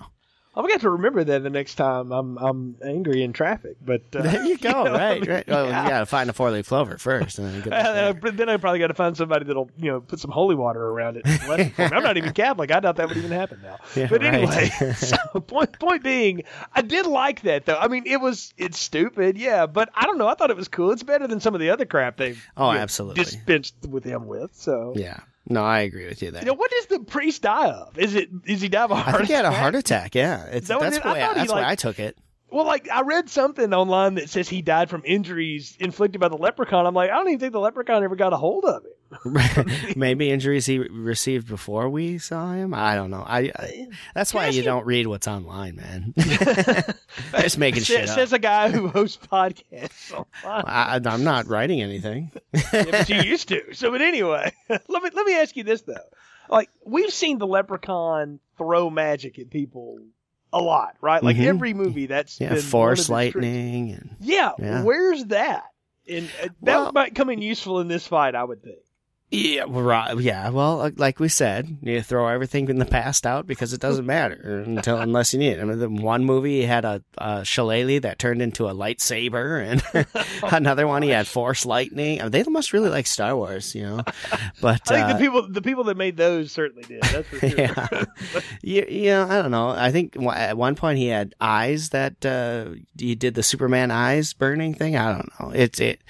I've 0.56 0.66
got 0.66 0.80
to 0.80 0.90
remember 0.90 1.22
that 1.22 1.42
the 1.42 1.50
next 1.50 1.74
time 1.74 2.12
I'm 2.12 2.38
I'm 2.38 2.76
angry 2.82 3.22
in 3.22 3.32
traffic. 3.34 3.76
But 3.84 4.02
uh, 4.16 4.22
There 4.22 4.44
you 4.44 4.56
go. 4.56 4.70
know, 4.84 4.94
I 4.94 4.98
right, 5.10 5.20
mean, 5.20 5.30
right. 5.30 5.44
Oh, 5.48 5.68
yeah. 5.68 5.82
you 5.84 5.88
gotta 5.90 6.06
find 6.06 6.30
a 6.30 6.32
four 6.32 6.50
leaf 6.50 6.68
clover 6.68 6.96
first, 6.96 7.38
and 7.38 7.62
then 7.62 7.72
uh, 7.72 8.12
but 8.20 8.36
then 8.38 8.48
I 8.48 8.56
probably 8.56 8.78
got 8.78 8.86
to 8.86 8.94
find 8.94 9.16
somebody 9.16 9.44
that'll, 9.44 9.70
you 9.76 9.90
know, 9.90 10.00
put 10.00 10.18
some 10.18 10.30
holy 10.30 10.54
water 10.54 10.82
around 10.82 11.18
it. 11.18 11.22
it. 11.26 11.78
I'm 11.78 12.02
not 12.02 12.16
even 12.16 12.32
Catholic. 12.34 12.70
I 12.70 12.80
doubt 12.80 12.96
that 12.96 13.08
would 13.08 13.18
even 13.18 13.32
happen 13.32 13.60
now. 13.62 13.76
Yeah, 13.94 14.06
but 14.08 14.22
right. 14.22 14.32
anyway, 14.34 14.68
so 14.94 15.16
point 15.46 15.78
point 15.78 16.02
being, 16.02 16.42
I 16.72 16.80
did 16.82 17.04
like 17.06 17.42
that 17.42 17.66
though. 17.66 17.76
I 17.76 17.88
mean, 17.88 18.04
it 18.06 18.20
was 18.20 18.54
it's 18.56 18.78
stupid, 18.78 19.36
yeah, 19.36 19.66
but 19.66 19.90
I 19.94 20.06
don't 20.06 20.16
know. 20.16 20.26
I 20.28 20.34
thought 20.34 20.50
it 20.50 20.56
was 20.56 20.68
cool. 20.68 20.90
It's 20.90 21.02
better 21.02 21.26
than 21.26 21.40
some 21.40 21.54
of 21.54 21.60
the 21.60 21.68
other 21.70 21.84
crap 21.84 22.16
they've 22.16 22.42
Oh, 22.56 22.70
absolutely. 22.70 23.22
dispensed 23.22 23.74
with 23.88 24.04
him 24.04 24.26
with. 24.26 24.54
So 24.54 24.94
Yeah. 24.96 25.20
No, 25.48 25.62
I 25.62 25.80
agree 25.80 26.06
with 26.06 26.22
you 26.22 26.30
there. 26.30 26.42
you 26.42 26.46
know, 26.48 26.54
what 26.54 26.70
does 26.70 26.86
the 26.86 27.00
priest 27.00 27.42
die 27.42 27.68
of? 27.70 27.96
Is 27.98 28.14
it 28.14 28.28
is 28.46 28.60
he 28.60 28.68
die 28.68 28.82
of 28.84 28.90
a 28.90 28.96
heart 28.96 29.14
I 29.14 29.18
think 29.18 29.28
he 29.28 29.34
had 29.34 29.44
a 29.44 29.48
attack? 29.48 29.60
heart 29.60 29.74
attack. 29.76 30.14
Yeah, 30.14 30.44
it's 30.46 30.68
that 30.68 30.80
that's 30.80 30.98
the 30.98 31.06
I 31.06 31.12
way 31.12 31.20
thought 31.20 31.34
he, 31.34 31.40
that's 31.40 31.52
why 31.52 31.68
I 31.70 31.74
took 31.76 31.98
it. 32.00 32.18
Well, 32.50 32.64
like 32.64 32.88
I 32.90 33.02
read 33.02 33.28
something 33.28 33.72
online 33.74 34.14
that 34.14 34.30
says 34.30 34.48
he 34.48 34.62
died 34.62 34.88
from 34.90 35.02
injuries 35.04 35.76
inflicted 35.78 36.20
by 36.20 36.28
the 36.28 36.36
leprechaun. 36.36 36.86
I'm 36.86 36.94
like, 36.94 37.10
I 37.10 37.14
don't 37.14 37.28
even 37.28 37.40
think 37.40 37.52
the 37.52 37.60
leprechaun 37.60 38.02
ever 38.04 38.16
got 38.16 38.32
a 38.32 38.36
hold 38.36 38.64
of 38.64 38.84
him. 38.84 38.90
Maybe 39.96 40.30
injuries 40.30 40.66
he 40.66 40.78
received 40.78 41.48
before 41.48 41.88
we 41.88 42.18
saw 42.18 42.52
him. 42.52 42.74
I 42.74 42.94
don't 42.94 43.10
know. 43.10 43.24
I, 43.26 43.52
I 43.56 43.86
that's 44.14 44.32
why 44.34 44.48
you 44.48 44.62
don't 44.62 44.86
read 44.86 45.06
what's 45.06 45.28
online, 45.28 45.76
man. 45.76 46.14
Just 47.40 47.58
making 47.58 47.82
shit 47.82 48.08
up. 48.08 48.14
Says 48.14 48.32
a 48.32 48.38
guy 48.38 48.70
who 48.70 48.88
hosts 48.88 49.18
podcasts 49.30 50.12
online. 50.12 50.64
I, 50.66 51.00
I'm 51.04 51.24
not 51.24 51.46
writing 51.46 51.80
anything. 51.82 52.30
yeah, 52.52 52.84
but 52.90 53.08
you 53.08 53.20
used 53.22 53.48
to. 53.48 53.74
So, 53.74 53.90
but 53.90 54.02
anyway, 54.02 54.52
let 54.68 55.02
me 55.02 55.10
let 55.12 55.26
me 55.26 55.34
ask 55.36 55.56
you 55.56 55.64
this 55.64 55.82
though. 55.82 55.94
Like 56.48 56.70
we've 56.84 57.12
seen 57.12 57.38
the 57.38 57.46
leprechaun 57.46 58.40
throw 58.58 58.90
magic 58.90 59.38
at 59.38 59.50
people 59.50 59.98
a 60.52 60.60
lot, 60.60 60.96
right? 61.00 61.22
Like 61.22 61.36
Mhm. 61.36 61.46
every 61.46 61.74
movie 61.74 62.06
that's 62.06 62.40
Yeah, 62.40 62.54
been 62.54 62.62
force 62.62 63.08
one 63.08 63.20
of 63.20 63.24
his 63.26 63.32
tricks. 63.32 63.44
lightning 63.44 63.90
and 63.92 64.16
Yeah, 64.20 64.52
Yeah. 64.58 64.82
where's 64.84 65.24
that? 65.26 65.64
And 66.08 66.28
uh, 66.42 66.48
that 66.62 66.76
Well- 66.78 66.92
might 66.92 67.14
come 67.16 67.30
in 67.30 67.42
useful 67.42 67.80
in 67.80 67.88
this 67.88 68.06
fight, 68.06 68.34
I 68.36 68.44
would 68.44 68.62
think. 68.62 68.78
Yeah, 69.30 69.64
well, 69.64 69.82
right, 69.82 70.18
yeah. 70.20 70.50
Well, 70.50 70.82
uh, 70.82 70.90
like 70.96 71.18
we 71.18 71.28
said, 71.28 71.78
you 71.82 72.00
throw 72.00 72.28
everything 72.28 72.68
in 72.68 72.78
the 72.78 72.84
past 72.84 73.26
out 73.26 73.44
because 73.44 73.72
it 73.72 73.80
doesn't 73.80 74.06
matter 74.06 74.62
until 74.64 74.98
unless 74.98 75.32
you 75.32 75.40
need 75.40 75.54
it. 75.54 75.60
I 75.60 75.64
mean, 75.64 75.80
the 75.80 75.88
one 75.88 76.24
movie 76.24 76.60
he 76.60 76.66
had 76.66 76.84
a, 76.84 77.02
a 77.18 77.44
shillelagh 77.44 78.02
that 78.02 78.20
turned 78.20 78.40
into 78.40 78.68
a 78.68 78.74
lightsaber, 78.74 79.66
and 79.66 80.06
another 80.52 80.86
one 80.86 81.02
he 81.02 81.08
had 81.08 81.26
force 81.26 81.66
lightning. 81.66 82.20
I 82.20 82.24
mean, 82.24 82.30
they 82.30 82.44
must 82.44 82.72
really 82.72 82.88
like 82.88 83.08
Star 83.08 83.34
Wars, 83.34 83.74
you 83.74 83.82
know. 83.82 84.04
But 84.60 84.90
I 84.92 84.94
think 84.94 85.04
uh, 85.06 85.12
the 85.14 85.18
people 85.18 85.48
the 85.48 85.62
people 85.62 85.84
that 85.84 85.96
made 85.96 86.16
those 86.16 86.52
certainly 86.52 86.84
did. 86.84 87.02
That's 87.02 87.26
for 87.26 87.40
sure. 87.40 87.58
yeah. 87.58 88.04
yeah, 88.62 88.84
yeah, 88.88 89.26
I 89.28 89.42
don't 89.42 89.50
know. 89.50 89.70
I 89.70 89.90
think 89.90 90.16
at 90.22 90.56
one 90.56 90.76
point 90.76 90.98
he 90.98 91.08
had 91.08 91.34
eyes 91.40 91.88
that 91.88 92.24
uh, 92.24 92.76
he 92.96 93.16
did 93.16 93.34
the 93.34 93.42
Superman 93.42 93.90
eyes 93.90 94.32
burning 94.34 94.72
thing. 94.72 94.96
I 94.96 95.12
don't 95.12 95.30
know. 95.40 95.50
It's 95.50 95.80
it. 95.80 96.00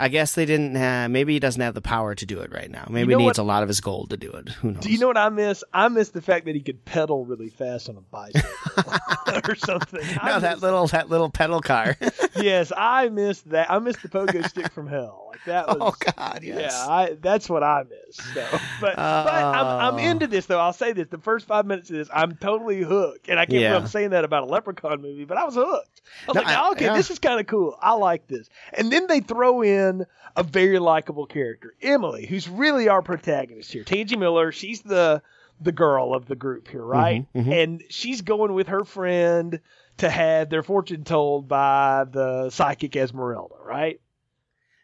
I 0.00 0.08
guess 0.08 0.34
they 0.34 0.46
didn't. 0.46 0.74
Have, 0.74 1.10
maybe 1.10 1.32
he 1.34 1.38
doesn't 1.40 1.60
have 1.60 1.74
the 1.74 1.80
power 1.82 2.14
to 2.14 2.26
do 2.26 2.40
it 2.40 2.52
right 2.52 2.70
now. 2.70 2.86
Maybe 2.88 3.12
know 3.12 3.18
he 3.18 3.24
needs 3.26 3.38
what- 3.38 3.44
a 3.44 3.46
lot 3.46 3.62
of 3.62 3.68
his 3.68 3.80
gold 3.80 4.10
to 4.10 4.16
do 4.16 4.30
it. 4.32 4.48
Who 4.48 4.72
knows? 4.72 4.82
Do 4.82 4.90
you 4.92 4.98
know 4.98 5.06
what 5.08 5.16
I 5.18 5.28
miss? 5.28 5.62
I 5.72 5.88
miss 5.88 6.08
the 6.10 6.22
fact 6.22 6.46
that 6.46 6.54
he 6.54 6.60
could 6.60 6.84
pedal 6.84 7.24
really 7.24 7.48
fast 7.50 7.88
on 7.88 7.96
a 7.96 8.00
bicycle 8.00 8.50
or 9.48 9.54
something. 9.56 10.00
I 10.20 10.30
No, 10.30 10.40
that 10.40 10.56
miss- 10.56 10.62
little 10.62 10.86
that 10.88 11.08
little 11.10 11.30
pedal 11.30 11.60
car. 11.60 11.96
yes, 12.36 12.72
I 12.76 13.08
miss 13.08 13.42
that. 13.42 13.70
I 13.70 13.78
miss 13.78 13.96
the 13.98 14.08
pogo 14.08 14.46
stick 14.48 14.72
from 14.72 14.86
hell. 14.88 15.26
Like 15.30 15.44
that 15.46 15.66
was. 15.68 15.76
Oh 15.80 15.94
God, 16.16 16.40
yes. 16.42 16.72
Yeah, 16.74 16.92
I, 16.92 17.16
that's 17.20 17.48
what 17.48 17.62
I 17.62 17.84
miss. 17.88 18.16
So, 18.34 18.46
but 18.80 18.98
uh, 18.98 19.24
but 19.24 19.34
I'm, 19.34 19.66
I'm 19.66 19.94
Oh. 19.94 19.98
into 19.98 20.26
this 20.26 20.46
though. 20.46 20.58
I'll 20.60 20.72
say 20.72 20.92
this: 20.92 21.08
the 21.08 21.18
first 21.18 21.46
five 21.46 21.66
minutes 21.66 21.90
of 21.90 21.96
this, 21.96 22.08
I'm 22.12 22.36
totally 22.36 22.82
hooked, 22.82 23.28
and 23.28 23.38
I 23.38 23.46
can't 23.46 23.60
Yeah. 23.60 23.68
believe 23.70 23.82
I'm 23.82 23.88
saying 23.88 24.10
that 24.10 24.24
about 24.24 24.44
a 24.44 24.46
Leprechaun 24.46 25.00
movie, 25.02 25.24
but 25.24 25.36
I 25.36 25.44
was 25.44 25.54
hooked. 25.54 26.02
I 26.28 26.32
was 26.32 26.34
No, 26.36 26.42
like, 26.42 26.56
I- 26.56 26.70
okay, 26.72 26.84
yeah. 26.86 26.96
this 26.96 27.10
is 27.10 27.18
kind 27.18 27.38
of 27.40 27.46
cool. 27.46 27.76
I 27.80 27.92
like 27.92 28.26
this. 28.26 28.48
And 28.72 28.90
then 28.92 29.06
they 29.06 29.20
throw 29.20 29.62
in 29.62 29.89
a 30.36 30.42
very 30.42 30.78
likable 30.78 31.26
character, 31.26 31.74
Emily, 31.82 32.26
who's 32.26 32.48
really 32.48 32.88
our 32.88 33.02
protagonist 33.02 33.72
here. 33.72 33.84
Tangi 33.84 34.16
Miller, 34.16 34.52
she's 34.52 34.82
the 34.82 35.22
the 35.62 35.72
girl 35.72 36.14
of 36.14 36.26
the 36.26 36.36
group 36.36 36.68
here, 36.68 36.84
right? 36.84 37.26
Mhm, 37.34 37.44
mhm. 37.44 37.62
And 37.62 37.82
she's 37.90 38.22
going 38.22 38.54
with 38.54 38.68
her 38.68 38.84
friend 38.84 39.60
to 39.98 40.08
have 40.08 40.48
their 40.48 40.62
fortune 40.62 41.04
told 41.04 41.48
by 41.48 42.04
the 42.10 42.48
psychic 42.48 42.96
Esmeralda, 42.96 43.56
right? 43.62 44.00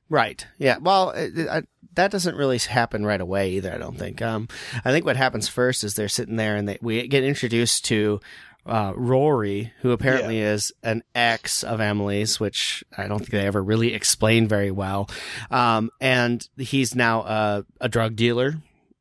Right. 0.08 0.46
Yeah. 0.58 0.76
Well, 0.78 1.10
it, 1.10 1.38
it, 1.38 1.48
I, 1.48 1.62
that 1.94 2.10
doesn't 2.10 2.36
really 2.36 2.58
happen 2.58 3.06
right 3.06 3.20
away 3.20 3.52
either. 3.52 3.72
I 3.72 3.78
don't 3.78 3.98
think. 3.98 4.20
Um, 4.20 4.48
I 4.84 4.92
think 4.92 5.06
what 5.06 5.16
happens 5.16 5.48
first 5.48 5.82
is 5.82 5.94
they're 5.94 6.08
sitting 6.08 6.36
there 6.36 6.56
and 6.56 6.68
they, 6.68 6.78
we 6.82 7.08
get 7.08 7.24
introduced 7.24 7.86
to 7.86 8.20
uh, 8.66 8.92
Rory, 8.96 9.72
who 9.80 9.92
apparently 9.92 10.40
is 10.40 10.72
an 10.82 11.02
ex 11.14 11.62
of 11.62 11.80
Emily's, 11.80 12.40
which 12.40 12.84
I 12.96 13.06
don't 13.06 13.18
think 13.18 13.30
they 13.30 13.46
ever 13.46 13.62
really 13.62 13.94
explained 13.94 14.48
very 14.48 14.70
well. 14.70 15.08
Um, 15.50 15.90
and 16.00 16.46
he's 16.56 16.94
now 16.94 17.22
a, 17.22 17.64
a 17.80 17.88
drug 17.88 18.16
dealer. 18.16 18.56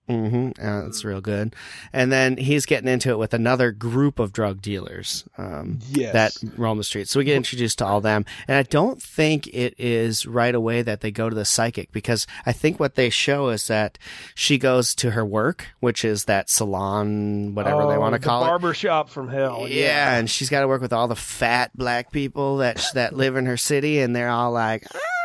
Mm-hmm. 0.09 0.49
Uh, 0.63 0.81
that's 0.83 1.03
real 1.03 1.21
good. 1.21 1.55
And 1.91 2.11
then 2.11 2.37
he's 2.37 2.65
getting 2.65 2.87
into 2.87 3.09
it 3.09 3.17
with 3.17 3.33
another 3.33 3.71
group 3.71 4.19
of 4.19 4.31
drug 4.33 4.61
dealers. 4.61 5.23
Um, 5.37 5.79
Yes. 5.89 6.13
that 6.13 6.57
roam 6.57 6.77
the 6.77 6.83
streets. 6.83 7.11
So 7.11 7.19
we 7.19 7.25
get 7.25 7.35
introduced 7.37 7.79
to 7.79 7.85
all 7.85 8.01
them. 8.01 8.25
And 8.47 8.57
I 8.57 8.63
don't 8.63 9.01
think 9.01 9.47
it 9.47 9.73
is 9.79 10.25
right 10.27 10.53
away 10.53 10.81
that 10.83 11.01
they 11.01 11.09
go 11.11 11.29
to 11.29 11.35
the 11.35 11.45
psychic 11.45 11.91
because 11.91 12.27
I 12.45 12.51
think 12.51 12.79
what 12.79 12.95
they 12.95 13.09
show 13.09 13.49
is 13.49 13.67
that 13.67 13.97
she 14.35 14.57
goes 14.57 14.93
to 14.95 15.11
her 15.11 15.25
work, 15.25 15.69
which 15.79 16.05
is 16.05 16.25
that 16.25 16.49
salon, 16.49 17.55
whatever 17.55 17.87
they 17.87 17.95
Oh, 17.95 17.99
want 17.99 18.13
to 18.13 18.19
the 18.19 18.25
call 18.25 18.43
it. 18.43 18.47
barber 18.47 18.73
shop 18.73 19.09
from 19.09 19.29
hell. 19.29 19.65
Yeah, 19.67 20.17
and 20.17 20.29
she's 20.29 20.49
got 20.49 20.61
to 20.61 20.67
work 20.67 20.81
with 20.81 20.93
all 20.93 21.07
the 21.07 21.15
fat 21.15 21.71
black 21.75 22.11
people 22.11 22.57
that 22.57 22.83
that 22.93 23.15
live 23.15 23.35
in 23.37 23.45
her 23.47 23.57
city, 23.57 23.99
and 23.99 24.15
they're 24.15 24.29
all 24.29 24.51
like, 24.51 24.85
"Oh, 24.93 24.97
you 24.97 24.99
guys 24.99 25.01
are 25.01 25.24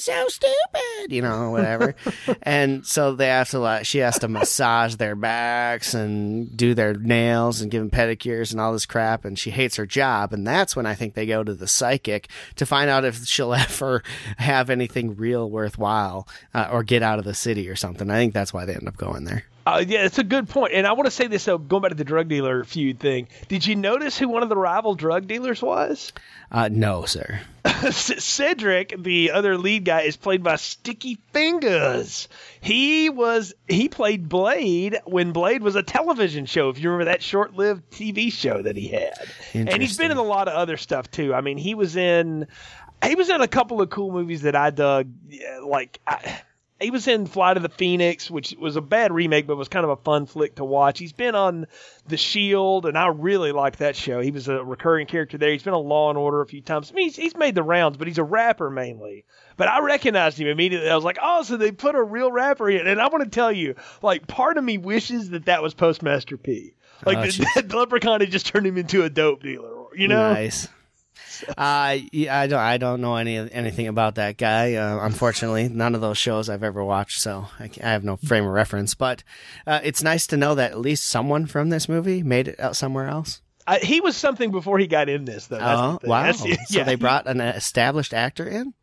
so 0.00 0.28
stupid," 0.28 1.10
you 1.10 1.22
know, 1.22 1.50
whatever. 1.50 1.94
and 2.42 2.86
so 2.86 3.14
they 3.14 3.26
have 3.26 3.50
to 3.50 3.58
like, 3.58 3.86
she 3.86 3.98
has 3.98 4.18
to 4.20 4.28
massage 4.28 4.96
their 4.96 5.14
backs 5.14 5.94
and 5.94 6.56
do 6.56 6.74
their 6.74 6.94
nails 6.94 7.60
and 7.60 7.70
give 7.70 7.80
them 7.80 7.90
pedicures 7.90 8.52
and 8.52 8.60
all 8.60 8.72
this 8.72 8.86
crap, 8.86 9.24
and 9.24 9.38
she 9.38 9.50
hates 9.50 9.76
her 9.76 9.86
job. 9.86 10.32
And 10.32 10.46
that's 10.46 10.74
when 10.74 10.86
I 10.86 10.94
think 10.94 11.14
they 11.14 11.26
go 11.26 11.44
to 11.44 11.54
the 11.54 11.68
psychic 11.68 12.28
to 12.56 12.66
find 12.66 12.90
out 12.90 13.04
if 13.04 13.24
she'll 13.26 13.54
ever 13.60 14.02
have 14.38 14.70
anything 14.70 15.16
real 15.16 15.50
worthwhile 15.50 16.26
uh, 16.54 16.68
or 16.70 16.82
get 16.82 17.02
out 17.02 17.18
of 17.18 17.24
the 17.24 17.34
city 17.34 17.68
or 17.68 17.76
something. 17.76 18.10
I 18.10 18.16
think 18.16 18.34
that's 18.34 18.52
why 18.52 18.64
they 18.64 18.74
end 18.74 18.88
up 18.88 18.96
going 18.96 19.24
there. 19.24 19.44
Uh, 19.66 19.84
yeah, 19.86 20.04
it's 20.04 20.18
a 20.18 20.24
good 20.24 20.48
point. 20.48 20.72
And 20.72 20.86
I 20.86 20.92
want 20.92 21.06
to 21.06 21.10
say 21.10 21.26
this, 21.26 21.44
though, 21.44 21.58
going 21.58 21.82
back 21.82 21.90
to 21.90 21.94
the 21.94 22.04
drug 22.04 22.28
dealer 22.28 22.64
feud 22.64 22.98
thing. 22.98 23.28
Did 23.48 23.66
you 23.66 23.76
notice 23.76 24.18
who 24.18 24.28
one 24.28 24.42
of 24.42 24.48
the 24.48 24.56
rival 24.56 24.94
drug 24.94 25.26
dealers 25.26 25.60
was? 25.62 26.12
Uh, 26.50 26.68
no, 26.72 27.04
sir. 27.04 27.40
C- 27.90 28.18
Cedric, 28.18 28.94
the 28.98 29.32
other 29.32 29.58
lead 29.58 29.84
guy, 29.84 30.02
is 30.02 30.16
played 30.16 30.42
by 30.42 30.56
Sticky 30.56 31.18
Fingaz. 31.34 32.26
He 32.60 33.10
was 33.10 33.52
he 33.68 33.88
played 33.88 34.28
Blade 34.28 34.98
when 35.04 35.32
Blade 35.32 35.62
was 35.62 35.76
a 35.76 35.82
television 35.82 36.46
show. 36.46 36.70
If 36.70 36.78
you 36.78 36.90
remember 36.90 37.10
that 37.10 37.22
short-lived 37.22 37.90
TV 37.90 38.32
show 38.32 38.62
that 38.62 38.76
he 38.76 38.88
had, 38.88 39.12
and 39.52 39.80
he's 39.80 39.96
been 39.98 40.10
in 40.10 40.16
a 40.16 40.22
lot 40.22 40.48
of 40.48 40.54
other 40.54 40.78
stuff 40.78 41.10
too. 41.10 41.34
I 41.34 41.42
mean, 41.42 41.58
he 41.58 41.74
was 41.74 41.96
in 41.96 42.46
he 43.04 43.14
was 43.14 43.28
in 43.28 43.40
a 43.40 43.48
couple 43.48 43.80
of 43.80 43.90
cool 43.90 44.10
movies 44.10 44.42
that 44.42 44.56
I 44.56 44.70
dug. 44.70 45.10
Like 45.62 46.00
I, 46.06 46.40
he 46.80 46.90
was 46.90 47.06
in 47.06 47.26
Flight 47.26 47.56
of 47.56 47.62
the 47.62 47.68
Phoenix, 47.68 48.30
which 48.30 48.54
was 48.58 48.76
a 48.76 48.80
bad 48.80 49.12
remake, 49.12 49.46
but 49.46 49.56
was 49.56 49.68
kind 49.68 49.84
of 49.84 49.90
a 49.90 49.96
fun 49.96 50.26
flick 50.26 50.54
to 50.56 50.64
watch. 50.64 50.98
He's 50.98 51.12
been 51.12 51.34
on 51.34 51.66
The 52.08 52.16
Shield, 52.16 52.86
and 52.86 52.96
I 52.96 53.08
really 53.08 53.52
liked 53.52 53.80
that 53.80 53.96
show. 53.96 54.20
He 54.20 54.30
was 54.30 54.48
a 54.48 54.64
recurring 54.64 55.06
character 55.06 55.36
there. 55.38 55.52
He's 55.52 55.62
been 55.62 55.74
on 55.74 55.86
Law 55.86 56.08
and 56.08 56.18
Order 56.18 56.40
a 56.40 56.46
few 56.46 56.60
times. 56.62 56.90
I 56.90 56.94
mean, 56.94 57.06
he's, 57.06 57.16
he's 57.16 57.36
made 57.36 57.54
the 57.54 57.62
rounds, 57.62 57.96
but 57.96 58.08
he's 58.08 58.18
a 58.18 58.24
rapper 58.24 58.70
mainly. 58.70 59.24
But 59.56 59.68
I 59.68 59.80
recognized 59.80 60.38
him 60.38 60.46
immediately. 60.48 60.88
I 60.88 60.94
was 60.94 61.04
like, 61.04 61.18
oh, 61.22 61.42
so 61.42 61.56
they 61.56 61.70
put 61.70 61.94
a 61.94 62.02
real 62.02 62.32
rapper 62.32 62.70
in. 62.70 62.86
And 62.86 63.00
I 63.00 63.08
want 63.08 63.24
to 63.24 63.30
tell 63.30 63.52
you, 63.52 63.74
like, 64.02 64.26
part 64.26 64.56
of 64.56 64.64
me 64.64 64.78
wishes 64.78 65.30
that 65.30 65.44
that 65.46 65.62
was 65.62 65.74
Postmaster 65.74 66.36
P. 66.38 66.72
Like, 67.04 67.18
Oh, 67.18 67.20
that, 67.22 67.30
jeez. 67.30 67.54
that 67.54 67.74
Leprechaun 67.74 68.20
had 68.20 68.30
just 68.30 68.46
turned 68.46 68.66
him 68.66 68.78
into 68.78 69.02
a 69.04 69.10
dope 69.10 69.42
dealer, 69.42 69.74
you 69.94 70.08
know? 70.08 70.32
Nice. 70.32 70.68
Uh, 71.56 71.98
yeah, 72.12 72.38
I 72.38 72.46
don't. 72.46 72.58
I 72.60 72.76
don't 72.76 73.00
know 73.00 73.16
any 73.16 73.36
anything 73.38 73.88
about 73.88 74.16
that 74.16 74.36
guy. 74.36 74.74
Uh, 74.74 74.98
unfortunately, 75.04 75.68
none 75.68 75.94
of 75.94 76.00
those 76.00 76.18
shows 76.18 76.48
I've 76.48 76.62
ever 76.62 76.84
watched, 76.84 77.20
so 77.20 77.46
I, 77.58 77.70
I 77.82 77.88
have 77.92 78.04
no 78.04 78.16
frame 78.16 78.44
of 78.44 78.50
reference. 78.50 78.94
But 78.94 79.22
uh, 79.66 79.80
it's 79.82 80.02
nice 80.02 80.26
to 80.28 80.36
know 80.36 80.54
that 80.54 80.72
at 80.72 80.78
least 80.80 81.08
someone 81.08 81.46
from 81.46 81.70
this 81.70 81.88
movie 81.88 82.22
made 82.22 82.48
it 82.48 82.60
out 82.60 82.76
somewhere 82.76 83.08
else. 83.08 83.40
I, 83.66 83.78
he 83.78 84.00
was 84.00 84.16
something 84.16 84.50
before 84.50 84.78
he 84.78 84.86
got 84.86 85.08
in 85.08 85.24
this, 85.24 85.46
though. 85.46 85.58
That's 85.58 85.80
oh, 85.80 85.98
wow! 86.08 86.22
That's 86.24 86.42
the- 86.42 86.54
so 86.66 86.78
yeah, 86.78 86.84
they 86.84 86.96
brought 86.96 87.26
an 87.26 87.40
established 87.40 88.12
actor 88.12 88.46
in. 88.46 88.74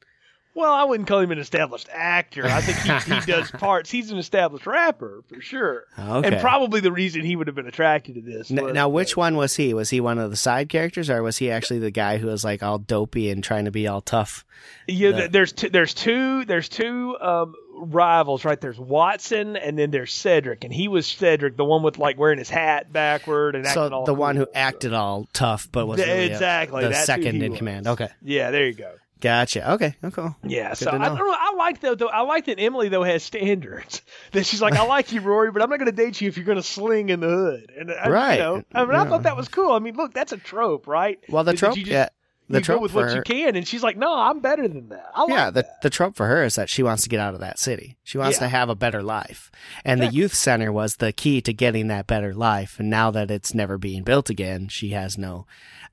Well, 0.57 0.73
I 0.73 0.83
wouldn't 0.85 1.07
call 1.07 1.19
him 1.19 1.31
an 1.31 1.37
established 1.37 1.87
actor. 1.93 2.45
I 2.45 2.61
think 2.61 3.03
he, 3.05 3.13
he 3.13 3.21
does 3.31 3.51
parts. 3.59 3.91
He's 3.91 4.09
an 4.11 4.17
established 4.17 4.65
rapper 4.65 5.23
for 5.29 5.39
sure, 5.39 5.83
Okay. 5.99 6.27
and 6.29 6.41
probably 6.41 6.79
the 6.79 6.91
reason 6.91 7.21
he 7.23 7.35
would 7.35 7.45
have 7.47 7.55
been 7.55 7.67
attracted 7.67 8.15
to 8.15 8.21
this. 8.21 8.49
N- 8.49 8.63
was 8.63 8.73
now, 8.73 8.89
which 8.89 9.15
one 9.15 9.35
was 9.37 9.55
he? 9.55 9.73
Was 9.75 9.91
he 9.91 10.01
one 10.01 10.17
of 10.17 10.31
the 10.31 10.35
side 10.37 10.67
characters, 10.69 11.09
or 11.11 11.21
was 11.21 11.37
he 11.37 11.51
actually 11.51 11.77
the 11.79 11.91
guy 11.91 12.17
who 12.17 12.25
was 12.27 12.43
like 12.43 12.63
all 12.63 12.79
dopey 12.79 13.29
and 13.29 13.43
trying 13.43 13.65
to 13.65 13.71
be 13.71 13.87
all 13.87 14.01
tough? 14.01 14.43
Yeah, 14.87 15.11
the- 15.11 15.27
there's 15.29 15.51
two, 15.53 15.69
there's 15.69 15.93
two 15.93 16.43
there's 16.45 16.69
two 16.69 17.15
um, 17.21 17.53
rivals, 17.75 18.43
right? 18.43 18.59
There's 18.59 18.79
Watson 18.79 19.55
and 19.57 19.77
then 19.77 19.91
there's 19.91 20.11
Cedric, 20.11 20.63
and 20.63 20.73
he 20.73 20.87
was 20.87 21.05
Cedric, 21.05 21.55
the 21.55 21.65
one 21.65 21.83
with 21.83 21.99
like 21.99 22.17
wearing 22.17 22.39
his 22.39 22.49
hat 22.49 22.91
backward 22.91 23.55
and 23.55 23.67
acting 23.67 23.89
So 23.89 23.93
all 23.93 24.05
the 24.05 24.13
one 24.15 24.35
who 24.35 24.47
acted 24.55 24.93
all 24.93 25.27
tough, 25.33 25.67
but 25.71 25.85
was 25.85 25.97
Th- 25.97 26.07
really 26.07 26.29
a- 26.29 26.31
exactly, 26.31 26.83
the 26.83 26.89
that's 26.89 27.05
second 27.05 27.43
in 27.43 27.51
was. 27.51 27.57
command. 27.59 27.87
Okay, 27.87 28.09
Yeah, 28.23 28.49
there 28.49 28.65
you 28.65 28.73
go. 28.73 28.91
Gotcha. 29.19 29.73
Okay, 29.73 29.95
oh, 30.03 30.11
cool. 30.11 30.35
Yeah, 30.43 30.73
so 30.73 30.89
I 30.91 30.97
know. 30.97 31.05
don't 31.15 31.17
know. 31.17 31.35
I 31.37 31.53
like 31.57 31.79
though, 31.81 31.95
though. 31.95 32.07
I 32.09 32.21
like 32.21 32.45
that 32.45 32.59
Emily 32.59 32.89
though 32.89 33.03
has 33.03 33.23
standards. 33.23 34.01
That 34.33 34.45
she's 34.45 34.61
like, 34.61 34.73
I 34.75 34.83
like 34.85 35.11
you, 35.13 35.21
Rory, 35.21 35.51
but 35.51 35.61
I'm 35.61 35.69
not 35.69 35.77
going 35.79 35.85
to 35.85 35.91
date 35.91 36.19
you 36.19 36.27
if 36.27 36.35
you're 36.37 36.45
going 36.45 36.57
to 36.57 36.63
sling 36.63 37.09
in 37.09 37.21
the 37.21 37.27
hood. 37.29 37.71
And 37.77 37.89
uh, 37.91 37.93
I, 37.93 38.09
Right. 38.09 38.33
You 38.35 38.39
know, 38.39 38.63
I 38.73 38.85
mean, 38.85 38.95
I 38.95 39.05
thought 39.07 39.23
that 39.23 39.37
was 39.37 39.47
cool. 39.47 39.71
I 39.71 39.79
mean, 39.79 39.95
look, 39.95 40.13
that's 40.13 40.33
a 40.33 40.37
trope, 40.37 40.85
right? 40.87 41.17
Well, 41.29 41.43
the 41.45 41.53
Is 41.53 41.59
trope, 41.59 41.75
just- 41.75 41.87
yeah, 41.87 42.09
the 42.49 42.59
trope 42.61 42.81
with 42.81 42.91
for 42.91 42.97
what 43.01 43.09
her, 43.09 43.15
you 43.17 43.21
can, 43.21 43.55
and 43.55 43.67
she's 43.67 43.83
like, 43.83 43.95
no, 43.97 44.13
I'm 44.13 44.39
better 44.41 44.67
than 44.67 44.89
that. 44.89 45.11
I 45.15 45.21
like 45.21 45.29
yeah, 45.31 45.45
the 45.49 45.61
that. 45.63 45.81
the 45.81 45.89
trope 45.89 46.15
for 46.15 46.27
her 46.27 46.43
is 46.43 46.55
that 46.55 46.69
she 46.69 46.83
wants 46.83 47.03
to 47.03 47.09
get 47.09 47.19
out 47.21 47.33
of 47.33 47.39
that 47.41 47.57
city. 47.59 47.97
She 48.03 48.17
wants 48.17 48.37
Yeah. 48.37 48.45
to 48.45 48.49
have 48.49 48.69
a 48.69 48.75
better 48.75 49.01
life, 49.03 49.49
and 49.85 50.01
the 50.01 50.07
youth 50.07 50.33
center 50.33 50.71
was 50.71 50.97
the 50.97 51.11
key 51.13 51.41
to 51.41 51.53
getting 51.53 51.87
that 51.87 52.07
better 52.07 52.33
life. 52.33 52.79
And 52.79 52.89
now 52.89 53.11
that 53.11 53.31
it's 53.31 53.53
never 53.53 53.77
being 53.77 54.03
built 54.03 54.29
again, 54.29 54.67
she 54.67 54.89
has 54.89 55.17
no 55.17 55.45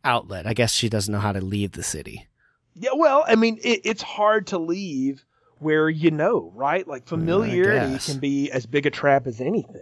outlet. 0.04 0.46
I 0.46 0.54
guess 0.54 0.72
she 0.72 0.88
doesn't 0.88 1.12
know 1.12 1.20
how 1.20 1.32
to 1.32 1.40
leave 1.40 1.72
the 1.72 1.82
city. 1.82 2.26
Yeah, 2.74 2.90
well, 2.94 3.24
I 3.26 3.36
mean, 3.36 3.58
it, 3.62 3.80
it's 3.84 4.02
hard 4.02 4.48
to 4.48 4.58
leave 4.58 5.24
where 5.58 5.88
you 5.88 6.10
know, 6.10 6.52
right? 6.54 6.86
Like 6.86 7.06
familiarity 7.06 7.98
can 7.98 8.18
be 8.18 8.50
as 8.50 8.66
big 8.66 8.86
a 8.86 8.90
trap 8.90 9.26
as 9.26 9.40
anything 9.40 9.80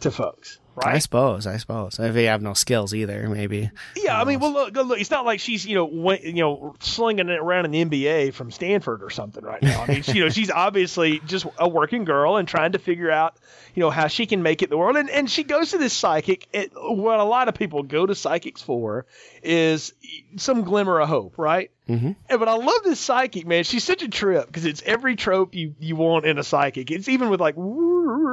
to 0.00 0.10
folks, 0.10 0.58
I 0.84 0.98
suppose. 0.98 1.46
I 1.46 1.56
suppose 1.56 1.98
if 1.98 2.16
you 2.16 2.26
have 2.26 2.42
no 2.42 2.54
skills 2.54 2.94
either, 2.94 3.28
maybe. 3.28 3.70
Yeah, 3.96 4.20
I 4.20 4.24
mean, 4.24 4.40
well, 4.40 4.52
look, 4.52 4.74
look, 4.74 5.00
it's 5.00 5.10
not 5.10 5.24
like 5.24 5.40
she's 5.40 5.66
you 5.66 5.74
know, 5.74 5.84
went, 5.84 6.24
you 6.24 6.34
know, 6.34 6.74
slinging 6.80 7.28
it 7.28 7.38
around 7.38 7.64
in 7.66 7.90
the 7.90 7.98
NBA 7.98 8.34
from 8.34 8.50
Stanford 8.50 9.02
or 9.02 9.10
something 9.10 9.44
right 9.44 9.62
now. 9.62 9.82
I 9.82 9.86
mean, 9.86 10.02
she, 10.02 10.12
you 10.12 10.24
know, 10.24 10.30
she's 10.30 10.50
obviously 10.50 11.20
just 11.20 11.46
a 11.58 11.68
working 11.68 12.04
girl 12.04 12.36
and 12.36 12.46
trying 12.46 12.72
to 12.72 12.78
figure 12.78 13.10
out, 13.10 13.36
you 13.74 13.80
know, 13.80 13.90
how 13.90 14.08
she 14.08 14.26
can 14.26 14.42
make 14.42 14.62
it 14.62 14.66
in 14.66 14.70
the 14.70 14.78
world. 14.78 14.96
And 14.96 15.10
and 15.10 15.30
she 15.30 15.44
goes 15.44 15.70
to 15.70 15.78
this 15.78 15.92
psychic. 15.92 16.48
It, 16.52 16.72
what 16.74 17.20
a 17.20 17.24
lot 17.24 17.48
of 17.48 17.54
people 17.54 17.82
go 17.82 18.06
to 18.06 18.14
psychics 18.14 18.62
for 18.62 19.06
is 19.42 19.92
some 20.36 20.62
glimmer 20.62 21.00
of 21.00 21.08
hope, 21.08 21.38
right? 21.38 21.70
Mm-hmm. 21.88 22.12
Yeah, 22.28 22.36
but 22.36 22.48
I 22.48 22.54
love 22.54 22.82
this 22.82 22.98
psychic, 22.98 23.46
man. 23.46 23.62
She's 23.62 23.84
such 23.84 24.02
a 24.02 24.08
trip 24.08 24.46
because 24.46 24.64
it's 24.64 24.82
every 24.84 25.14
trope 25.14 25.54
you, 25.54 25.74
you 25.78 25.94
want 25.94 26.26
in 26.26 26.36
a 26.36 26.42
psychic. 26.42 26.90
It's 26.90 27.08
even 27.08 27.30
with 27.30 27.40
like 27.40 27.56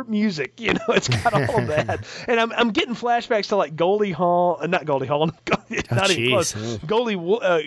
music, 0.07 0.59
you 0.59 0.73
know, 0.73 0.85
it's 0.89 1.07
got 1.07 1.33
all 1.33 1.61
that. 1.67 2.05
And 2.33 2.41
I'm, 2.41 2.51
I'm 2.53 2.71
getting 2.71 2.95
flashbacks 2.95 3.49
to 3.49 3.57
like 3.57 3.75
Goldie 3.75 4.11
Hawn, 4.11 4.57
uh, 4.59 4.65
not 4.65 4.85
Goldie 4.85 5.05
Hawn, 5.05 5.33
not 5.91 6.09
even 6.09 6.29
close. 6.31 6.51
Goldie, 6.79 7.13
uh, 7.13 7.59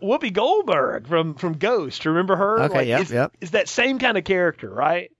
Whoopi 0.00 0.32
Goldberg 0.32 1.06
from, 1.06 1.34
from 1.34 1.58
Ghost. 1.58 2.06
Remember 2.06 2.34
her? 2.34 2.62
Okay, 2.62 2.74
Like, 2.74 2.88
yep, 2.88 3.00
it's, 3.02 3.10
yep. 3.10 3.36
It's 3.42 3.50
that 3.50 3.68
same 3.68 3.98
kind 3.98 4.16
of 4.16 4.24
character, 4.24 4.70
right? 4.70 5.10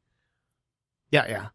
Yeah, 1.11 1.27
yeah. 1.29 1.46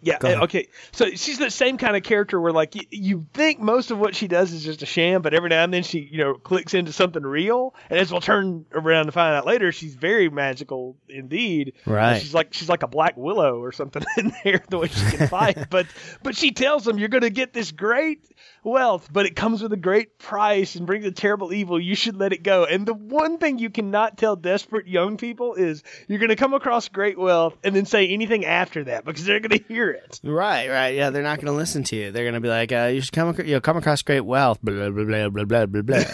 Yeah. 0.00 0.18
Okay. 0.22 0.68
So 0.92 1.10
she's 1.10 1.38
the 1.38 1.50
same 1.50 1.76
kind 1.76 1.96
of 1.96 2.02
character 2.02 2.40
where 2.40 2.52
like 2.52 2.74
you, 2.76 2.82
you 2.90 3.26
think 3.34 3.58
most 3.58 3.90
of 3.90 3.98
what 3.98 4.14
she 4.14 4.28
does 4.28 4.52
is 4.52 4.62
just 4.62 4.82
a 4.82 4.86
sham, 4.86 5.22
but 5.22 5.34
every 5.34 5.48
now 5.48 5.64
and 5.64 5.74
then 5.74 5.82
she 5.82 6.00
you 6.00 6.18
know 6.18 6.34
clicks 6.34 6.74
into 6.74 6.92
something 6.92 7.22
real, 7.22 7.74
and 7.90 7.98
as 7.98 8.12
we'll 8.12 8.20
turn 8.20 8.64
around 8.72 9.06
to 9.06 9.12
find 9.12 9.34
out 9.34 9.44
later, 9.46 9.72
she's 9.72 9.94
very 9.94 10.28
magical 10.28 10.96
indeed. 11.08 11.72
Right. 11.84 12.20
She's 12.20 12.32
like 12.32 12.54
she's 12.54 12.68
like 12.68 12.84
a 12.84 12.88
black 12.88 13.16
willow 13.16 13.60
or 13.60 13.72
something 13.72 14.04
in 14.18 14.32
there 14.44 14.62
the 14.68 14.78
way 14.78 14.88
she 14.88 15.16
can 15.16 15.28
fight. 15.28 15.58
but 15.70 15.86
but 16.22 16.36
she 16.36 16.52
tells 16.52 16.84
them 16.84 16.98
you're 16.98 17.08
going 17.08 17.22
to 17.22 17.30
get 17.30 17.52
this 17.52 17.72
great 17.72 18.24
wealth, 18.64 19.08
but 19.12 19.26
it 19.26 19.36
comes 19.36 19.62
with 19.62 19.72
a 19.72 19.76
great 19.76 20.18
price 20.18 20.74
and 20.74 20.86
brings 20.86 21.04
a 21.04 21.10
terrible 21.10 21.52
evil. 21.52 21.80
You 21.80 21.94
should 21.94 22.16
let 22.16 22.32
it 22.32 22.42
go. 22.42 22.64
And 22.64 22.86
the 22.86 22.94
one 22.94 23.38
thing 23.38 23.58
you 23.58 23.70
cannot 23.70 24.18
tell 24.18 24.36
desperate 24.36 24.86
young 24.86 25.16
people 25.16 25.54
is 25.54 25.82
you're 26.06 26.18
going 26.18 26.28
to 26.28 26.36
come 26.36 26.54
across 26.54 26.88
great 26.88 27.18
wealth 27.18 27.56
and 27.64 27.74
then 27.74 27.86
say 27.86 28.08
anything 28.08 28.44
after 28.44 28.84
that 28.84 29.04
because 29.04 29.24
they're 29.24 29.40
going 29.40 29.58
to 29.58 29.64
hear 29.68 29.90
it. 29.90 30.20
Right, 30.22 30.68
right. 30.68 30.94
Yeah, 30.94 31.10
they're 31.10 31.22
not 31.22 31.36
going 31.36 31.46
to 31.46 31.52
listen 31.52 31.82
to 31.84 31.96
you. 31.96 32.12
They're 32.12 32.24
going 32.24 32.34
to 32.34 32.40
be 32.40 32.48
like, 32.48 32.72
uh, 32.72 32.90
you 32.92 33.00
should 33.00 33.12
come, 33.12 33.34
you 33.38 33.54
know, 33.54 33.60
come 33.60 33.76
across 33.76 34.02
great 34.02 34.24
wealth, 34.24 34.58
blah, 34.62 34.74
blah, 34.74 34.90
blah, 34.90 35.28
blah, 35.28 35.44
blah, 35.44 35.66
blah, 35.66 35.82
blah. 35.82 36.04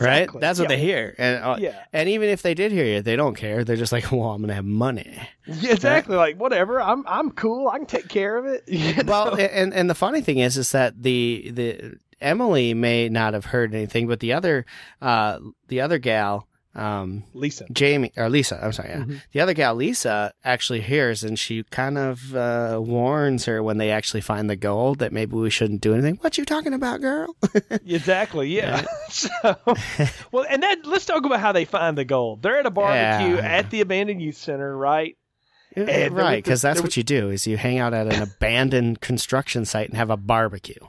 Right? 0.00 0.22
Exactly. 0.22 0.40
That's 0.40 0.58
what 0.58 0.70
yeah. 0.70 0.76
they 0.76 0.82
hear. 0.82 1.14
And 1.18 1.44
uh, 1.44 1.56
yeah. 1.58 1.84
and 1.92 2.08
even 2.08 2.28
if 2.28 2.42
they 2.42 2.54
did 2.54 2.72
hear 2.72 2.84
you, 2.84 3.02
they 3.02 3.16
don't 3.16 3.34
care. 3.34 3.64
They're 3.64 3.76
just 3.76 3.92
like, 3.92 4.10
"Well, 4.12 4.30
I'm 4.30 4.40
going 4.40 4.48
to 4.48 4.54
have 4.54 4.64
money." 4.64 5.18
Yeah, 5.46 5.72
exactly. 5.72 6.16
Right? 6.16 6.34
Like 6.34 6.40
whatever. 6.40 6.80
I'm 6.80 7.04
I'm 7.06 7.30
cool. 7.30 7.68
I 7.68 7.78
can 7.78 7.86
take 7.86 8.08
care 8.08 8.36
of 8.36 8.46
it. 8.46 8.64
You 8.78 8.94
know? 9.02 9.10
Well, 9.10 9.34
and 9.34 9.74
and 9.74 9.90
the 9.90 9.94
funny 9.94 10.20
thing 10.20 10.38
is 10.38 10.56
is 10.56 10.72
that 10.72 11.02
the 11.02 11.50
the 11.52 11.98
Emily 12.20 12.74
may 12.74 13.08
not 13.08 13.34
have 13.34 13.46
heard 13.46 13.74
anything, 13.74 14.06
but 14.06 14.20
the 14.20 14.32
other 14.32 14.66
uh 15.02 15.38
the 15.68 15.80
other 15.80 15.98
gal 15.98 16.48
um, 16.78 17.24
Lisa, 17.34 17.66
Jamie, 17.72 18.12
or 18.16 18.28
Lisa. 18.28 18.62
I'm 18.62 18.72
sorry. 18.72 18.90
Yeah. 18.90 18.98
Mm-hmm. 18.98 19.16
The 19.32 19.40
other 19.40 19.54
gal, 19.54 19.74
Lisa, 19.74 20.32
actually 20.44 20.80
hears 20.80 21.24
and 21.24 21.38
she 21.38 21.64
kind 21.64 21.98
of 21.98 22.34
uh, 22.34 22.80
warns 22.82 23.46
her 23.46 23.62
when 23.62 23.78
they 23.78 23.90
actually 23.90 24.20
find 24.20 24.48
the 24.48 24.56
gold 24.56 25.00
that 25.00 25.12
maybe 25.12 25.36
we 25.36 25.50
shouldn't 25.50 25.80
do 25.80 25.92
anything. 25.92 26.16
What 26.20 26.38
you 26.38 26.44
talking 26.44 26.74
about, 26.74 27.00
girl? 27.00 27.34
exactly. 27.70 28.48
Yeah. 28.48 28.84
so, 29.10 29.28
well, 30.32 30.46
and 30.48 30.62
then 30.62 30.82
let's 30.84 31.04
talk 31.04 31.24
about 31.24 31.40
how 31.40 31.52
they 31.52 31.64
find 31.64 31.98
the 31.98 32.04
gold. 32.04 32.42
They're 32.42 32.58
at 32.58 32.66
a 32.66 32.70
barbecue 32.70 33.36
yeah. 33.36 33.42
at 33.42 33.70
the 33.70 33.80
abandoned 33.80 34.22
youth 34.22 34.36
center, 34.36 34.76
right? 34.76 35.16
And 35.76 36.14
right, 36.14 36.42
because 36.42 36.62
that's 36.62 36.82
what 36.82 36.96
you 36.96 37.02
do 37.02 37.30
is 37.30 37.46
you 37.46 37.56
hang 37.56 37.78
out 37.78 37.92
at 37.94 38.12
an 38.12 38.22
abandoned 38.22 39.00
construction 39.00 39.64
site 39.64 39.88
and 39.88 39.96
have 39.96 40.10
a 40.10 40.16
barbecue. 40.16 40.80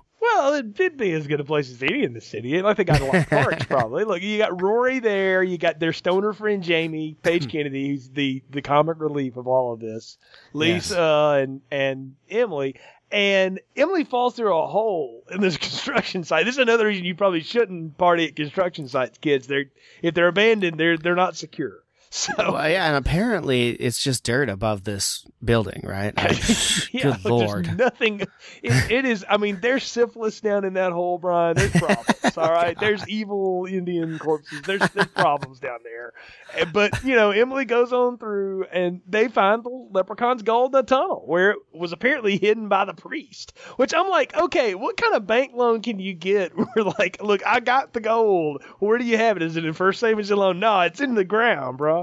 Well, 0.59 0.73
it'd 0.77 0.97
be 0.97 1.11
as 1.13 1.27
good 1.27 1.39
a 1.39 1.43
place 1.43 1.71
as 1.71 1.81
any 1.81 2.03
in 2.03 2.13
the 2.13 2.21
city. 2.21 2.61
I 2.61 2.73
think 2.73 2.89
I 2.89 2.97
got 2.97 3.01
a 3.01 3.05
lot 3.05 3.15
of 3.15 3.29
parks 3.29 3.65
probably. 3.67 4.03
Look, 4.03 4.21
you 4.21 4.37
got 4.37 4.61
Rory 4.61 4.99
there. 4.99 5.43
You 5.43 5.57
got 5.57 5.79
their 5.79 5.93
stoner 5.93 6.33
friend 6.33 6.61
Jamie 6.63 7.15
Paige 7.21 7.45
hmm. 7.45 7.49
Kennedy, 7.49 7.89
who's 7.89 8.09
the 8.09 8.43
the 8.49 8.61
comic 8.61 8.99
relief 8.99 9.37
of 9.37 9.47
all 9.47 9.73
of 9.73 9.79
this. 9.79 10.17
Lisa 10.53 10.95
yes. 10.95 11.43
and 11.43 11.61
and 11.71 12.15
Emily. 12.29 12.75
And 13.11 13.59
Emily 13.75 14.03
falls 14.03 14.35
through 14.35 14.55
a 14.55 14.67
hole 14.67 15.23
in 15.31 15.41
this 15.41 15.57
construction 15.57 16.23
site. 16.23 16.45
This 16.45 16.55
is 16.55 16.59
another 16.59 16.85
reason 16.85 17.05
you 17.05 17.15
probably 17.15 17.41
shouldn't 17.41 17.97
party 17.97 18.27
at 18.27 18.35
construction 18.35 18.87
sites, 18.87 19.17
kids. 19.17 19.47
They're 19.47 19.65
if 20.01 20.13
they're 20.13 20.27
abandoned, 20.27 20.79
they're 20.79 20.97
they're 20.97 21.15
not 21.15 21.35
secure. 21.35 21.83
So 22.11 22.33
well, 22.37 22.67
yeah, 22.67 22.87
and 22.87 22.95
apparently 22.95 23.69
it's 23.69 24.01
just 24.01 24.23
dirt 24.23 24.49
above 24.49 24.83
this 24.83 25.27
building, 25.43 25.83
right? 25.85 26.11
yeah, 26.91 27.15
good 27.21 27.25
lord, 27.25 27.77
nothing. 27.77 28.21
It, 28.63 28.91
it 28.91 29.05
is. 29.05 29.23
I 29.29 29.37
mean, 29.37 29.59
there's 29.61 29.83
syphilis 29.83 30.41
down 30.41 30.65
in 30.65 30.73
that 30.73 30.91
hole, 30.91 31.19
Brian. 31.19 31.55
There's 31.55 31.71
problems. 31.71 32.07
all 32.37 32.49
oh, 32.49 32.51
right, 32.51 32.79
there's 32.79 33.07
evil 33.07 33.67
Indian 33.69 34.17
corpses. 34.17 34.63
There's 34.63 34.89
there's 34.89 35.07
problems 35.07 35.59
down 35.59 35.79
there. 35.83 36.13
Eh, 36.55 36.65
but 36.65 37.03
you 37.03 37.15
know, 37.15 37.29
Emily 37.29 37.65
goes 37.65 37.93
on 37.93 38.17
through, 38.17 38.63
and 38.71 39.01
they 39.07 39.27
find 39.27 39.63
the 39.63 39.69
leprechaun's 39.69 40.41
gold 40.41 40.73
in 40.73 40.79
a 40.79 40.83
tunnel 40.83 41.21
where 41.27 41.51
it 41.51 41.59
was 41.73 41.91
apparently 41.91 42.39
hidden 42.39 42.69
by 42.69 42.85
the 42.85 42.95
priest. 42.95 43.53
Which 43.75 43.93
I'm 43.93 44.09
like, 44.09 44.35
okay, 44.35 44.73
what 44.73 44.97
kind 44.97 45.13
of 45.13 45.27
bank 45.27 45.51
loan 45.53 45.83
can 45.83 45.99
you 45.99 46.15
get? 46.15 46.53
Where 46.57 46.85
like, 46.97 47.21
look, 47.21 47.45
I 47.45 47.59
got 47.59 47.93
the 47.93 48.01
gold. 48.01 48.63
Where 48.79 48.97
do 48.97 49.05
you 49.05 49.17
have 49.17 49.37
it? 49.37 49.43
Is 49.43 49.57
it 49.57 49.65
in 49.65 49.73
First 49.73 49.99
Savings 49.99 50.31
and 50.31 50.39
Loan? 50.39 50.59
No, 50.59 50.81
it's 50.81 51.01
in 51.01 51.13
the 51.13 51.23
ground, 51.23 51.77
bro. 51.77 51.98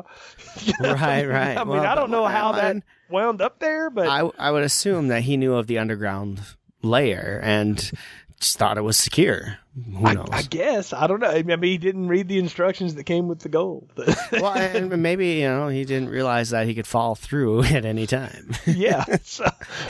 Right, 0.80 1.24
right. 1.26 1.56
I 1.56 1.64
mean, 1.64 1.68
well, 1.68 1.86
I 1.86 1.94
don't 1.94 2.10
know 2.10 2.26
how 2.26 2.52
that 2.52 2.76
wound 3.10 3.40
up 3.40 3.58
there, 3.58 3.90
but 3.90 4.08
I, 4.08 4.30
I 4.38 4.50
would 4.50 4.62
assume 4.62 5.08
that 5.08 5.22
he 5.22 5.36
knew 5.36 5.54
of 5.54 5.66
the 5.66 5.78
underground 5.78 6.40
layer 6.82 7.40
and 7.42 7.90
just 8.40 8.58
thought 8.58 8.78
it 8.78 8.82
was 8.82 8.96
secure. 8.96 9.58
Who 9.74 10.14
knows? 10.14 10.28
I, 10.30 10.38
I, 10.38 10.42
guess 10.42 10.92
I 10.92 11.06
don't 11.06 11.20
know. 11.20 11.28
I 11.28 11.42
mean, 11.42 11.62
he 11.62 11.78
didn't 11.78 12.08
read 12.08 12.28
the 12.28 12.38
instructions 12.38 12.94
that 12.94 13.04
came 13.04 13.28
with 13.28 13.40
the 13.40 13.48
gold. 13.48 13.92
well, 14.32 14.54
and 14.54 15.02
maybe 15.02 15.34
you 15.34 15.48
know 15.48 15.68
he 15.68 15.84
didn't 15.84 16.08
realize 16.08 16.50
that 16.50 16.66
he 16.66 16.74
could 16.74 16.86
fall 16.86 17.14
through 17.14 17.64
at 17.64 17.84
any 17.84 18.06
time. 18.06 18.50
yeah. 18.66 19.04
So, 19.22 19.46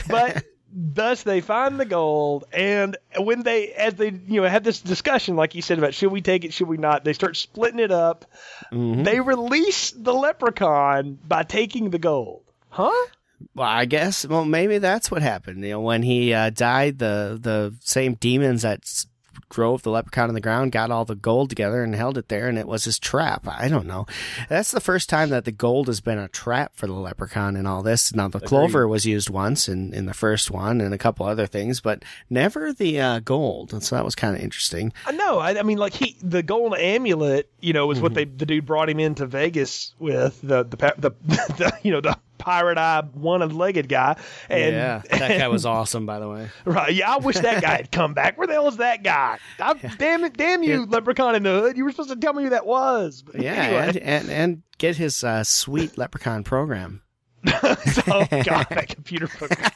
but 0.09 0.43
thus 0.79 1.23
they 1.23 1.41
find 1.41 1.79
the 1.79 1.85
gold 1.85 2.45
and 2.53 2.97
when 3.17 3.41
they 3.41 3.69
as 3.69 3.95
they 3.95 4.11
you 4.27 4.39
know 4.41 4.47
have 4.47 4.63
this 4.63 4.79
discussion 4.79 5.35
like 5.35 5.55
you 5.55 5.61
said 5.61 5.79
about 5.79 5.95
should 5.95 6.11
we 6.11 6.21
take 6.21 6.45
it 6.45 6.53
should 6.53 6.67
we 6.67 6.77
not 6.77 7.03
they 7.03 7.13
start 7.13 7.35
splitting 7.35 7.79
it 7.79 7.91
up 7.91 8.25
mm-hmm. 8.71 9.01
they 9.01 9.19
release 9.19 9.89
the 9.89 10.13
leprechaun 10.13 11.17
by 11.27 11.41
taking 11.41 11.89
the 11.89 11.97
gold 11.97 12.43
huh 12.69 13.07
well, 13.53 13.67
I 13.67 13.85
guess. 13.85 14.25
Well, 14.25 14.45
maybe 14.45 14.79
that's 14.79 15.11
what 15.11 15.21
happened. 15.21 15.63
You 15.63 15.73
know, 15.73 15.81
when 15.81 16.01
he 16.01 16.33
uh, 16.33 16.49
died, 16.49 16.97
the 16.97 17.37
the 17.39 17.75
same 17.81 18.15
demons 18.15 18.63
that 18.63 19.05
drove 19.49 19.83
the 19.83 19.91
leprechaun 19.91 20.29
on 20.29 20.33
the 20.33 20.41
ground, 20.41 20.71
got 20.71 20.91
all 20.91 21.05
the 21.05 21.15
gold 21.15 21.49
together 21.49 21.83
and 21.83 21.95
held 21.95 22.17
it 22.17 22.27
there, 22.27 22.47
and 22.47 22.57
it 22.57 22.67
was 22.67 22.85
his 22.85 22.99
trap. 22.99 23.47
I 23.47 23.67
don't 23.67 23.87
know. 23.87 24.05
That's 24.49 24.71
the 24.71 24.81
first 24.81 25.09
time 25.09 25.29
that 25.29 25.45
the 25.45 25.51
gold 25.51 25.87
has 25.87 26.01
been 26.01 26.17
a 26.17 26.27
trap 26.27 26.73
for 26.75 26.87
the 26.87 26.93
leprechaun 26.93 27.55
and 27.55 27.67
all 27.67 27.83
this. 27.83 28.13
Now, 28.13 28.27
the 28.27 28.37
Agreed. 28.37 28.47
clover 28.47 28.87
was 28.87 29.05
used 29.05 29.29
once 29.29 29.67
in, 29.67 29.93
in 29.93 30.05
the 30.05 30.13
first 30.13 30.51
one 30.51 30.81
and 30.81 30.93
a 30.93 30.97
couple 30.97 31.25
other 31.25 31.47
things, 31.47 31.79
but 31.79 32.03
never 32.29 32.73
the 32.73 32.99
uh, 32.99 33.19
gold. 33.19 33.73
And 33.73 33.83
so 33.83 33.95
that 33.95 34.05
was 34.05 34.15
kind 34.15 34.35
of 34.35 34.41
interesting. 34.41 34.93
I 35.05 35.11
know. 35.11 35.39
I, 35.39 35.59
I, 35.59 35.63
mean, 35.63 35.77
like 35.77 35.93
he, 35.93 36.17
the 36.21 36.43
gold 36.43 36.75
amulet, 36.75 37.49
you 37.61 37.73
know, 37.73 37.87
was 37.87 37.97
mm-hmm. 37.97 38.03
what 38.03 38.13
they, 38.13 38.25
the 38.25 38.45
dude 38.45 38.65
brought 38.65 38.89
him 38.89 38.99
into 38.99 39.25
Vegas 39.25 39.93
with 39.99 40.41
the, 40.41 40.63
the, 40.63 40.77
the, 40.97 41.11
the 41.27 41.77
you 41.83 41.91
know, 41.91 42.01
the 42.01 42.17
pirate 42.37 42.77
eye 42.77 43.03
one 43.13 43.47
legged 43.49 43.89
guy. 43.89 44.17
And, 44.49 44.75
yeah, 44.75 45.01
that 45.09 45.31
and, 45.31 45.39
guy 45.39 45.47
was 45.47 45.65
awesome, 45.65 46.05
by 46.05 46.19
the 46.19 46.29
way. 46.29 46.49
Right. 46.65 46.93
Yeah, 46.93 47.13
I 47.13 47.17
wish 47.17 47.37
that 47.37 47.61
guy 47.61 47.77
had 47.77 47.91
come 47.91 48.13
back. 48.13 48.37
Where 48.37 48.45
the 48.45 48.53
hell 48.53 48.67
is 48.67 48.77
that 48.77 49.03
guy? 49.03 49.37
I, 49.59 49.73
damn 49.97 50.23
it, 50.23 50.35
damn 50.35 50.63
you, 50.63 50.85
Leprechaun 50.85 51.35
in 51.35 51.43
the 51.43 51.61
Hood. 51.61 51.77
You 51.77 51.85
were 51.85 51.91
supposed 51.91 52.09
to 52.09 52.15
tell 52.17 52.33
me 52.33 52.43
who 52.43 52.49
that 52.49 52.65
was. 52.65 53.23
But 53.23 53.41
yeah, 53.41 53.53
anyway. 53.53 53.87
and, 53.87 53.97
and, 53.97 54.29
and 54.29 54.63
get 54.77 54.97
his 54.97 55.23
uh, 55.23 55.43
sweet 55.43 55.97
Leprechaun 55.97 56.43
program. 56.43 57.01
oh 57.47 58.27
God, 58.43 58.67
that 58.69 58.87
computer 58.89 59.27
program. 59.27 59.71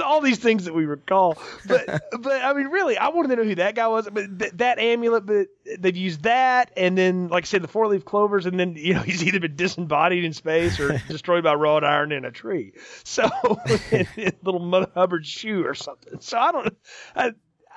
All 0.00 0.20
these 0.20 0.38
things 0.38 0.64
that 0.64 0.74
we 0.74 0.86
recall. 0.86 1.38
But 1.66 1.86
but 2.20 2.44
I 2.44 2.52
mean, 2.52 2.68
really, 2.68 2.96
I 2.98 3.08
wanted 3.08 3.28
to 3.28 3.36
know 3.36 3.44
who 3.44 3.54
that 3.56 3.74
guy 3.74 3.88
was. 3.88 4.08
But 4.10 4.38
th- 4.38 4.52
that 4.54 4.78
amulet, 4.78 5.26
but 5.26 5.48
they've 5.78 5.96
used 5.96 6.22
that, 6.22 6.72
and 6.76 6.96
then 6.96 7.28
like 7.28 7.44
I 7.44 7.46
said, 7.46 7.62
the 7.62 7.68
four 7.68 7.86
leaf 7.88 8.04
clovers, 8.04 8.46
and 8.46 8.58
then 8.58 8.74
you 8.76 8.94
know 8.94 9.00
he's 9.04 9.24
either 9.24 9.40
been 9.40 9.56
disembodied 9.56 10.24
in 10.24 10.32
space 10.32 10.78
or 10.80 10.98
destroyed 11.08 11.44
by 11.44 11.54
wrought 11.54 11.84
iron 11.84 12.12
in 12.12 12.24
a 12.24 12.30
tree. 12.30 12.72
So 13.04 13.28
little 14.42 14.60
Mother 14.60 14.90
Hubbard 14.94 15.26
shoe 15.26 15.64
or 15.66 15.74
something. 15.74 16.20
So 16.20 16.38
I 16.38 16.52
don't. 16.52 16.76
I, 17.14 17.32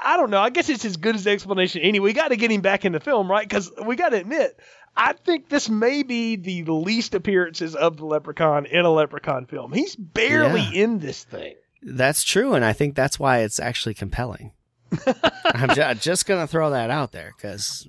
I 0.06 0.18
don't 0.18 0.32
know. 0.32 0.42
I 0.42 0.50
guess 0.50 0.70
it's 0.70 0.86
as 0.86 0.98
good 0.98 1.16
as 1.16 1.24
the 1.24 1.32
explanation 1.32 1.82
anyway. 1.82 2.06
We 2.06 2.14
got 2.14 2.30
to 2.30 2.36
get 2.36 2.52
him 2.52 2.62
back 2.62 2.84
in 2.84 2.92
the 2.92 3.00
film, 3.00 3.30
right? 3.30 3.48
Because 3.48 3.72
we 3.86 3.96
got 3.96 4.10
to 4.10 4.18
admit, 4.18 4.60
I 4.96 5.14
think 5.14 5.50
this 5.50 5.70
may 5.70 6.04
be 6.04 6.36
the 6.36 6.66
least 6.72 7.16
appearances 7.16 7.76
of 7.76 7.98
the 7.98 8.06
Leprechaun 8.06 8.66
in 8.66 8.86
a 8.86 8.92
Leprechaun 8.92 9.46
film. 9.46 9.74
He's 9.74 9.96
barely 9.96 10.62
yeah. 10.62 10.84
in 10.84 11.00
this 11.00 11.24
thing. 11.24 11.56
That's 11.86 12.24
true, 12.24 12.54
and 12.54 12.63
I 12.63 12.74
think 12.74 12.96
that's 12.96 13.19
why 13.19 13.39
it's 13.39 13.60
actually 13.60 13.93
compelling. 13.93 14.52
I'm 15.46 15.74
ju- 15.74 15.93
just 16.00 16.26
gonna 16.26 16.48
throw 16.48 16.69
that 16.69 16.89
out 16.89 17.12
there 17.12 17.34
because 17.36 17.88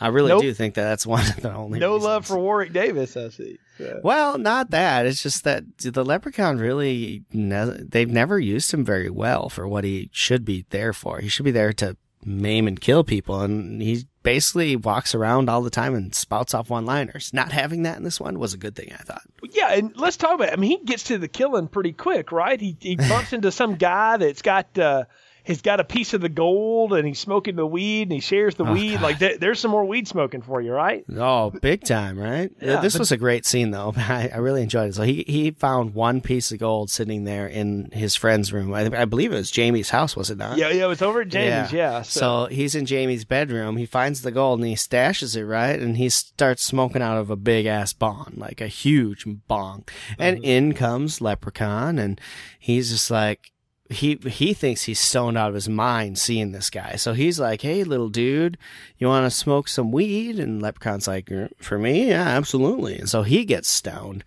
I 0.00 0.08
really 0.08 0.28
nope. 0.28 0.42
do 0.42 0.54
think 0.54 0.74
that 0.74 0.84
that's 0.84 1.06
one 1.06 1.26
of 1.26 1.36
the 1.36 1.52
only. 1.52 1.78
No 1.78 1.94
reasons. 1.94 2.04
love 2.04 2.26
for 2.26 2.38
Warwick 2.38 2.72
Davis, 2.72 3.16
I 3.16 3.28
see. 3.30 3.58
Well, 4.02 4.38
not 4.38 4.70
that. 4.70 5.04
It's 5.06 5.22
just 5.22 5.44
that 5.44 5.64
the 5.78 6.04
Leprechaun 6.04 6.56
really 6.58 7.24
ne- 7.32 7.78
they've 7.86 8.10
never 8.10 8.38
used 8.38 8.72
him 8.72 8.84
very 8.84 9.10
well 9.10 9.48
for 9.48 9.68
what 9.68 9.84
he 9.84 10.08
should 10.12 10.44
be 10.44 10.64
there 10.70 10.92
for. 10.94 11.18
He 11.18 11.28
should 11.28 11.44
be 11.44 11.50
there 11.50 11.72
to 11.74 11.96
maim 12.24 12.66
and 12.66 12.80
kill 12.80 13.04
people, 13.04 13.40
and 13.42 13.82
he 13.82 14.06
basically 14.26 14.74
walks 14.74 15.14
around 15.14 15.48
all 15.48 15.62
the 15.62 15.70
time 15.70 15.94
and 15.94 16.12
spouts 16.12 16.52
off 16.52 16.68
one-liners. 16.68 17.32
Not 17.32 17.52
having 17.52 17.84
that 17.84 17.96
in 17.96 18.02
this 18.02 18.20
one 18.20 18.40
was 18.40 18.54
a 18.54 18.58
good 18.58 18.74
thing, 18.74 18.92
I 18.92 19.02
thought. 19.04 19.22
Yeah, 19.52 19.72
and 19.72 19.96
let's 19.96 20.16
talk 20.16 20.34
about. 20.34 20.48
It. 20.48 20.52
I 20.54 20.56
mean, 20.56 20.80
he 20.80 20.84
gets 20.84 21.04
to 21.04 21.18
the 21.18 21.28
killing 21.28 21.68
pretty 21.68 21.92
quick, 21.92 22.32
right? 22.32 22.60
He 22.60 22.76
he 22.80 22.96
bumps 22.96 23.32
into 23.32 23.52
some 23.52 23.76
guy 23.76 24.16
that's 24.16 24.42
got. 24.42 24.76
Uh, 24.76 25.04
he's 25.46 25.62
got 25.62 25.80
a 25.80 25.84
piece 25.84 26.12
of 26.12 26.20
the 26.20 26.28
gold 26.28 26.92
and 26.92 27.06
he's 27.06 27.18
smoking 27.18 27.56
the 27.56 27.66
weed 27.66 28.02
and 28.02 28.12
he 28.12 28.20
shares 28.20 28.56
the 28.56 28.64
oh, 28.64 28.72
weed. 28.72 28.94
God. 28.94 29.02
Like 29.02 29.18
th- 29.18 29.40
there's 29.40 29.60
some 29.60 29.70
more 29.70 29.84
weed 29.84 30.08
smoking 30.08 30.42
for 30.42 30.60
you, 30.60 30.72
right? 30.72 31.04
Oh, 31.16 31.50
big 31.50 31.84
time, 31.84 32.18
right? 32.18 32.50
yeah, 32.60 32.80
this 32.80 32.94
but, 32.94 33.00
was 33.00 33.12
a 33.12 33.16
great 33.16 33.46
scene 33.46 33.70
though. 33.70 33.94
I, 33.96 34.30
I, 34.34 34.38
really 34.38 34.62
enjoyed 34.62 34.90
it. 34.90 34.94
So 34.94 35.02
he 35.02 35.24
he 35.26 35.52
found 35.52 35.94
one 35.94 36.20
piece 36.20 36.52
of 36.52 36.58
gold 36.58 36.90
sitting 36.90 37.24
there 37.24 37.46
in 37.46 37.90
his 37.92 38.14
friend's 38.16 38.52
room. 38.52 38.74
I, 38.74 39.02
I 39.02 39.04
believe 39.04 39.32
it 39.32 39.36
was 39.36 39.50
Jamie's 39.50 39.90
house, 39.90 40.16
was 40.16 40.30
it 40.30 40.38
not? 40.38 40.58
Yeah, 40.58 40.70
yeah, 40.70 40.84
it 40.84 40.88
was 40.88 41.02
over 41.02 41.22
at 41.22 41.28
Jamie's. 41.28 41.72
Yeah. 41.72 41.96
yeah 41.96 42.02
so. 42.02 42.46
so 42.46 42.54
he's 42.54 42.74
in 42.74 42.84
Jamie's 42.84 43.24
bedroom. 43.24 43.76
He 43.76 43.86
finds 43.86 44.22
the 44.22 44.32
gold 44.32 44.60
and 44.60 44.68
he 44.68 44.74
stashes 44.74 45.36
it 45.36 45.46
right, 45.46 45.78
and 45.78 45.96
he 45.96 46.08
starts 46.08 46.62
smoking 46.62 47.02
out 47.02 47.18
of 47.18 47.30
a 47.30 47.36
big 47.36 47.66
ass 47.66 47.92
bong, 47.92 48.34
like 48.36 48.60
a 48.60 48.68
huge 48.68 49.24
bong. 49.46 49.84
And 50.18 50.38
mm-hmm. 50.38 50.44
in 50.44 50.72
comes 50.74 51.20
Leprechaun, 51.20 51.98
and 51.98 52.20
he's 52.58 52.90
just 52.90 53.10
like 53.10 53.52
he 53.90 54.18
he 54.26 54.54
thinks 54.54 54.84
he's 54.84 55.00
stoned 55.00 55.38
out 55.38 55.48
of 55.48 55.54
his 55.54 55.68
mind 55.68 56.18
seeing 56.18 56.52
this 56.52 56.70
guy. 56.70 56.96
So 56.96 57.12
he's 57.12 57.38
like, 57.38 57.62
"Hey, 57.62 57.84
little 57.84 58.08
dude, 58.08 58.58
you 58.98 59.06
want 59.06 59.24
to 59.26 59.30
smoke 59.30 59.68
some 59.68 59.92
weed?" 59.92 60.38
And 60.38 60.60
Leprechaun's 60.60 61.06
like, 61.06 61.30
er, 61.30 61.50
"For 61.58 61.78
me, 61.78 62.08
yeah, 62.08 62.28
absolutely." 62.28 62.98
And 62.98 63.08
so 63.08 63.22
he 63.22 63.44
gets 63.44 63.68
stoned, 63.68 64.24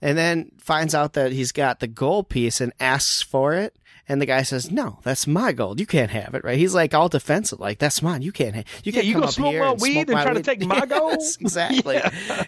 and 0.00 0.16
then 0.16 0.52
finds 0.58 0.94
out 0.94 1.14
that 1.14 1.32
he's 1.32 1.52
got 1.52 1.80
the 1.80 1.88
gold 1.88 2.28
piece 2.28 2.60
and 2.60 2.72
asks 2.78 3.22
for 3.22 3.54
it. 3.54 3.76
And 4.10 4.20
the 4.20 4.26
guy 4.26 4.42
says, 4.42 4.72
"No, 4.72 4.98
that's 5.04 5.28
my 5.28 5.52
gold. 5.52 5.78
You 5.78 5.86
can't 5.86 6.10
have 6.10 6.34
it." 6.34 6.42
Right? 6.42 6.58
He's 6.58 6.74
like 6.74 6.94
all 6.94 7.08
defensive, 7.08 7.60
like 7.60 7.78
that's 7.78 8.02
mine. 8.02 8.22
You 8.22 8.32
can't. 8.32 8.56
have 8.56 8.64
You 8.82 8.92
can't 8.92 9.04
yeah, 9.04 9.08
you 9.08 9.14
come 9.14 9.20
go 9.20 9.28
up 9.28 9.34
smoke 9.34 9.52
here 9.52 9.62
my 9.62 9.70
and 9.70 9.80
weed 9.80 9.92
smoke 9.92 10.08
and 10.08 10.14
my 10.14 10.24
try 10.24 10.34
to 10.34 10.42
take 10.42 10.60
my 10.66 10.84
gold? 10.84 11.18
Yes, 11.20 11.36
exactly. 11.40 12.00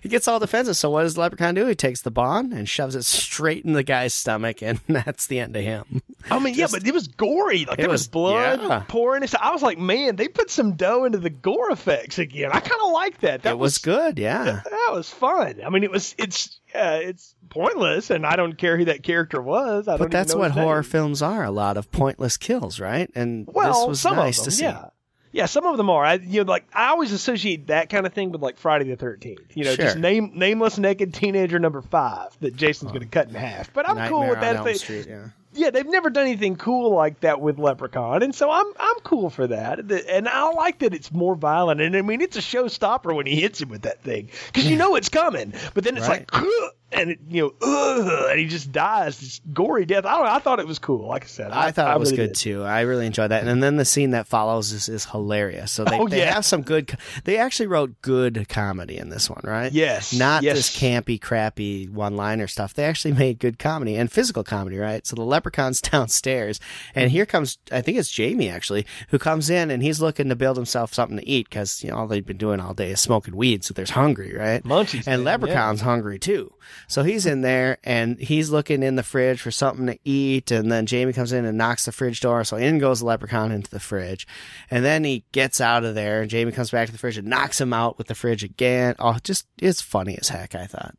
He 0.03 0.09
gets 0.09 0.27
all 0.27 0.41
defensive. 0.41 0.77
So 0.77 0.91
what 0.91 1.05
does 1.05 1.15
the 1.15 1.21
leprechaun 1.21 1.55
do? 1.55 1.65
He 1.67 1.77
takes 1.77 2.03
the 2.03 2.11
bond 2.11 2.53
and 2.53 2.69
shoves 2.69 2.97
it 2.97 3.05
straight 3.05 3.65
in 3.65 3.75
the 3.75 3.85
guy's 3.85 4.13
stomach, 4.13 4.61
and 4.61 4.81
that's 4.89 5.29
the 5.29 5.39
end 5.39 5.55
of 5.55 5.63
him. 5.63 6.03
I 6.33 6.41
mean, 6.41 6.55
yeah, 6.55 6.67
but 6.69 6.85
it 6.85 6.93
was 6.93 7.07
gory. 7.07 7.65
Like 7.65 7.79
there 7.79 7.89
was, 7.89 8.01
was- 8.01 8.09
blood 8.09 8.61
yeah. 8.61 8.83
pouring. 8.89 9.25
So 9.29 9.39
I 9.41 9.53
was 9.53 9.63
like, 9.63 9.79
man, 9.79 10.17
they 10.17 10.27
put 10.27 10.51
some 10.51 10.73
dough 10.73 11.05
into 11.05 11.19
the 11.19 11.31
gore 11.31 11.71
effects 11.71 12.19
again. 12.19 12.51
I 12.53 12.59
kind 12.59 12.81
of 12.85 12.91
like 12.91 13.21
that. 13.21 13.45
That 13.45 13.53
it 13.53 13.59
was 13.59 13.79
good, 13.79 14.19
yeah. 14.19 14.63
That 14.65 14.91
was 14.91 15.09
fun. 15.11 15.61
I 15.65 15.71
mean, 15.71 15.85
it 15.85 15.93
was. 15.93 16.17
It's. 16.19 16.59
Uh, 16.75 16.99
it's 17.03 17.35
pointless, 17.53 18.11
and 18.11 18.27
I 18.27 18.37
don't 18.37 18.57
care 18.57 18.77
who 18.79 18.87
that 18.87 19.03
character 19.03 19.41
was. 19.41 19.87
I 19.89 19.93
don't 19.93 19.99
But 20.01 20.11
that's 20.11 20.35
what 20.35 20.53
horror 20.53 20.77
name. 20.83 20.91
films 20.91 21.23
are—a 21.23 21.51
lot 21.51 21.77
of 21.77 21.91
pointless 21.93 22.37
kills, 22.37 22.81
right? 22.81 23.11
And 23.15 23.47
Well, 23.53 23.81
this 23.83 23.89
was 23.89 24.01
some 24.01 24.17
nice 24.17 24.39
of 24.39 24.45
them, 24.47 24.51
to 24.51 24.57
see. 24.57 24.65
yeah. 24.65 24.87
Yeah, 25.35 25.47
some 25.47 25.65
of 25.65 25.79
them 25.79 25.89
are. 25.89 26.05
I, 26.05 26.15
you 26.15 26.45
know, 26.45 26.51
like 26.51 26.67
I 26.75 26.89
always 26.89 27.11
associate 27.11 27.69
that 27.69 27.89
kind 27.89 28.05
of 28.05 28.13
thing 28.13 28.33
with 28.33 28.43
like 28.43 28.59
Friday 28.59 28.85
the 28.85 28.97
Thirteenth. 28.97 29.57
You 29.57 29.65
know, 29.65 29.75
just 29.77 29.97
name 29.97 30.33
nameless 30.35 30.77
naked 30.77 31.15
teenager 31.15 31.59
number 31.59 31.81
five 31.81 32.37
that 32.41 32.55
Jason's 32.55 32.91
oh. 32.91 32.95
going 32.95 33.05
to 33.05 33.09
cut 33.09 33.29
in 33.29 33.35
half. 33.35 33.73
But 33.73 33.89
I'm 33.89 34.09
cool 34.11 34.29
with 34.29 34.41
that. 34.41 34.57
Elm 34.57 34.65
They- 34.67 34.75
Street, 34.75 35.07
yeah. 35.09 35.29
yeah, 35.55 35.71
they've 35.71 35.87
never 35.87 36.11
done 36.11 36.27
anything 36.27 36.57
cool 36.57 36.95
like 36.95 37.21
that 37.21 37.41
with 37.41 37.59
Leprechaun, 37.59 38.23
and 38.23 38.35
so 38.35 38.51
I'm 38.51 38.67
I'm 38.79 38.97
cool 39.05 39.31
for 39.31 39.47
that. 39.47 39.79
And 39.79 40.29
I 40.29 40.51
like 40.51 40.81
that 40.81 40.93
it's 40.93 41.11
more 41.11 41.35
violent. 41.35 41.81
And 41.81 41.97
I 41.97 42.03
mean, 42.03 42.21
it's 42.21 42.37
a 42.37 42.41
showstopper 42.43 43.15
when 43.17 43.25
he 43.25 43.41
hits 43.41 43.59
him 43.63 43.71
with 43.71 43.83
that 43.83 44.03
thing 44.03 44.29
because 44.49 44.69
you 44.69 44.77
know 44.77 44.97
it's 44.97 45.09
coming. 45.09 45.55
But 45.73 45.85
then 45.85 45.97
it's 45.97 46.07
Right. 46.09 46.31
like, 46.31 46.45
and 46.95 47.11
it, 47.13 47.19
you 47.29 47.55
know, 47.61 48.27
and 48.31 48.39
he 48.39 48.47
just 48.47 48.73
dies 48.73 49.19
this 49.19 49.41
gory 49.53 49.85
death. 49.87 50.05
I 50.05 50.15
don't. 50.17 50.25
know, 50.25 50.31
I 50.33 50.39
thought 50.39 50.61
it 50.61 50.67
was 50.67 50.79
cool. 50.79 51.07
Like 51.09 51.25
I 51.25 51.27
said, 51.29 51.51
I, 51.51 51.71
thought 51.71 51.95
it 51.95 51.99
was 51.99 52.11
really 52.13 52.25
good 52.29 52.33
did. 52.35 52.39
too. 52.41 52.63
I 52.63 52.83
really 52.83 53.07
enjoyed 53.07 53.31
that. 53.31 53.47
And 53.47 53.63
then 53.63 53.77
the 53.77 53.85
scene 53.85 54.11
that 54.11 54.27
follows 54.27 54.73
is, 54.73 54.89
is 54.89 55.05
hilarious. 55.07 55.73
So 55.73 55.85
they, 55.85 55.99
Oh, 55.99 56.09
they 56.09 56.19
yeah. 56.19 56.35
have 56.35 56.45
some 56.45 56.63
good. 56.63 56.97
They 57.25 57.39
actually 57.39 57.67
wrote 57.67 58.01
good 58.03 58.47
comedy 58.49 58.99
in 58.99 59.09
this 59.11 59.29
one, 59.31 59.41
right? 59.45 59.73
Yes, 59.73 60.13
Not 60.13 60.43
yes. 60.43 60.57
this 60.57 60.77
campy, 60.77 61.21
crappy 61.21 61.87
one-liner 61.89 62.47
stuff. 62.47 62.75
They 62.75 62.85
actually 62.85 63.13
made 63.15 63.39
good 63.39 63.59
comedy 63.59 63.97
and 63.97 64.11
physical 64.11 64.45
comedy, 64.45 64.79
right? 64.79 65.07
So 65.07 65.17
the 65.17 65.23
leprechaun's 65.25 65.81
downstairs, 65.93 66.61
and 66.95 67.11
here 67.11 67.27
comes 67.27 67.59
I 67.71 67.81
think 67.81 67.99
it's 67.99 68.11
Jamie 68.11 68.49
actually 68.49 68.87
who 69.09 69.19
comes 69.19 69.51
in 69.51 69.71
and 69.71 69.83
he's 69.83 70.01
looking 70.01 70.29
to 70.29 70.37
build 70.37 70.57
himself 70.57 70.93
something 70.95 71.19
to 71.19 71.29
eat 71.29 71.49
because 71.49 71.83
you 71.83 71.91
know 71.91 71.97
all 71.97 72.07
they've 72.07 72.25
been 72.25 72.37
doing 72.37 72.61
all 72.61 72.75
day 72.75 72.91
is 72.93 73.01
smoking 73.01 73.37
weed, 73.37 73.65
so 73.65 73.75
they're 73.75 73.87
hungry, 73.87 74.35
right? 74.35 74.63
Munchies, 74.65 75.07
and 75.07 75.25
man, 75.25 75.25
leprechaun's 75.25 75.81
hungry 75.81 76.19
too. 76.19 76.53
So 76.89 77.03
he's 77.03 77.27
in 77.27 77.43
there 77.43 77.79
and 77.85 78.19
he's 78.19 78.51
looking 78.51 78.83
in 78.83 78.97
the 78.97 79.03
fridge 79.03 79.41
for 79.41 79.51
something 79.51 79.87
to 79.87 79.99
eat. 80.05 80.51
And 80.51 80.71
then 80.71 80.87
Jamie 80.87 81.13
comes 81.13 81.33
in 81.33 81.45
and 81.45 81.59
knocks 81.59 81.85
the 81.85 81.93
fridge 81.93 82.21
door. 82.21 82.45
So 82.45 82.57
in 82.57 82.79
goes 82.79 83.01
the 83.01 83.07
leprechaun 83.07 83.53
into 83.53 83.71
the 83.71 83.81
fridge. 83.81 84.27
And 84.71 84.85
then 84.85 85.05
he 85.05 85.25
gets 85.33 85.61
out 85.61 85.85
of 85.85 85.95
there 85.95 86.23
and 86.23 86.31
Jamie 86.31 86.53
comes 86.53 86.71
back 86.71 86.87
to 86.87 86.93
the 86.93 86.99
fridge 86.99 87.19
and 87.19 87.29
knocks 87.29 87.61
him 87.61 87.73
out 87.73 87.99
with 87.99 88.07
the 88.07 88.15
fridge 88.15 88.45
again. 88.45 88.95
Oh, 88.99 89.19
just, 89.23 89.47
it's 89.59 89.81
funny 89.81 90.19
as 90.19 90.29
heck, 90.29 90.55
I 90.55 90.67
thought. 90.67 90.95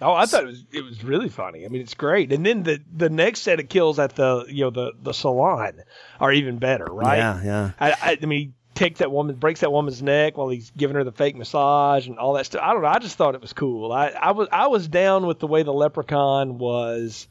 Oh, 0.00 0.12
I 0.12 0.26
thought 0.26 0.42
it 0.42 0.48
was 0.48 0.64
it 0.72 0.84
was 0.84 1.02
really 1.04 1.28
funny. 1.28 1.64
I 1.64 1.68
mean, 1.68 1.80
it's 1.80 1.94
great. 1.94 2.32
And 2.32 2.44
then 2.44 2.64
the 2.64 2.80
the 2.92 3.08
next 3.08 3.40
set 3.40 3.60
of 3.60 3.68
kills 3.68 3.98
at 3.98 4.16
the 4.16 4.44
you 4.48 4.64
know 4.64 4.70
the 4.70 4.92
the 5.00 5.14
salon 5.14 5.82
are 6.20 6.32
even 6.32 6.58
better, 6.58 6.84
right? 6.84 7.16
Yeah, 7.16 7.42
yeah. 7.42 7.70
I, 7.80 7.92
I, 7.92 8.18
I 8.20 8.26
mean, 8.26 8.54
takes 8.74 8.98
that 8.98 9.10
woman, 9.10 9.36
breaks 9.36 9.60
that 9.60 9.72
woman's 9.72 10.02
neck 10.02 10.36
while 10.36 10.48
he's 10.48 10.70
giving 10.76 10.96
her 10.96 11.04
the 11.04 11.12
fake 11.12 11.36
massage 11.36 12.06
and 12.06 12.18
all 12.18 12.32
that 12.34 12.46
stuff. 12.46 12.60
I 12.62 12.72
don't 12.72 12.82
know. 12.82 12.88
I 12.88 12.98
just 12.98 13.16
thought 13.16 13.34
it 13.34 13.40
was 13.40 13.52
cool. 13.52 13.92
I, 13.92 14.08
I 14.08 14.32
was 14.32 14.48
I 14.52 14.66
was 14.66 14.88
down 14.88 15.26
with 15.26 15.38
the 15.38 15.46
way 15.46 15.62
the 15.62 15.72
leprechaun 15.72 16.58
was 16.58 17.28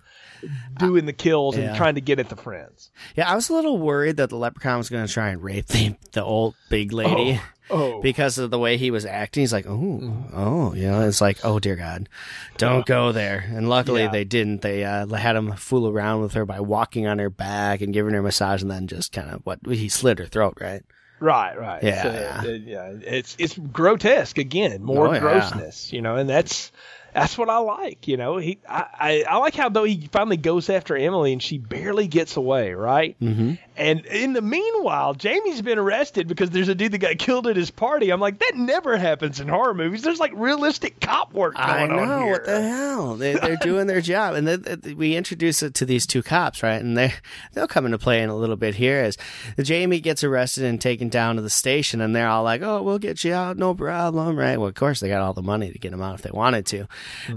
doing 0.77 1.05
the 1.05 1.13
kills 1.13 1.57
Yeah. 1.57 1.65
and 1.69 1.75
trying 1.77 1.95
to 1.95 2.01
get 2.01 2.19
at 2.19 2.29
the 2.29 2.35
friends. 2.35 2.91
Yeah, 3.15 3.31
I 3.31 3.35
was 3.35 3.49
a 3.49 3.53
little 3.53 3.77
worried 3.77 4.17
that 4.17 4.29
the 4.29 4.35
leprechaun 4.35 4.77
was 4.77 4.89
going 4.89 5.05
to 5.05 5.11
try 5.11 5.29
and 5.29 5.41
rape 5.41 5.67
the, 5.67 5.95
the 6.11 6.23
old 6.23 6.55
big 6.69 6.91
lady. 6.91 7.39
Oh, 7.69 8.01
Because 8.01 8.37
of 8.37 8.51
the 8.51 8.59
way 8.59 8.75
he 8.75 8.91
was 8.91 9.05
acting, 9.05 9.41
he's 9.41 9.53
like, 9.53 9.65
oh, 9.65 10.25
oh, 10.33 10.73
you 10.73 10.85
know, 10.91 11.07
it's 11.07 11.21
like, 11.21 11.39
oh 11.45 11.59
dear 11.59 11.77
God, 11.77 12.09
don't 12.57 12.85
go 12.85 13.13
there. 13.13 13.45
And 13.47 13.69
luckily 13.69 14.01
Yeah. 14.03 14.11
they 14.11 14.25
didn't. 14.25 14.61
They 14.61 14.83
uh, 14.83 15.07
had 15.07 15.37
him 15.37 15.53
fool 15.53 15.87
around 15.87 16.21
with 16.21 16.33
her 16.33 16.45
by 16.45 16.59
walking 16.59 17.07
on 17.07 17.19
her 17.19 17.29
back 17.29 17.79
and 17.79 17.93
giving 17.93 18.13
her 18.13 18.19
a 18.19 18.23
massage, 18.23 18.61
and 18.61 18.69
then 18.69 18.87
just 18.87 19.13
kind 19.13 19.29
of 19.29 19.45
what 19.45 19.59
he 19.65 19.87
slit 19.87 20.19
her 20.19 20.25
throat, 20.25 20.57
right? 20.59 20.83
Right, 21.23 21.57
right. 21.59 21.83
Yeah, 21.83 22.03
So, 22.41 22.49
yeah. 22.49 22.51
yeah. 22.51 22.93
It's 23.01 23.35
it's 23.39 23.57
grotesque 23.57 24.37
again, 24.37 24.83
more 24.83 25.07
Oh, 25.07 25.13
yeah. 25.13 25.19
grossness, 25.19 25.91
you 25.93 26.01
know, 26.01 26.15
and 26.17 26.29
that's. 26.29 26.71
That's 27.13 27.37
what 27.37 27.49
I 27.49 27.57
like, 27.57 28.07
you 28.07 28.17
know. 28.17 28.37
He, 28.37 28.57
I, 28.67 28.85
I, 28.99 29.23
I 29.29 29.37
like 29.37 29.55
how 29.55 29.69
though 29.69 29.83
he 29.83 30.09
finally 30.11 30.37
goes 30.37 30.69
after 30.69 30.97
Emily 30.97 31.33
and 31.33 31.41
she 31.41 31.57
barely 31.57 32.07
gets 32.07 32.37
away, 32.37 32.73
right? 32.73 33.15
Mm-hmm. 33.21 33.53
And 33.75 34.05
in 34.05 34.33
the 34.33 34.41
meanwhile, 34.41 35.13
Jamie's 35.13 35.61
been 35.61 35.79
arrested 35.79 36.27
because 36.27 36.51
there's 36.51 36.69
a 36.69 36.75
dude 36.75 36.91
that 36.91 36.99
got 36.99 37.17
killed 37.17 37.47
at 37.47 37.55
his 37.55 37.71
party. 37.71 38.11
I'm 38.11 38.19
like, 38.19 38.39
that 38.39 38.55
never 38.55 38.97
happens 38.97 39.39
in 39.39 39.47
horror 39.47 39.73
movies. 39.73 40.03
There's 40.03 40.19
like 40.19 40.31
realistic 40.35 40.99
cop 40.99 41.33
work 41.33 41.55
going 41.55 41.67
I 41.67 41.87
know 41.87 41.99
on 41.99 42.23
here. 42.23 42.31
what 42.31 42.45
the 42.45 42.61
hell 42.61 43.15
they, 43.15 43.33
they're 43.33 43.55
doing 43.57 43.87
their 43.87 44.01
job, 44.01 44.35
and 44.35 44.47
then 44.47 44.63
uh, 44.67 44.95
we 44.95 45.15
introduce 45.15 45.63
it 45.63 45.73
to 45.75 45.85
these 45.85 46.05
two 46.05 46.21
cops, 46.21 46.61
right? 46.61 46.81
And 46.81 46.97
they 46.97 47.13
they'll 47.53 47.67
come 47.67 47.85
into 47.85 47.97
play 47.97 48.21
in 48.21 48.29
a 48.29 48.35
little 48.35 48.55
bit 48.55 48.75
here 48.75 48.99
as 48.99 49.17
Jamie 49.61 49.99
gets 49.99 50.23
arrested 50.23 50.65
and 50.65 50.79
taken 50.79 51.09
down 51.09 51.35
to 51.37 51.41
the 51.41 51.49
station, 51.49 52.01
and 52.01 52.15
they're 52.15 52.27
all 52.27 52.43
like, 52.43 52.61
"Oh, 52.61 52.81
we'll 52.83 52.99
get 52.99 53.23
you 53.23 53.33
out, 53.33 53.57
no 53.57 53.73
problem," 53.73 54.37
right? 54.37 54.57
Well, 54.57 54.69
of 54.69 54.75
course 54.75 54.99
they 54.99 55.09
got 55.09 55.21
all 55.21 55.33
the 55.33 55.41
money 55.41 55.71
to 55.71 55.79
get 55.79 55.93
him 55.93 56.01
out 56.01 56.15
if 56.15 56.21
they 56.21 56.31
wanted 56.31 56.65
to, 56.67 56.87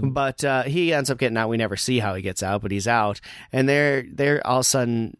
but 0.01 0.43
uh, 0.43 0.63
he 0.63 0.93
ends 0.93 1.09
up 1.09 1.17
getting 1.17 1.37
out. 1.37 1.49
We 1.49 1.57
never 1.57 1.75
see 1.77 1.99
how 1.99 2.15
he 2.15 2.21
gets 2.21 2.43
out, 2.43 2.61
but 2.61 2.71
he's 2.71 2.87
out, 2.87 3.21
and 3.51 3.67
they're 3.67 4.03
they're 4.11 4.45
all 4.45 4.57
of 4.57 4.61
a 4.61 4.63
sudden 4.63 5.15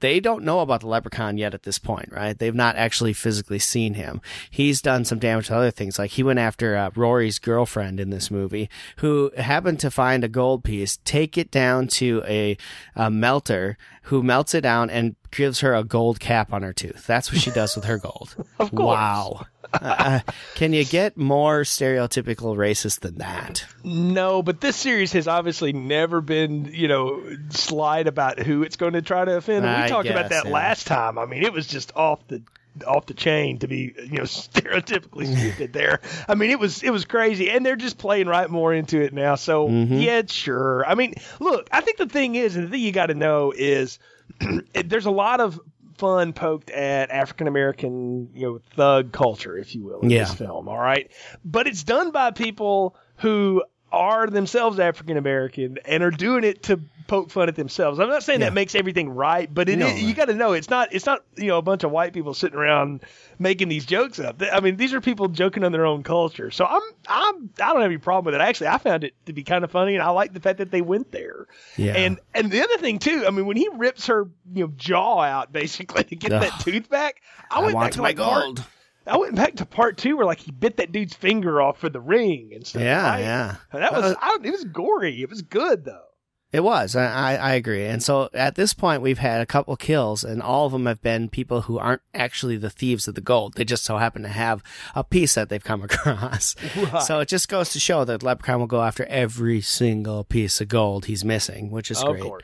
they 0.00 0.20
don't 0.20 0.44
know 0.44 0.60
about 0.60 0.80
the 0.80 0.86
leprechaun 0.86 1.38
yet 1.38 1.54
at 1.54 1.64
this 1.64 1.78
point, 1.78 2.10
right? 2.12 2.38
They've 2.38 2.54
not 2.54 2.76
actually 2.76 3.12
physically 3.12 3.58
seen 3.58 3.94
him. 3.94 4.20
He's 4.50 4.80
done 4.80 5.04
some 5.04 5.18
damage 5.18 5.48
to 5.48 5.56
other 5.56 5.70
things. 5.70 5.98
Like 5.98 6.12
he 6.12 6.22
went 6.22 6.38
after 6.38 6.76
uh, 6.76 6.90
Rory's 6.94 7.38
girlfriend 7.38 7.98
in 7.98 8.10
this 8.10 8.30
movie, 8.30 8.70
who 8.98 9.32
happened 9.36 9.80
to 9.80 9.90
find 9.90 10.22
a 10.22 10.28
gold 10.28 10.62
piece, 10.64 10.98
take 11.04 11.36
it 11.36 11.50
down 11.50 11.88
to 11.88 12.22
a, 12.26 12.56
a 12.94 13.10
melter, 13.10 13.76
who 14.02 14.22
melts 14.22 14.54
it 14.54 14.60
down 14.62 14.88
and 14.88 15.16
gives 15.30 15.60
her 15.60 15.74
a 15.74 15.84
gold 15.84 16.20
cap 16.20 16.52
on 16.52 16.62
her 16.62 16.72
tooth. 16.72 17.06
That's 17.06 17.32
what 17.32 17.40
she 17.40 17.50
does 17.50 17.74
with 17.74 17.84
her 17.86 17.98
gold. 17.98 18.36
Of 18.58 18.70
course. 18.70 18.96
Wow. 18.96 19.46
Uh, 19.72 20.20
can 20.54 20.72
you 20.72 20.84
get 20.84 21.16
more 21.16 21.60
stereotypical 21.62 22.56
racist 22.56 23.00
than 23.00 23.16
that? 23.18 23.64
No, 23.84 24.42
but 24.42 24.60
this 24.60 24.76
series 24.76 25.12
has 25.12 25.28
obviously 25.28 25.72
never 25.72 26.20
been, 26.20 26.70
you 26.72 26.88
know, 26.88 27.22
slight 27.50 28.06
about 28.06 28.38
who 28.38 28.62
it's 28.62 28.76
going 28.76 28.94
to 28.94 29.02
try 29.02 29.24
to 29.24 29.36
offend. 29.36 29.64
And 29.66 29.76
we 29.76 29.84
I 29.84 29.88
talked 29.88 30.08
about 30.08 30.30
that 30.30 30.46
yeah. 30.46 30.50
last 30.52 30.86
time. 30.86 31.18
I 31.18 31.26
mean, 31.26 31.42
it 31.42 31.52
was 31.52 31.66
just 31.66 31.94
off 31.96 32.26
the 32.28 32.42
off 32.86 33.06
the 33.06 33.14
chain 33.14 33.58
to 33.58 33.66
be, 33.66 33.92
you 33.98 34.18
know, 34.18 34.22
stereotypically 34.24 35.26
stupid 35.38 35.72
there. 35.72 36.00
I 36.28 36.34
mean, 36.34 36.50
it 36.50 36.58
was 36.58 36.82
it 36.82 36.90
was 36.90 37.04
crazy, 37.04 37.50
and 37.50 37.64
they're 37.64 37.76
just 37.76 37.98
playing 37.98 38.26
right 38.26 38.48
more 38.48 38.72
into 38.72 39.00
it 39.02 39.12
now. 39.12 39.34
So 39.34 39.68
Mm-hmm. 39.68 39.98
yeah, 39.98 40.22
sure. 40.26 40.86
I 40.86 40.94
mean, 40.94 41.14
look, 41.40 41.68
I 41.72 41.80
think 41.82 41.98
the 41.98 42.06
thing 42.06 42.36
is, 42.36 42.56
and 42.56 42.66
the 42.66 42.70
thing 42.70 42.80
you 42.80 42.92
got 42.92 43.06
to 43.06 43.14
know 43.14 43.52
is, 43.56 43.98
there's 44.84 45.06
a 45.06 45.10
lot 45.10 45.40
of 45.40 45.60
fun 45.98 46.32
poked 46.32 46.70
at 46.70 47.10
African 47.10 47.46
American, 47.48 48.30
you 48.34 48.46
know, 48.46 48.60
thug 48.76 49.12
culture, 49.12 49.56
if 49.58 49.74
you 49.74 49.82
will, 49.84 50.00
in 50.00 50.10
Yeah. 50.10 50.24
this 50.24 50.34
film. 50.34 50.68
All 50.68 50.78
right, 50.78 51.10
but 51.44 51.66
it's 51.66 51.82
done 51.84 52.10
by 52.12 52.30
people 52.30 52.96
who 53.16 53.62
are 53.92 54.26
themselves 54.26 54.78
African 54.78 55.16
American 55.16 55.78
and 55.84 56.02
are 56.02 56.10
doing 56.10 56.44
it 56.44 56.64
to 56.64 56.80
poke 57.06 57.30
fun 57.30 57.48
at 57.48 57.56
themselves. 57.56 57.98
I'm 57.98 58.10
not 58.10 58.22
saying 58.22 58.40
Yeah. 58.40 58.48
that 58.48 58.52
makes 58.52 58.74
everything 58.74 59.08
right, 59.08 59.48
but 59.52 59.70
it 59.70 59.78
No, 59.78 59.86
is- 59.86 60.02
you 60.02 60.12
got 60.12 60.26
to 60.26 60.34
know 60.34 60.52
it's 60.52 60.68
not 60.68 60.92
it's 60.92 61.06
not 61.06 61.24
you 61.36 61.46
know 61.46 61.56
a 61.56 61.62
bunch 61.62 61.84
of 61.84 61.90
white 61.90 62.12
people 62.12 62.34
sitting 62.34 62.58
around 62.58 63.00
making 63.38 63.68
these 63.68 63.86
jokes 63.86 64.20
up. 64.20 64.42
I 64.52 64.60
mean, 64.60 64.76
these 64.76 64.92
are 64.92 65.00
people 65.00 65.28
joking 65.28 65.64
on 65.64 65.72
their 65.72 65.86
own 65.86 66.02
culture. 66.02 66.50
So 66.50 66.66
I'm 66.66 66.82
I'm 67.08 67.50
I 67.62 67.72
don't 67.72 67.80
have 67.80 67.90
any 67.90 67.96
problem 67.96 68.26
with 68.26 68.34
it. 68.34 68.44
Actually, 68.44 68.68
I 68.68 68.78
found 68.78 69.04
it 69.04 69.14
to 69.24 69.32
be 69.32 69.42
kind 69.42 69.64
of 69.64 69.70
funny, 69.70 69.94
and 69.94 70.02
I 70.02 70.10
like 70.10 70.34
the 70.34 70.40
fact 70.40 70.58
that 70.58 70.70
they 70.70 70.82
went 70.82 71.10
there. 71.10 71.46
Yeah. 71.78 71.94
And 71.94 72.18
and 72.34 72.50
the 72.50 72.62
other 72.62 72.76
thing 72.76 72.98
too, 72.98 73.24
I 73.26 73.30
mean, 73.30 73.46
when 73.46 73.56
he 73.56 73.70
rips 73.72 74.08
her 74.08 74.28
you 74.52 74.64
know 74.66 74.72
jaw 74.76 75.20
out 75.22 75.50
basically 75.50 76.04
to 76.04 76.14
get 76.14 76.32
Ugh. 76.32 76.42
that 76.42 76.60
tooth 76.60 76.90
back, 76.90 77.22
I, 77.50 77.60
I 77.60 77.64
went 77.64 77.78
back 77.80 77.92
to 77.92 78.02
my 78.02 78.08
like 78.08 78.16
gold. 78.16 78.62
I 79.08 79.16
went 79.16 79.34
back 79.34 79.56
to 79.56 79.66
part 79.66 79.96
two 79.96 80.16
where 80.16 80.26
like 80.26 80.40
he 80.40 80.50
bit 80.50 80.76
that 80.76 80.92
dude's 80.92 81.14
finger 81.14 81.60
off 81.62 81.78
for 81.78 81.88
the 81.88 82.00
ring 82.00 82.50
and 82.54 82.66
stuff. 82.66 82.82
Yeah, 82.82 83.08
right? 83.08 83.20
yeah. 83.20 83.56
That 83.72 83.92
was 83.92 84.12
Uh, 84.12 84.14
I 84.20 84.38
it 84.42 84.50
was 84.50 84.64
gory. 84.64 85.22
It 85.22 85.30
was 85.30 85.42
good 85.42 85.84
though. 85.84 86.02
It 86.50 86.60
was. 86.60 86.96
I, 86.96 87.36
I 87.36 87.52
agree. 87.52 87.84
And 87.84 88.02
so 88.02 88.30
at 88.32 88.54
this 88.54 88.72
point, 88.72 89.02
we've 89.02 89.18
had 89.18 89.42
a 89.42 89.46
couple 89.46 89.76
kills, 89.76 90.24
and 90.24 90.40
all 90.42 90.64
of 90.64 90.72
them 90.72 90.86
have 90.86 91.02
been 91.02 91.28
people 91.28 91.60
who 91.62 91.78
aren't 91.78 92.00
actually 92.14 92.56
the 92.56 92.70
thieves 92.70 93.06
of 93.06 93.14
the 93.14 93.20
gold. 93.20 93.52
They 93.54 93.66
just 93.66 93.84
so 93.84 93.98
happen 93.98 94.22
to 94.22 94.28
have 94.28 94.62
a 94.94 95.04
piece 95.04 95.34
that 95.34 95.50
they've 95.50 95.62
come 95.62 95.82
across. 95.84 96.56
Right. 96.74 97.02
So 97.02 97.20
it 97.20 97.28
just 97.28 97.50
goes 97.50 97.68
to 97.74 97.80
show 97.80 98.02
that 98.06 98.22
Leprechaun 98.22 98.60
will 98.60 98.66
go 98.66 98.80
after 98.80 99.04
every 99.10 99.60
single 99.60 100.24
piece 100.24 100.58
of 100.62 100.68
gold 100.68 101.04
he's 101.04 101.22
missing, 101.22 101.70
which 101.70 101.90
is 101.90 102.02
great. 102.02 102.22
course. 102.22 102.42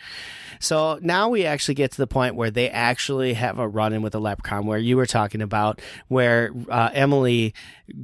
So 0.65 0.99
now 1.03 1.29
we 1.29 1.45
actually 1.45 1.75
get 1.75 1.93
to 1.93 1.99
the 1.99 2.07
point 2.07 2.35
where 2.35 2.51
they 2.51 2.71
actually 2.71 3.35
have 3.35 3.59
a 3.59 3.69
run 3.69 3.93
in 3.93 4.03
with 4.03 4.13
the 4.13 4.21
leprechaun, 4.21 4.67
where 4.67 4.79
you 4.79 4.97
were 4.97 5.07
talking 5.07 5.43
about, 5.43 5.81
where 6.09 6.53
uh, 6.69 6.91
Emily 6.93 7.55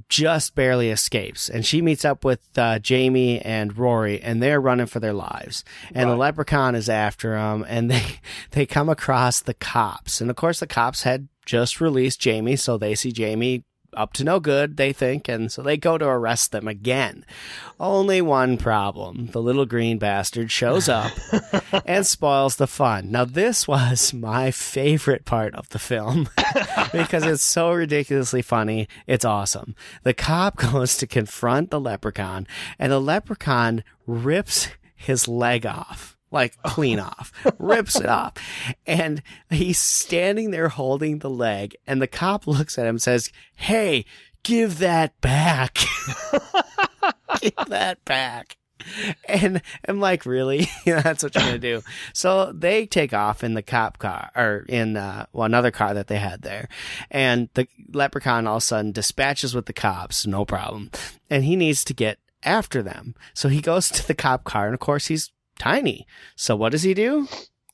just 0.09 0.55
barely 0.55 0.90
escapes, 0.90 1.49
and 1.49 1.64
she 1.64 1.81
meets 1.81 2.05
up 2.05 2.25
with 2.25 2.40
uh, 2.59 2.79
Jamie 2.79 3.40
and 3.40 3.77
Rory, 3.77 4.20
and 4.20 4.42
they're 4.42 4.61
running 4.61 4.87
for 4.87 5.01
their 5.01 5.14
lives, 5.14 5.64
and 5.94 6.09
right. 6.09 6.12
the 6.12 6.18
leprechaun 6.18 6.75
is 6.75 6.88
after 6.88 7.31
them, 7.31 7.64
and 7.66 7.90
they 7.90 8.20
they 8.51 8.66
come 8.66 8.88
across 8.88 9.40
the 9.40 9.55
cops, 9.55 10.20
and 10.20 10.29
of 10.29 10.37
course 10.37 10.61
the 10.61 10.66
cops 10.66 11.03
had 11.03 11.29
just 11.46 11.81
released 11.81 12.20
Jamie, 12.20 12.57
so 12.57 12.77
they 12.77 12.94
see 12.94 13.11
Jamie 13.11 13.64
up 13.94 14.12
to 14.14 14.24
no 14.24 14.40
good, 14.40 14.76
they 14.76 14.92
think, 14.92 15.29
and 15.29 15.50
so 15.50 15.62
they 15.62 15.76
go 15.76 15.98
to 15.98 16.07
arrest 16.07 16.53
them 16.53 16.68
again. 16.68 17.24
Only 17.79 18.20
one 18.20 18.57
problem. 18.57 19.26
The 19.33 19.42
little 19.42 19.66
green 19.66 19.98
bastard 19.98 20.51
shows 20.51 20.88
up 20.88 21.12
and 21.86 22.07
spoils 22.07 22.57
the 22.57 22.66
fun. 22.66 23.11
Now, 23.11 23.24
this 23.24 23.66
was 23.66 24.12
my 24.12 24.51
favorite 24.51 25.24
part 25.24 25.55
of 25.55 25.68
the 25.70 25.78
film 25.78 26.28
because 26.93 27.24
it's 27.24 27.45
so 27.45 27.72
ridiculously 27.72 28.43
funny. 28.43 28.88
It's 29.07 29.24
awesome. 29.24 29.74
The 30.03 30.14
cop 30.14 30.57
goes 30.72 30.97
to 30.99 31.07
confront 31.07 31.70
the 31.70 31.80
leprechaun, 31.80 32.47
and 32.78 32.93
the 32.93 33.01
leprechaun 33.01 33.84
rips 34.07 34.68
his 34.95 35.26
leg 35.26 35.64
off 35.64 36.16
like 36.31 36.61
clean 36.62 36.99
off, 37.01 37.33
rips 37.59 37.97
it 37.97 38.07
off. 38.07 38.35
And 38.87 39.22
he's 39.49 39.78
standing 39.78 40.51
there 40.51 40.68
holding 40.68 41.18
the 41.18 41.31
leg 41.31 41.76
and 41.87 42.01
the 42.01 42.07
cop 42.07 42.47
looks 42.47 42.78
at 42.78 42.87
him 42.87 42.97
and 42.97 43.03
says, 43.03 43.31
Hey, 43.57 44.05
give 44.43 44.78
that 44.78 45.20
back. 45.20 45.78
give 47.41 47.53
that 47.68 48.05
back. 48.05 48.57
And 49.28 49.62
I'm 49.87 50.01
like, 50.01 50.26
really? 50.26 50.68
That's 50.87 51.22
what 51.22 51.35
you're 51.35 51.53
to 51.53 51.59
do. 51.59 51.83
So 52.12 52.53
they 52.53 52.87
take 52.87 53.12
off 53.12 53.45
in 53.45 53.55
the 53.55 53.62
cop 53.62 53.99
car 53.99 54.31
or 54.35 54.64
in, 54.68 54.97
uh, 54.97 55.26
well, 55.33 55.45
another 55.45 55.70
car 55.70 55.95
that 55.95 56.07
they 56.07 56.18
had 56.18 56.43
there. 56.43 56.68
And 57.11 57.49
the 57.55 57.68
leprechaun 57.93 58.47
all 58.47 58.57
of 58.57 58.62
a 58.62 58.66
sudden 58.66 58.93
dispatches 58.93 59.55
with 59.55 59.66
the 59.66 59.72
cops. 59.72 60.26
No 60.26 60.45
problem. 60.45 60.91
And 61.28 61.45
he 61.45 61.57
needs 61.57 61.85
to 61.85 61.95
get 61.95 62.18
after 62.43 62.83
them. 62.83 63.14
So 63.35 63.49
he 63.49 63.61
goes 63.61 63.89
to 63.91 64.07
the 64.07 64.14
cop 64.14 64.45
car. 64.45 64.66
And 64.66 64.74
of 64.74 64.81
course, 64.81 65.07
he's 65.07 65.31
tiny. 65.61 66.07
So 66.35 66.57
what 66.57 66.73
does 66.73 66.83
he 66.83 66.95
do? 66.95 67.29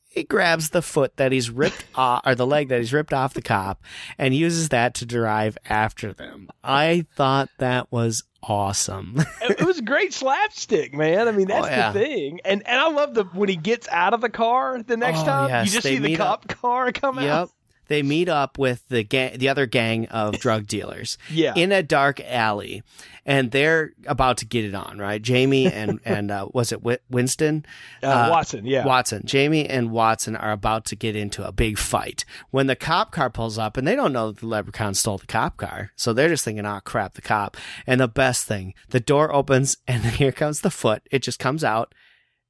He 0.08 0.24
grabs 0.24 0.70
the 0.70 0.82
foot 0.82 1.16
that 1.16 1.32
he's 1.32 1.50
ripped 1.50 1.84
off, 1.94 2.22
or 2.26 2.34
the 2.34 2.46
leg 2.46 2.68
that 2.68 2.80
he's 2.80 2.92
ripped 2.92 3.12
off 3.12 3.34
the 3.34 3.42
cop, 3.42 3.82
and 4.18 4.34
uses 4.34 4.70
that 4.70 4.94
to 4.94 5.06
drive 5.06 5.56
after 5.68 6.12
them. 6.12 6.48
I 6.64 7.06
thought 7.14 7.50
that 7.58 7.92
was 7.92 8.24
awesome. 8.42 9.22
it 9.42 9.64
was 9.64 9.80
great 9.82 10.14
slapstick, 10.14 10.94
man. 10.94 11.28
I 11.28 11.32
mean, 11.32 11.48
that's 11.48 11.66
oh, 11.66 11.70
yeah. 11.70 11.92
the 11.92 12.00
thing. 12.00 12.40
And 12.44 12.66
and 12.66 12.80
I 12.80 12.88
love 12.88 13.14
the 13.14 13.24
when 13.24 13.48
he 13.48 13.56
gets 13.56 13.88
out 13.88 14.14
of 14.14 14.20
the 14.20 14.30
car 14.30 14.82
the 14.82 14.96
next 14.96 15.20
oh, 15.20 15.26
time, 15.26 15.48
yes. 15.50 15.66
you 15.66 15.72
just 15.72 15.84
they 15.84 15.96
see 15.96 16.02
the 16.02 16.16
cop 16.16 16.44
up. 16.44 16.60
car 16.60 16.92
come 16.92 17.20
yep. 17.20 17.28
out 17.28 17.50
they 17.88 18.02
meet 18.02 18.28
up 18.28 18.58
with 18.58 18.86
the 18.88 19.02
gang, 19.02 19.38
the 19.38 19.48
other 19.48 19.66
gang 19.66 20.06
of 20.08 20.38
drug 20.40 20.66
dealers. 20.66 21.18
yeah. 21.30 21.54
In 21.54 21.72
a 21.72 21.82
dark 21.82 22.20
alley, 22.20 22.82
and 23.24 23.50
they're 23.50 23.92
about 24.06 24.38
to 24.38 24.46
get 24.46 24.64
it 24.64 24.74
on, 24.74 24.98
right? 24.98 25.20
Jamie 25.20 25.66
and 25.66 26.00
and 26.04 26.30
uh, 26.30 26.48
was 26.52 26.72
it 26.72 26.80
Winston? 27.10 27.66
Uh, 28.02 28.06
uh, 28.06 28.28
Watson, 28.30 28.66
yeah. 28.66 28.84
Watson. 28.86 29.22
Jamie 29.24 29.68
and 29.68 29.90
Watson 29.90 30.36
are 30.36 30.52
about 30.52 30.84
to 30.86 30.96
get 30.96 31.16
into 31.16 31.46
a 31.46 31.52
big 31.52 31.78
fight 31.78 32.24
when 32.50 32.66
the 32.66 32.76
cop 32.76 33.12
car 33.12 33.30
pulls 33.30 33.58
up, 33.58 33.76
and 33.76 33.86
they 33.86 33.96
don't 33.96 34.12
know 34.12 34.30
that 34.32 34.40
the 34.40 34.46
leprechaun 34.46 34.94
stole 34.94 35.18
the 35.18 35.26
cop 35.26 35.56
car, 35.56 35.92
so 35.96 36.12
they're 36.12 36.28
just 36.28 36.44
thinking, 36.44 36.66
"Oh 36.66 36.80
crap, 36.84 37.14
the 37.14 37.22
cop!" 37.22 37.56
And 37.86 38.00
the 38.00 38.08
best 38.08 38.46
thing, 38.46 38.74
the 38.90 39.00
door 39.00 39.32
opens, 39.34 39.76
and 39.88 40.04
here 40.04 40.32
comes 40.32 40.60
the 40.60 40.70
foot. 40.70 41.02
It 41.10 41.22
just 41.22 41.38
comes 41.38 41.64
out 41.64 41.94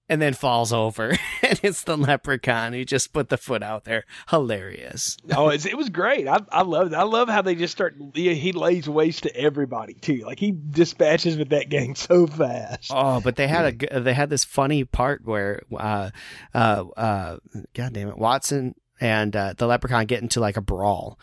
and 0.08 0.22
then 0.22 0.34
falls 0.34 0.72
over 0.72 1.10
and 1.42 1.60
it's 1.62 1.82
the 1.82 1.96
leprechaun. 1.96 2.72
Who 2.72 2.84
just 2.84 3.12
put 3.12 3.28
the 3.28 3.36
foot 3.36 3.62
out 3.62 3.84
there. 3.84 4.04
Hilarious. 4.30 5.16
Oh 5.34 5.48
it 5.48 5.76
was 5.76 5.88
great. 5.88 6.28
I, 6.28 6.40
I 6.50 6.62
love 6.62 6.92
i 6.94 7.02
love 7.02 7.28
how 7.28 7.42
they 7.42 7.54
just 7.54 7.72
start 7.72 7.96
he 8.14 8.52
lays 8.52 8.88
waste 8.88 9.24
to 9.24 9.36
everybody 9.36 9.94
too. 9.94 10.22
Like 10.24 10.38
he 10.38 10.52
dispatches 10.70 11.36
with 11.36 11.50
that 11.50 11.68
gang 11.68 11.94
so 11.94 12.26
fast. 12.26 12.90
Oh 12.94 13.20
but 13.20 13.36
they 13.36 13.48
had 13.48 13.82
a 13.82 14.00
they 14.00 14.14
had 14.14 14.30
this 14.30 14.44
funny 14.44 14.84
part 14.84 15.22
where 15.24 15.62
uh 15.76 16.10
uh 16.54 16.84
uh 16.96 17.36
god 17.74 17.92
damn 17.92 18.08
it 18.08 18.18
watson 18.18 18.74
and 19.00 19.36
uh, 19.36 19.54
the 19.56 19.66
leprechaun 19.66 20.06
get 20.06 20.22
into 20.22 20.40
like 20.40 20.56
a 20.56 20.60
brawl. 20.60 21.18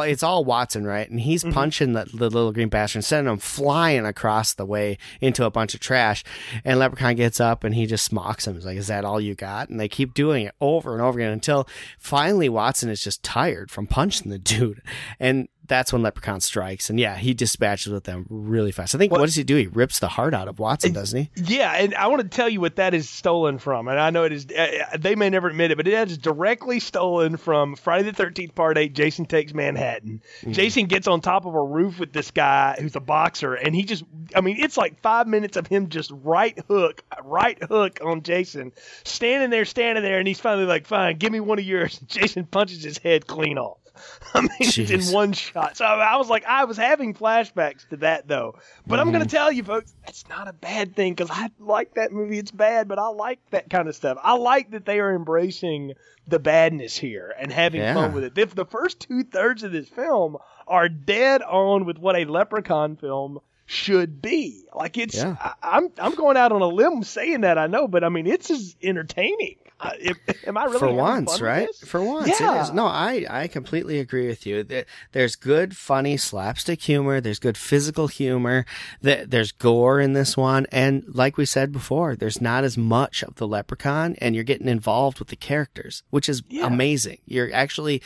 it's 0.00 0.22
all 0.22 0.44
Watson, 0.44 0.86
right? 0.86 1.08
And 1.08 1.20
he's 1.20 1.42
mm-hmm. 1.42 1.52
punching 1.52 1.92
the, 1.92 2.04
the, 2.12 2.30
little 2.30 2.52
green 2.52 2.68
bastard 2.68 2.98
and 2.98 3.04
sending 3.04 3.32
him 3.32 3.38
flying 3.38 4.04
across 4.04 4.54
the 4.54 4.66
way 4.66 4.98
into 5.20 5.44
a 5.44 5.50
bunch 5.50 5.74
of 5.74 5.80
trash. 5.80 6.24
And 6.64 6.78
leprechaun 6.78 7.16
gets 7.16 7.40
up 7.40 7.64
and 7.64 7.74
he 7.74 7.86
just 7.86 8.12
mocks 8.12 8.46
him. 8.46 8.54
He's 8.54 8.66
like, 8.66 8.76
"Is 8.76 8.88
that 8.88 9.04
all 9.04 9.20
you 9.20 9.34
got?" 9.34 9.68
And 9.68 9.80
they 9.80 9.88
keep 9.88 10.14
doing 10.14 10.46
it 10.46 10.54
over 10.60 10.92
and 10.92 11.02
over 11.02 11.18
again 11.18 11.32
until 11.32 11.68
finally 11.98 12.48
Watson 12.48 12.88
is 12.90 13.02
just 13.02 13.22
tired 13.22 13.70
from 13.70 13.86
punching 13.86 14.30
the 14.30 14.38
dude. 14.38 14.82
And 15.18 15.48
that's 15.66 15.92
when 15.92 16.02
Leprechaun 16.02 16.40
strikes, 16.40 16.90
and 16.90 17.00
yeah, 17.00 17.16
he 17.16 17.32
dispatches 17.32 17.92
with 17.92 18.04
them 18.04 18.26
really 18.28 18.72
fast. 18.72 18.94
I 18.94 18.98
think 18.98 19.12
well, 19.12 19.20
what 19.20 19.26
does 19.26 19.34
he 19.34 19.44
do? 19.44 19.56
He 19.56 19.66
rips 19.66 19.98
the 19.98 20.08
heart 20.08 20.34
out 20.34 20.46
of 20.46 20.58
Watson, 20.58 20.92
doesn't 20.92 21.18
he? 21.18 21.30
Yeah, 21.36 21.72
and 21.72 21.94
I 21.94 22.08
want 22.08 22.22
to 22.22 22.28
tell 22.28 22.48
you 22.48 22.60
what 22.60 22.76
that 22.76 22.92
is 22.92 23.08
stolen 23.08 23.58
from, 23.58 23.88
and 23.88 23.98
I 23.98 24.10
know 24.10 24.24
it 24.24 24.32
is. 24.32 24.46
Uh, 24.46 24.96
they 24.98 25.14
may 25.14 25.30
never 25.30 25.48
admit 25.48 25.70
it, 25.70 25.76
but 25.76 25.88
it 25.88 26.10
is 26.10 26.18
directly 26.18 26.80
stolen 26.80 27.36
from 27.36 27.76
Friday 27.76 28.04
the 28.04 28.12
Thirteenth 28.12 28.54
Part 28.54 28.76
Eight. 28.76 28.94
Jason 28.94 29.24
takes 29.24 29.54
Manhattan. 29.54 30.20
Mm-hmm. 30.40 30.52
Jason 30.52 30.86
gets 30.86 31.06
on 31.06 31.20
top 31.20 31.46
of 31.46 31.54
a 31.54 31.62
roof 31.62 31.98
with 31.98 32.12
this 32.12 32.30
guy 32.30 32.76
who's 32.78 32.96
a 32.96 33.00
boxer, 33.00 33.54
and 33.54 33.74
he 33.74 33.84
just, 33.84 34.04
I 34.34 34.42
mean, 34.42 34.58
it's 34.58 34.76
like 34.76 35.00
five 35.00 35.26
minutes 35.26 35.56
of 35.56 35.66
him 35.66 35.88
just 35.88 36.10
right 36.12 36.58
hook, 36.68 37.02
right 37.24 37.62
hook 37.62 38.00
on 38.04 38.22
Jason, 38.22 38.72
standing 39.04 39.50
there, 39.50 39.64
standing 39.64 40.04
there, 40.04 40.18
and 40.18 40.28
he's 40.28 40.40
finally 40.40 40.66
like, 40.66 40.86
"Fine, 40.86 41.16
give 41.16 41.32
me 41.32 41.40
one 41.40 41.58
of 41.58 41.64
yours." 41.64 41.98
Jason 42.06 42.44
punches 42.44 42.82
his 42.82 42.98
head 42.98 43.26
clean 43.26 43.56
off. 43.56 43.78
I 44.34 44.40
mean, 44.40 44.50
Jeez. 44.60 45.08
in 45.08 45.14
one 45.14 45.32
shot. 45.32 45.76
So 45.76 45.84
I 45.84 46.16
was 46.16 46.28
like, 46.28 46.44
I 46.44 46.64
was 46.64 46.76
having 46.76 47.14
flashbacks 47.14 47.88
to 47.90 47.96
that 47.98 48.28
though. 48.28 48.56
But 48.86 48.96
mm-hmm. 48.96 49.00
I'm 49.00 49.12
going 49.12 49.24
to 49.24 49.28
tell 49.28 49.52
you, 49.52 49.62
folks, 49.64 49.94
that's 50.04 50.28
not 50.28 50.48
a 50.48 50.52
bad 50.52 50.96
thing 50.96 51.14
because 51.14 51.30
I 51.30 51.50
like 51.58 51.94
that 51.94 52.12
movie. 52.12 52.38
It's 52.38 52.50
bad, 52.50 52.88
but 52.88 52.98
I 52.98 53.08
like 53.08 53.38
that 53.50 53.70
kind 53.70 53.88
of 53.88 53.94
stuff. 53.94 54.18
I 54.22 54.34
like 54.34 54.70
that 54.72 54.84
they 54.84 55.00
are 55.00 55.14
embracing 55.14 55.94
the 56.26 56.38
badness 56.38 56.96
here 56.96 57.34
and 57.38 57.52
having 57.52 57.80
yeah. 57.80 57.94
fun 57.94 58.14
with 58.14 58.24
it. 58.24 58.38
If 58.38 58.54
the 58.54 58.64
first 58.64 59.00
two 59.00 59.24
thirds 59.24 59.62
of 59.62 59.72
this 59.72 59.88
film 59.88 60.36
are 60.66 60.88
dead 60.88 61.42
on 61.42 61.84
with 61.84 61.98
what 61.98 62.16
a 62.16 62.24
Leprechaun 62.24 62.96
film 62.96 63.40
should 63.66 64.20
be. 64.20 64.64
Like 64.74 64.98
it's, 64.98 65.16
yeah. 65.16 65.36
I, 65.40 65.76
am 65.76 65.84
I'm, 65.84 65.92
I'm 65.98 66.14
going 66.14 66.36
out 66.36 66.52
on 66.52 66.62
a 66.62 66.68
limb 66.68 67.02
saying 67.02 67.42
that 67.42 67.58
I 67.58 67.66
know, 67.66 67.88
but 67.88 68.04
I 68.04 68.08
mean 68.08 68.26
it's 68.26 68.50
as 68.50 68.76
entertaining. 68.82 69.56
am 70.46 70.56
I 70.56 70.64
really 70.64 70.78
for 70.78 70.92
once, 70.92 71.40
right? 71.40 71.68
For 71.84 72.02
once, 72.02 72.40
yeah. 72.40 72.58
it 72.58 72.62
is. 72.62 72.72
No, 72.72 72.86
I 72.86 73.26
I 73.28 73.48
completely 73.48 73.98
agree 73.98 74.26
with 74.26 74.46
you. 74.46 74.64
There's 75.12 75.36
good, 75.36 75.76
funny 75.76 76.16
slapstick 76.16 76.82
humor. 76.82 77.20
There's 77.20 77.38
good 77.38 77.58
physical 77.58 78.06
humor. 78.06 78.64
There's 79.02 79.52
gore 79.52 80.00
in 80.00 80.12
this 80.12 80.36
one, 80.36 80.66
and 80.70 81.04
like 81.08 81.36
we 81.36 81.44
said 81.44 81.72
before, 81.72 82.16
there's 82.16 82.40
not 82.40 82.64
as 82.64 82.78
much 82.78 83.22
of 83.22 83.34
the 83.36 83.46
leprechaun, 83.46 84.16
and 84.20 84.34
you're 84.34 84.44
getting 84.44 84.68
involved 84.68 85.18
with 85.18 85.28
the 85.28 85.36
characters, 85.36 86.02
which 86.10 86.28
is 86.28 86.42
yeah. 86.48 86.66
amazing. 86.66 87.18
You're 87.26 87.52
actually 87.52 88.00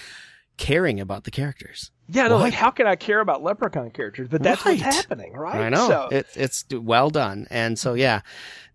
caring 0.56 0.98
about 1.00 1.24
the 1.24 1.30
characters. 1.30 1.90
Yeah, 2.10 2.28
no, 2.28 2.38
like 2.38 2.54
how 2.54 2.70
can 2.70 2.86
I 2.86 2.96
care 2.96 3.20
about 3.20 3.42
leprechaun 3.42 3.90
characters? 3.90 4.28
But 4.28 4.42
that's 4.42 4.64
right. 4.64 4.80
what's 4.80 4.96
happening, 4.96 5.34
right? 5.34 5.56
I 5.56 5.68
know 5.68 5.88
so. 5.88 6.08
it's 6.10 6.36
it's 6.36 6.64
well 6.72 7.10
done, 7.10 7.46
and 7.50 7.78
so 7.78 7.94
yeah. 7.94 8.22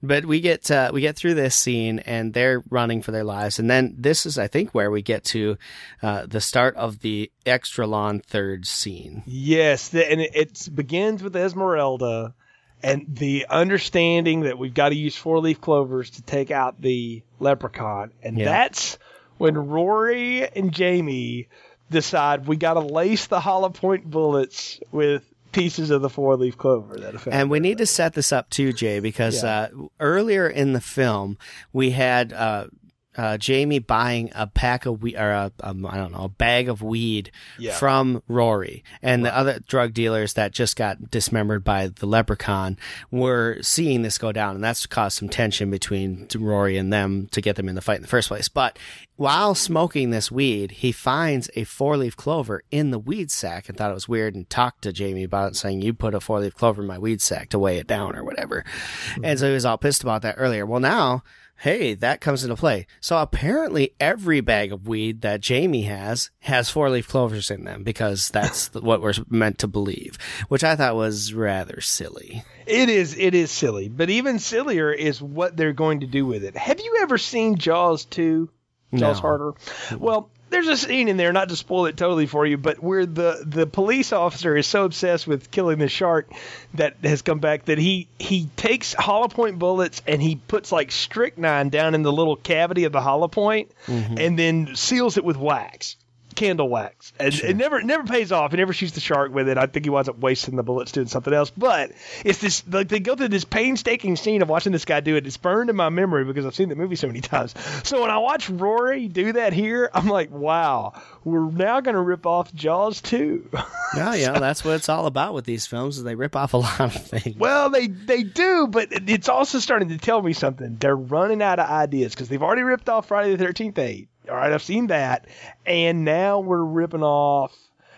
But 0.03 0.25
we 0.25 0.41
get 0.41 0.69
uh, 0.69 0.91
we 0.93 1.01
get 1.01 1.15
through 1.15 1.33
this 1.33 1.55
scene, 1.55 1.99
and 1.99 2.33
they're 2.33 2.61
running 2.69 3.01
for 3.01 3.11
their 3.11 3.23
lives, 3.23 3.57
and 3.57 3.69
then 3.69 3.95
this 3.97 4.25
is, 4.25 4.37
I 4.37 4.47
think, 4.47 4.71
where 4.71 4.91
we 4.91 5.01
get 5.01 5.23
to 5.25 5.57
uh, 6.01 6.25
the 6.27 6.41
start 6.41 6.75
of 6.75 6.99
the 6.99 7.31
extra 7.45 7.87
long 7.87 8.19
third 8.19 8.67
scene. 8.67 9.23
Yes, 9.25 9.89
the, 9.89 10.11
and 10.11 10.19
it, 10.19 10.35
it 10.35 10.69
begins 10.75 11.23
with 11.23 11.35
Esmeralda, 11.35 12.35
and 12.83 13.05
the 13.07 13.47
understanding 13.49 14.41
that 14.41 14.59
we've 14.59 14.73
got 14.73 14.89
to 14.89 14.95
use 14.95 15.15
four 15.15 15.39
leaf 15.39 15.61
clovers 15.61 16.09
to 16.11 16.21
take 16.21 16.51
out 16.51 16.81
the 16.81 17.23
leprechaun, 17.39 18.11
and 18.21 18.37
yeah. 18.37 18.45
that's 18.45 18.99
when 19.37 19.55
Rory 19.55 20.45
and 20.45 20.73
Jamie 20.73 21.47
decide 21.93 22.47
we 22.47 22.57
got 22.57 22.73
to 22.73 22.81
lace 22.81 23.27
the 23.27 23.39
hollow 23.39 23.69
point 23.69 24.09
bullets 24.09 24.79
with 24.91 25.23
pieces 25.53 25.91
of 25.91 26.01
the 26.01 26.09
four 26.09 26.35
leaf 26.35 26.57
clover 26.57 26.97
that 26.97 27.25
And 27.27 27.49
we 27.49 27.59
need 27.59 27.77
to 27.77 27.85
set 27.85 28.13
this 28.13 28.31
up 28.33 28.49
too, 28.49 28.73
Jay, 28.73 28.99
because 28.99 29.43
yeah. 29.43 29.69
uh, 29.71 29.87
earlier 29.99 30.47
in 30.47 30.73
the 30.73 30.81
film 30.81 31.37
we 31.71 31.91
had 31.91 32.33
uh, 32.33 32.67
uh, 33.15 33.37
Jamie 33.37 33.79
buying 33.79 34.31
a 34.35 34.47
pack 34.47 34.85
of 34.85 35.01
weed 35.01 35.15
or 35.15 35.29
a, 35.29 35.51
um, 35.61 35.85
I 35.85 35.97
don't 35.97 36.11
know 36.11 36.23
a 36.23 36.29
bag 36.29 36.69
of 36.69 36.81
weed 36.81 37.31
yeah. 37.57 37.73
from 37.73 38.21
Rory, 38.27 38.83
and 39.01 39.23
right. 39.23 39.29
the 39.29 39.37
other 39.37 39.59
drug 39.67 39.93
dealers 39.93 40.33
that 40.33 40.51
just 40.51 40.75
got 40.75 41.11
dismembered 41.11 41.63
by 41.63 41.87
the 41.87 42.05
leprechaun 42.05 42.77
were 43.11 43.57
seeing 43.61 44.01
this 44.01 44.17
go 44.17 44.31
down, 44.31 44.55
and 44.55 44.63
that's 44.63 44.85
caused 44.85 45.17
some 45.17 45.29
tension 45.29 45.69
between 45.69 46.27
Rory 46.35 46.77
and 46.77 46.91
them 46.91 47.27
to 47.31 47.41
get 47.41 47.55
them 47.55 47.69
in 47.69 47.75
the 47.75 47.81
fight 47.81 47.97
in 47.97 48.01
the 48.01 48.07
first 48.07 48.27
place. 48.27 48.47
But 48.47 48.77
while 49.15 49.53
smoking 49.53 50.09
this 50.09 50.31
weed, 50.31 50.71
he 50.71 50.91
finds 50.91 51.49
a 51.55 51.63
four 51.65 51.97
leaf 51.97 52.17
clover 52.17 52.63
in 52.71 52.91
the 52.91 52.99
weed 52.99 53.29
sack 53.29 53.69
and 53.69 53.77
thought 53.77 53.91
it 53.91 53.95
was 53.95 54.09
weird 54.09 54.33
and 54.33 54.49
talked 54.49 54.81
to 54.83 54.91
Jamie 54.91 55.23
about 55.23 55.51
it, 55.51 55.55
saying, 55.55 55.81
You 55.81 55.93
put 55.93 56.15
a 56.15 56.19
four 56.19 56.39
leaf 56.39 56.55
clover 56.55 56.81
in 56.81 56.87
my 56.87 56.97
weed 56.97 57.21
sack 57.21 57.49
to 57.49 57.59
weigh 57.59 57.77
it 57.77 57.87
down 57.87 58.15
or 58.15 58.23
whatever. 58.23 58.65
Mm-hmm. 59.11 59.25
And 59.25 59.39
so 59.39 59.47
he 59.47 59.53
was 59.53 59.65
all 59.65 59.77
pissed 59.77 60.01
about 60.01 60.23
that 60.23 60.35
earlier. 60.37 60.65
Well, 60.65 60.79
now 60.79 61.23
hey, 61.63 61.93
that 61.93 62.19
comes 62.19 62.43
into 62.43 62.57
play. 62.57 62.85
So 62.99 63.17
apparently, 63.17 63.93
every 63.97 64.41
bag 64.41 64.73
of 64.73 64.85
weed 64.85 65.21
that 65.21 65.39
Jamie 65.39 65.83
has 65.83 66.29
has 66.41 66.69
four 66.69 66.89
leaf 66.89 67.07
clovers 67.07 67.49
in 67.49 67.63
them 67.63 67.83
because 67.83 68.27
that's 68.27 68.73
what 68.73 69.01
we're 69.01 69.13
meant 69.29 69.59
to 69.59 69.67
believe, 69.67 70.17
which 70.49 70.63
I 70.63 70.75
thought 70.75 70.97
was 70.97 71.33
rather 71.33 71.79
silly. 71.79 72.43
It 72.65 72.89
is. 72.89 73.17
It 73.17 73.33
is 73.33 73.49
silly, 73.49 73.87
but 73.87 74.09
even 74.09 74.39
sillier 74.39 74.91
is 74.91 75.21
what 75.21 75.55
they're 75.55 75.71
going 75.71 76.01
to 76.01 76.07
do 76.07 76.25
with 76.25 76.43
it. 76.43 76.57
Have 76.57 76.81
you 76.81 76.99
ever 77.01 77.17
seen 77.17 77.57
Jaws 77.57 78.03
two? 78.03 78.49
Jaws 78.93 79.17
no. 79.17 79.21
Harder. 79.21 79.53
Well, 79.97 80.29
there's 80.53 80.67
a 80.67 80.77
scene 80.77 81.07
in 81.09 81.17
there, 81.17 81.33
not 81.33 81.49
to 81.49 81.55
spoil 81.55 81.87
it 81.87 81.97
totally 81.97 82.27
for 82.27 82.45
you, 82.45 82.57
but 82.57 82.81
where 82.81 83.05
the 83.05 83.43
the 83.45 83.65
police 83.65 84.13
officer 84.13 84.55
is 84.55 84.67
so 84.67 84.85
obsessed 84.85 85.27
with 85.27 85.51
killing 85.51 85.79
the 85.79 85.87
shark 85.87 86.31
that 86.75 86.95
has 87.03 87.21
come 87.21 87.39
back 87.39 87.65
that 87.65 87.77
he 87.77 88.07
he 88.19 88.47
takes 88.55 88.93
hollow 88.93 89.27
point 89.27 89.59
bullets 89.59 90.01
and 90.07 90.21
he 90.21 90.35
puts 90.35 90.71
like 90.71 90.91
strychnine 90.91 91.69
down 91.69 91.95
in 91.95 92.03
the 92.03 92.11
little 92.11 92.35
cavity 92.35 92.83
of 92.85 92.91
the 92.91 93.01
hollow 93.01 93.27
point 93.27 93.71
mm-hmm. 93.87 94.17
and 94.17 94.37
then 94.37 94.75
seals 94.75 95.17
it 95.17 95.23
with 95.25 95.37
wax 95.37 95.97
candle 96.33 96.69
wax. 96.69 97.13
And 97.19 97.33
sure. 97.33 97.49
it 97.49 97.55
never 97.55 97.81
never 97.81 98.03
pays 98.03 98.31
off. 98.31 98.51
He 98.51 98.57
never 98.57 98.73
shoots 98.73 98.93
the 98.93 98.99
shark 98.99 99.33
with 99.33 99.47
it. 99.47 99.57
I 99.57 99.65
think 99.67 99.85
he 99.85 99.89
winds 99.89 100.09
up 100.09 100.19
wasting 100.19 100.55
the 100.55 100.63
bullets 100.63 100.91
doing 100.91 101.07
something 101.07 101.33
else. 101.33 101.49
But 101.49 101.91
it's 102.25 102.39
this 102.39 102.63
like 102.67 102.87
they 102.89 102.99
go 102.99 103.15
through 103.15 103.29
this 103.29 103.45
painstaking 103.45 104.15
scene 104.15 104.41
of 104.41 104.49
watching 104.49 104.71
this 104.71 104.85
guy 104.85 104.99
do 104.99 105.15
it. 105.15 105.25
It's 105.25 105.37
burned 105.37 105.69
in 105.69 105.75
my 105.75 105.89
memory 105.89 106.25
because 106.25 106.45
I've 106.45 106.55
seen 106.55 106.69
the 106.69 106.75
movie 106.75 106.95
so 106.95 107.07
many 107.07 107.21
times. 107.21 107.53
So 107.83 108.01
when 108.01 108.11
I 108.11 108.17
watch 108.17 108.49
Rory 108.49 109.07
do 109.07 109.33
that 109.33 109.53
here, 109.53 109.89
I'm 109.93 110.07
like, 110.07 110.31
wow, 110.31 110.93
we're 111.23 111.49
now 111.49 111.81
going 111.81 111.95
to 111.95 112.01
rip 112.01 112.25
off 112.25 112.53
Jaws 112.53 113.01
2. 113.01 113.49
yeah, 113.95 114.15
yeah, 114.15 114.39
that's 114.39 114.63
what 114.63 114.75
it's 114.75 114.89
all 114.89 115.05
about 115.05 115.33
with 115.33 115.45
these 115.45 115.65
films. 115.65 115.97
Is 115.97 116.03
they 116.03 116.15
rip 116.15 116.35
off 116.35 116.53
a 116.53 116.57
lot 116.57 116.79
of 116.79 116.93
things. 116.93 117.37
Well, 117.37 117.69
they 117.69 117.87
they 117.87 118.23
do, 118.23 118.67
but 118.67 118.89
it's 118.91 119.29
also 119.29 119.59
starting 119.59 119.89
to 119.89 119.97
tell 119.97 120.21
me 120.21 120.33
something. 120.33 120.77
They're 120.77 120.95
running 120.95 121.41
out 121.41 121.59
of 121.59 121.69
ideas 121.69 122.13
because 122.13 122.29
they've 122.29 122.43
already 122.43 122.63
ripped 122.63 122.89
off 122.89 123.07
Friday 123.07 123.35
the 123.35 123.43
Thirteenth 123.43 123.77
Eight. 123.79 124.09
All 124.29 124.35
right, 124.35 124.51
I've 124.51 124.63
seen 124.63 124.87
that, 124.87 125.27
and 125.65 126.05
now 126.05 126.39
we're 126.39 126.63
ripping 126.63 127.03
off. 127.03 127.55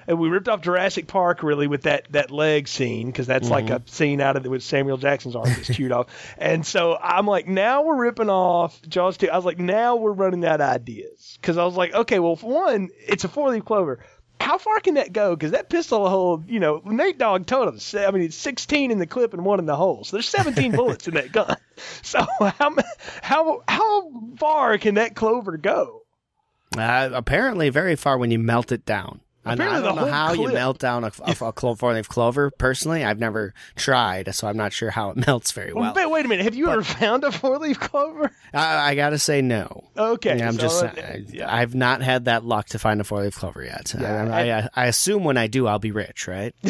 And 0.08 0.20
we 0.20 0.30
ripped 0.30 0.48
off 0.48 0.62
Jurassic 0.62 1.08
Park 1.08 1.42
really 1.42 1.66
with 1.66 1.84
that 1.84 2.12
that 2.12 2.30
leg 2.30 2.68
scene 2.68 3.08
because 3.08 3.26
that's 3.26 3.50
mm-hmm. 3.50 3.68
like 3.68 3.70
a 3.72 3.82
scene 3.90 4.22
out 4.22 4.36
of 4.36 4.46
it 4.46 4.50
with 4.50 4.62
Samuel 4.62 4.98
Jackson's 4.98 5.36
arm 5.36 5.48
gets 5.48 5.68
chewed 5.76 5.92
off. 5.92 6.08
And 6.38 6.64
so 6.64 6.96
I'm 6.96 7.26
like, 7.26 7.48
now 7.48 7.82
we're 7.82 7.98
ripping 7.98 8.30
off 8.30 8.80
Jaws 8.84 9.18
2. 9.18 9.32
I 9.32 9.36
was 9.36 9.46
like, 9.46 9.58
now 9.58 9.96
we're 9.96 10.12
running 10.12 10.46
out 10.46 10.62
of 10.62 10.70
ideas 10.70 11.40
because 11.42 11.58
I 11.58 11.66
was 11.66 11.76
like, 11.76 11.96
okay, 11.96 12.20
well, 12.20 12.36
for 12.36 12.52
one, 12.52 12.90
it's 13.08 13.24
a 13.24 13.28
four 13.28 13.50
leaf 13.50 13.66
clover. 13.66 14.00
How 14.40 14.60
far 14.60 14.80
can 14.80 14.96
that 14.96 15.12
go? 15.12 15.36
Because 15.36 15.52
that 15.52 15.70
pistol 15.70 16.08
hole, 16.08 16.44
you 16.48 16.60
know, 16.60 16.82
Nate 16.86 17.18
Dogg 17.18 17.48
told 17.48 17.74
us. 17.74 17.96
I 17.96 18.12
mean, 18.12 18.22
it's 18.22 18.36
16 18.36 18.92
in 18.92 19.00
the 19.00 19.08
clip 19.08 19.34
and 19.34 19.44
one 19.44 19.58
in 19.58 19.66
the 19.66 19.76
hole, 19.76 20.04
so 20.04 20.18
there's 20.18 20.30
17 20.30 20.72
bullets 20.76 21.08
in 21.08 21.16
that 21.16 21.32
gun. 21.32 21.56
So 22.04 22.26
how 22.40 22.74
how 23.22 23.62
how 23.68 24.12
far 24.38 24.78
can 24.78 24.96
that 24.96 25.14
clover 25.14 25.58
go? 25.58 26.05
Uh, 26.78 27.10
apparently, 27.14 27.70
very 27.70 27.96
far 27.96 28.18
when 28.18 28.32
you 28.32 28.40
melt 28.40 28.72
it 28.72 28.86
down. 28.86 29.22
I, 29.46 29.56
don't 29.56 29.96
know 29.96 30.06
how 30.06 30.34
clip. 30.34 30.40
you 30.40 30.54
melt 30.54 30.80
down 30.80 31.04
a, 31.04 31.12
a, 31.24 31.36
a 31.40 31.76
four 31.76 31.94
leaf 31.94 32.10
clover. 32.10 32.50
Personally, 32.50 33.04
I've 33.04 33.20
never 33.20 33.54
tried, 33.76 34.34
so 34.34 34.48
I'm 34.48 34.58
not 34.58 34.74
sure 34.74 34.90
how 34.90 35.12
it 35.12 35.18
melts 35.28 35.52
very 35.52 35.72
well. 35.74 35.94
Wait, 35.94 36.10
wait 36.10 36.26
a 36.26 36.28
minute. 36.28 36.44
Have 36.44 36.56
you 36.56 36.66
but, 36.66 36.72
ever 36.74 36.84
found 36.84 37.24
a 37.24 37.32
four 37.32 37.60
leaf 37.60 37.80
clover? 37.80 38.32
I, 38.54 38.92
I 38.92 38.96
got 38.96 39.12
to 39.12 39.20
say 39.20 39.42
no. 39.42 39.84
Okay, 39.96 40.42
I'm 40.42 40.54
so, 40.54 40.60
just. 40.60 40.84
Uh, 40.84 40.92
I. 41.46 41.62
I've 41.62 41.76
not 41.76 42.02
had 42.02 42.26
that 42.26 42.44
luck 42.44 42.68
to 42.68 42.80
find 42.80 43.00
a 43.00 43.04
four 43.04 43.22
leaf 43.22 43.36
clover 43.36 43.64
yet. 43.64 43.94
Yeah, 44.00 44.70
I, 44.76 44.84
I, 44.84 44.88
assume 44.88 45.24
when 45.24 45.38
I 45.38 45.48
do, 45.48 45.68
I'll 45.68 45.80
be 45.80 45.92
rich, 45.92 46.28
right? 46.28 46.56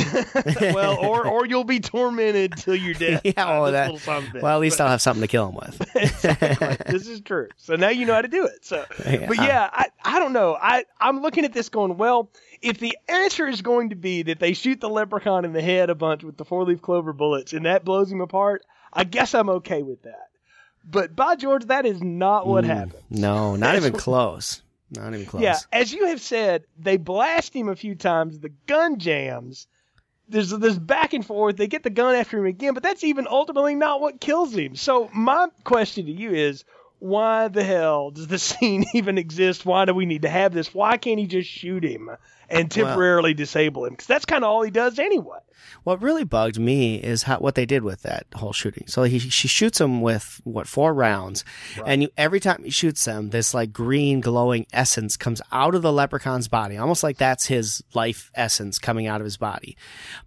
well, 0.62 0.98
or 0.98 1.26
or 1.28 1.46
you'll 1.46 1.64
be 1.64 1.80
tormented 1.80 2.58
till 2.58 2.76
you're 2.76 2.94
dead. 2.94 3.22
yeah, 3.24 3.60
well, 3.60 3.72
that, 3.72 4.06
well, 4.42 4.56
at 4.56 4.60
least 4.60 4.82
I'll 4.82 4.90
have 4.90 5.02
something 5.02 5.22
to 5.22 5.28
kill 5.28 5.50
him 5.50 5.56
with. 5.56 5.96
exactly. 5.96 6.78
This 6.88 7.08
is 7.08 7.22
true. 7.22 7.50
So 7.58 7.76
now 7.76 7.90
you 7.90 8.06
know 8.06 8.14
how 8.14 8.22
to 8.22 8.28
do 8.28 8.46
it. 8.46 8.66
So, 8.66 8.84
yeah. 9.06 9.28
but 9.28 9.38
yeah, 9.38 9.70
I 9.72 9.88
I 10.04 10.20
don't 10.20 10.34
know. 10.34 10.58
I 10.60 10.86
I'm 11.00 11.22
looking 11.22 11.46
at 11.46 11.54
this 11.54 11.70
going 11.70 11.98
well 11.98 12.30
if 12.62 12.80
the 12.80 12.98
answer 13.08 13.48
is 13.48 13.62
going 13.62 13.90
to 13.90 13.96
be 13.96 14.24
that 14.24 14.40
they 14.40 14.54
shoot 14.54 14.80
the 14.80 14.90
leprechaun 14.90 15.46
in 15.46 15.54
the 15.54 15.62
head 15.62 15.90
a 15.90 15.96
bunch 15.96 16.24
with 16.24 16.38
the 16.38 16.46
four 16.46 16.64
leaf 16.64 16.82
clover 16.82 17.14
bullets 17.14 17.54
and 17.54 17.66
that 17.66 17.86
blows 17.86 18.12
him 18.12 18.22
apart, 18.22 18.64
I 18.92 19.04
guess 19.04 19.34
I'm 19.34 19.50
okay 19.50 19.84
with 19.84 20.04
that. 20.04 20.30
But 20.84 21.16
by 21.16 21.36
George, 21.36 21.66
that 21.66 21.86
is 21.86 22.02
not 22.02 22.48
what 22.48 22.64
mm, 22.64 22.68
happened. 22.68 23.04
No, 23.10 23.56
not 23.56 23.76
even 23.76 23.94
close. 23.94 24.62
Not 24.92 25.14
even 25.14 25.26
close. 25.26 25.42
Yeah, 25.42 25.58
as 25.72 25.92
you 25.92 26.08
have 26.08 26.22
said, 26.22 26.64
they 26.78 26.98
blast 26.98 27.56
him 27.56 27.70
a 27.70 27.76
few 27.76 27.96
times. 27.96 28.40
The 28.40 28.52
gun 28.68 29.00
jams. 29.00 29.68
There's 30.28 30.50
this 30.50 30.78
back 30.78 31.14
and 31.14 31.26
forth. 31.26 31.58
They 31.58 31.68
get 31.68 31.84
the 31.84 31.90
gun 31.92 32.16
after 32.16 32.40
him 32.40 32.46
again, 32.46 32.74
but 32.74 32.82
that's 32.82 33.04
even 33.04 33.28
ultimately 33.30 33.76
not 33.76 34.02
what 34.02 34.20
kills 34.20 34.56
him. 34.56 34.76
So 34.76 35.10
my 35.14 35.48
question 35.64 36.06
to 36.08 36.12
you 36.12 36.32
is, 36.32 36.64
why 37.06 37.48
the 37.48 37.64
hell 37.64 38.12
does 38.12 38.28
the 38.28 38.40
scene 38.50 38.86
even 38.94 39.18
exist? 39.18 39.66
Why 39.66 39.86
do 39.86 39.94
we 39.94 40.06
need 40.06 40.24
to 40.24 40.30
have 40.30 40.54
this? 40.54 40.74
Why 40.74 40.98
can't 40.98 41.20
he 41.20 41.28
just 41.28 41.50
shoot 41.50 41.84
him? 41.84 42.10
and 42.50 42.70
temporarily 42.70 43.32
well, 43.32 43.38
disable 43.38 43.86
him 43.86 43.94
because 43.94 44.08
that's 44.08 44.26
kind 44.26 44.44
of 44.44 44.50
all 44.50 44.62
he 44.62 44.72
does 44.72 45.00
anyway. 45.00 45.40
What 45.84 46.02
really 46.02 46.24
bugged 46.24 46.60
me 46.60 46.96
is 46.96 47.24
how 47.24 47.38
what 47.40 47.56
they 47.56 47.66
did 47.66 47.84
with 47.84 48.02
that 48.04 48.26
whole 48.36 48.54
shooting. 48.54 48.88
So 48.88 49.04
he 49.04 49.20
she 49.20 49.48
shoots 49.48 49.80
him 49.80 50.02
with 50.02 50.42
what 50.44 50.68
four 50.68 50.94
rounds, 50.94 51.44
right. 51.78 51.88
and 51.88 52.02
you, 52.04 52.10
every 52.18 52.40
time 52.40 52.64
he 52.64 52.70
shoots 52.70 53.06
them, 53.06 53.30
this 53.30 53.54
like 53.54 53.72
green 53.72 54.22
glowing 54.22 54.66
essence 54.74 55.18
comes 55.18 55.42
out 55.52 55.76
of 55.76 55.82
the 55.82 55.94
leprechaun's 55.94 56.48
body, 56.48 56.78
almost 56.78 57.04
like 57.04 57.18
that's 57.18 57.48
his 57.48 57.84
life 57.94 58.32
essence 58.36 58.80
coming 58.80 59.08
out 59.08 59.22
of 59.22 59.26
his 59.26 59.38
body. 59.38 59.78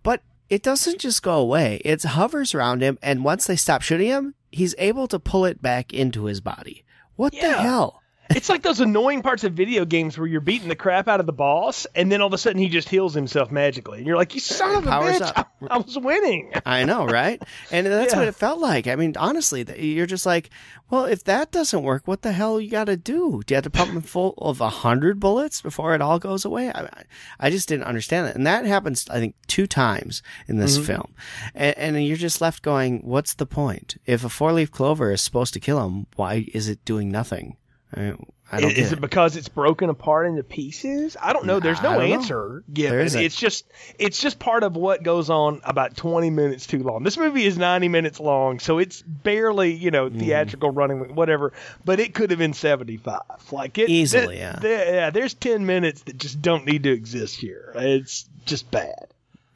But 0.03 0.23
it 0.49 0.63
doesn't 0.63 0.99
just 0.99 1.23
go 1.23 1.39
away; 1.39 1.81
it 1.85 2.03
hovers 2.03 2.55
around 2.55 2.83
him, 2.83 2.99
and 3.03 3.25
once 3.25 3.47
they 3.47 3.57
stop 3.57 3.83
shooting 3.83 4.09
him, 4.09 4.35
he's 4.51 4.75
able 4.79 5.09
to 5.09 5.19
pull 5.19 5.45
it 5.45 5.61
back 5.63 5.93
into 5.93 6.25
his 6.25 6.41
body. 6.41 6.85
What 7.17 7.35
yeah. 7.35 7.49
the 7.49 7.63
hell? 7.63 8.03
It's 8.31 8.49
like 8.49 8.63
those 8.63 8.81
annoying 8.81 9.23
parts 9.23 9.45
of 9.45 9.55
video 9.55 9.85
games 9.85 10.19
where 10.19 10.27
you're 10.27 10.41
beating 10.41 10.69
the 10.69 10.77
crap 10.77 11.09
out 11.09 11.21
of 11.21 11.27
the 11.27 11.33
boss, 11.33 11.87
and 11.95 12.13
then 12.13 12.21
all 12.21 12.27
of 12.27 12.33
a 12.33 12.39
sudden 12.39 12.61
he 12.61 12.69
just 12.69 12.89
heals 12.89 13.15
himself 13.15 13.51
magically, 13.51 13.99
and 13.99 14.07
you're 14.07 14.17
like, 14.17 14.35
"You 14.35 14.41
son 14.41 14.77
of 14.77 14.87
a 14.87 14.91
bitch! 14.91 15.33
I, 15.35 15.45
I, 15.71 15.79
was 15.79 15.99
winning." 15.99 16.53
I 16.67 16.85
know, 16.85 17.07
right? 17.07 17.43
And 17.71 17.87
that's 17.87 18.13
yeah. 18.13 18.19
what 18.19 18.29
it 18.29 18.35
felt 18.35 18.61
like. 18.61 18.87
I 18.87 18.97
mean, 18.97 19.15
honestly, 19.17 19.65
you're 19.79 20.07
just 20.07 20.27
like, 20.27 20.51
"Well, 20.91 21.07
if 21.07 21.25
that 21.25 21.51
doesn't 21.51 21.83
work, 21.83 22.07
what 22.07 22.23
the 22.23 22.33
hell 22.33 22.61
you 22.61 22.71
got 22.71 22.85
to 22.85 22.97
do? 22.97 23.43
Do 23.47 23.53
you 23.53 23.57
have 23.57 23.65
to 23.65 23.71
pump 23.71 23.93
him 23.93 24.03
full 24.03 24.35
of 24.39 24.61
a 24.61 24.69
hundred 24.69 25.21
bullets 25.21 25.63
before 25.63 25.95
it 25.95 26.03
all 26.03 26.19
goes 26.19 26.45
away?" 26.45 26.71
I, 26.71 27.05
I 27.41 27.51
just 27.51 27.69
didn't 27.69 27.85
understand 27.85 28.29
it, 28.29 28.37
and 28.37 28.47
that 28.47 28.67
happens, 28.67 29.09
I 29.09 29.21
think, 29.21 29.37
two 29.47 29.67
times 29.67 30.23
in 30.47 30.59
this 30.59 30.77
mm-hmm. 30.77 30.87
film, 30.87 31.15
and, 31.55 31.79
and 31.79 32.07
you're 32.07 32.17
just 32.17 32.41
left 32.41 32.63
going, 32.63 33.01
"What's 33.01 33.35
the 33.35 33.47
point? 33.47 33.97
If 34.05 34.23
a 34.23 34.29
four 34.29 34.53
leaf 34.53 34.71
clover 34.71 35.13
is 35.13 35.23
supposed 35.23 35.55
to 35.55 35.61
kill 35.61 35.85
him, 35.87 36.07
why 36.17 36.47
is 36.53 36.69
it 36.69 36.85
doing 36.85 37.11
nothing?" 37.11 37.57
I, 37.95 38.15
I 38.51 38.61
don't 38.61 38.73
is 38.73 38.93
it, 38.93 38.99
it 38.99 39.01
because 39.01 39.37
it's 39.37 39.49
broken 39.49 39.91
apart 39.91 40.27
into 40.27 40.43
pieces? 40.43 41.17
I 41.21 41.33
don't 41.33 41.47
know. 41.47 41.61
There's 41.61 41.83
no 41.83 42.01
answer 42.01 42.65
know. 42.67 42.75
given. 42.75 43.21
It's 43.21 43.37
just 43.37 43.67
it's 43.99 44.21
just 44.21 44.39
part 44.39 44.63
of 44.63 44.77
what 44.77 45.03
goes 45.03 45.29
on 45.31 45.61
about 45.65 45.97
20 45.97 46.31
minutes 46.31 46.67
too 46.67 46.83
long. 46.83 47.03
This 47.03 47.19
movie 47.19 47.45
is 47.45 47.59
90 47.59 47.89
minutes 47.89 48.21
long, 48.21 48.59
so 48.59 48.79
it's 48.79 49.03
barely 49.03 49.75
you 49.75 49.91
know 49.91 50.09
mm-hmm. 50.09 50.19
theatrical 50.19 50.73
mm. 50.73 50.77
running 50.77 51.15
whatever. 51.15 51.53
But 51.85 52.01
it 52.01 52.15
could 52.15 52.31
have 52.31 52.39
been 52.39 52.55
75. 52.55 53.21
Like 53.53 53.79
it 53.79 53.89
easily, 53.89 54.37
th- 54.37 54.39
yeah. 54.39 54.59
Th- 54.61 54.89
yeah. 54.89 55.11
There's 55.11 55.35
10 55.35 55.67
minutes 55.67 56.03
that 56.03 56.17
just 56.17 56.41
don't 56.41 56.67
need 56.67 56.85
to 56.85 56.91
exist 56.91 57.37
here. 57.37 57.73
It's 57.75 58.29
just 58.47 58.71
bad. 58.71 59.09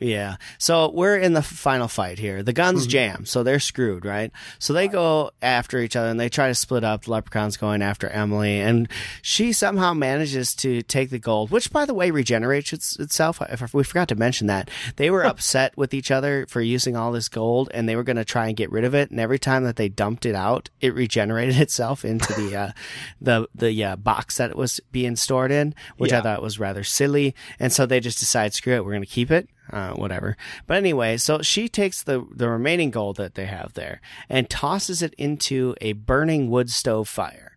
Yeah. 0.02 0.36
So 0.58 0.90
we're 0.90 1.16
in 1.16 1.32
the 1.32 1.42
final 1.42 1.88
fight 1.88 2.18
here. 2.18 2.42
The 2.42 2.52
guns 2.52 2.82
mm-hmm. 2.82 2.90
jam, 2.90 3.26
so 3.26 3.42
they're 3.42 3.60
screwed, 3.60 4.04
right? 4.04 4.32
So 4.58 4.72
they 4.72 4.88
go 4.88 5.30
after 5.40 5.78
each 5.78 5.96
other 5.96 6.08
and 6.08 6.18
they 6.18 6.28
try 6.28 6.48
to 6.48 6.54
split 6.54 6.84
up. 6.84 7.04
The 7.04 7.12
leprechaun's 7.12 7.56
going 7.56 7.82
after 7.82 8.08
Emily, 8.08 8.60
and 8.60 8.88
she 9.22 9.52
somehow 9.52 9.94
manages 9.94 10.54
to 10.56 10.82
take 10.82 11.10
the 11.10 11.18
gold, 11.18 11.50
which, 11.50 11.70
by 11.70 11.84
the 11.84 11.94
way, 11.94 12.10
regenerates 12.10 12.72
its, 12.72 12.98
itself. 12.98 13.40
We 13.72 13.84
forgot 13.84 14.08
to 14.08 14.14
mention 14.14 14.46
that 14.48 14.70
they 14.96 15.10
were 15.10 15.24
upset 15.24 15.76
with 15.76 15.94
each 15.94 16.10
other 16.10 16.46
for 16.48 16.60
using 16.60 16.96
all 16.96 17.12
this 17.12 17.28
gold, 17.28 17.70
and 17.72 17.88
they 17.88 17.96
were 17.96 18.02
going 18.02 18.16
to 18.16 18.24
try 18.24 18.48
and 18.48 18.56
get 18.56 18.70
rid 18.70 18.84
of 18.84 18.94
it. 18.94 19.10
And 19.10 19.20
every 19.20 19.38
time 19.38 19.64
that 19.64 19.76
they 19.76 19.88
dumped 19.88 20.26
it 20.26 20.34
out, 20.34 20.70
it 20.80 20.94
regenerated 20.94 21.56
itself 21.60 22.04
into 22.04 22.32
the 22.32 22.56
uh, 22.56 22.72
the 23.20 23.48
the 23.54 23.84
uh, 23.84 23.96
box 23.96 24.36
that 24.38 24.50
it 24.50 24.56
was 24.56 24.80
being 24.90 25.16
stored 25.16 25.52
in, 25.52 25.74
which 25.96 26.10
yeah. 26.10 26.18
I 26.18 26.22
thought 26.22 26.42
was 26.42 26.58
rather 26.58 26.84
silly. 26.84 27.34
And 27.58 27.72
so 27.72 27.86
they 27.86 28.00
just 28.00 28.18
decide, 28.18 28.54
screw 28.54 28.74
it, 28.74 28.84
we're 28.84 28.92
going 28.92 29.02
to 29.02 29.06
keep 29.06 29.30
it 29.30 29.48
uh, 29.70 29.92
whatever. 29.92 30.36
But 30.66 30.78
anyway, 30.78 31.16
so 31.16 31.42
she 31.42 31.68
takes 31.68 32.02
the 32.02 32.26
the 32.30 32.48
remaining 32.48 32.90
gold 32.90 33.16
that 33.16 33.34
they 33.34 33.46
have 33.46 33.74
there 33.74 34.00
and 34.28 34.48
tosses 34.48 35.02
it 35.02 35.14
into 35.14 35.74
a 35.80 35.92
burning 35.92 36.50
wood 36.50 36.70
stove 36.70 37.08
fire, 37.08 37.56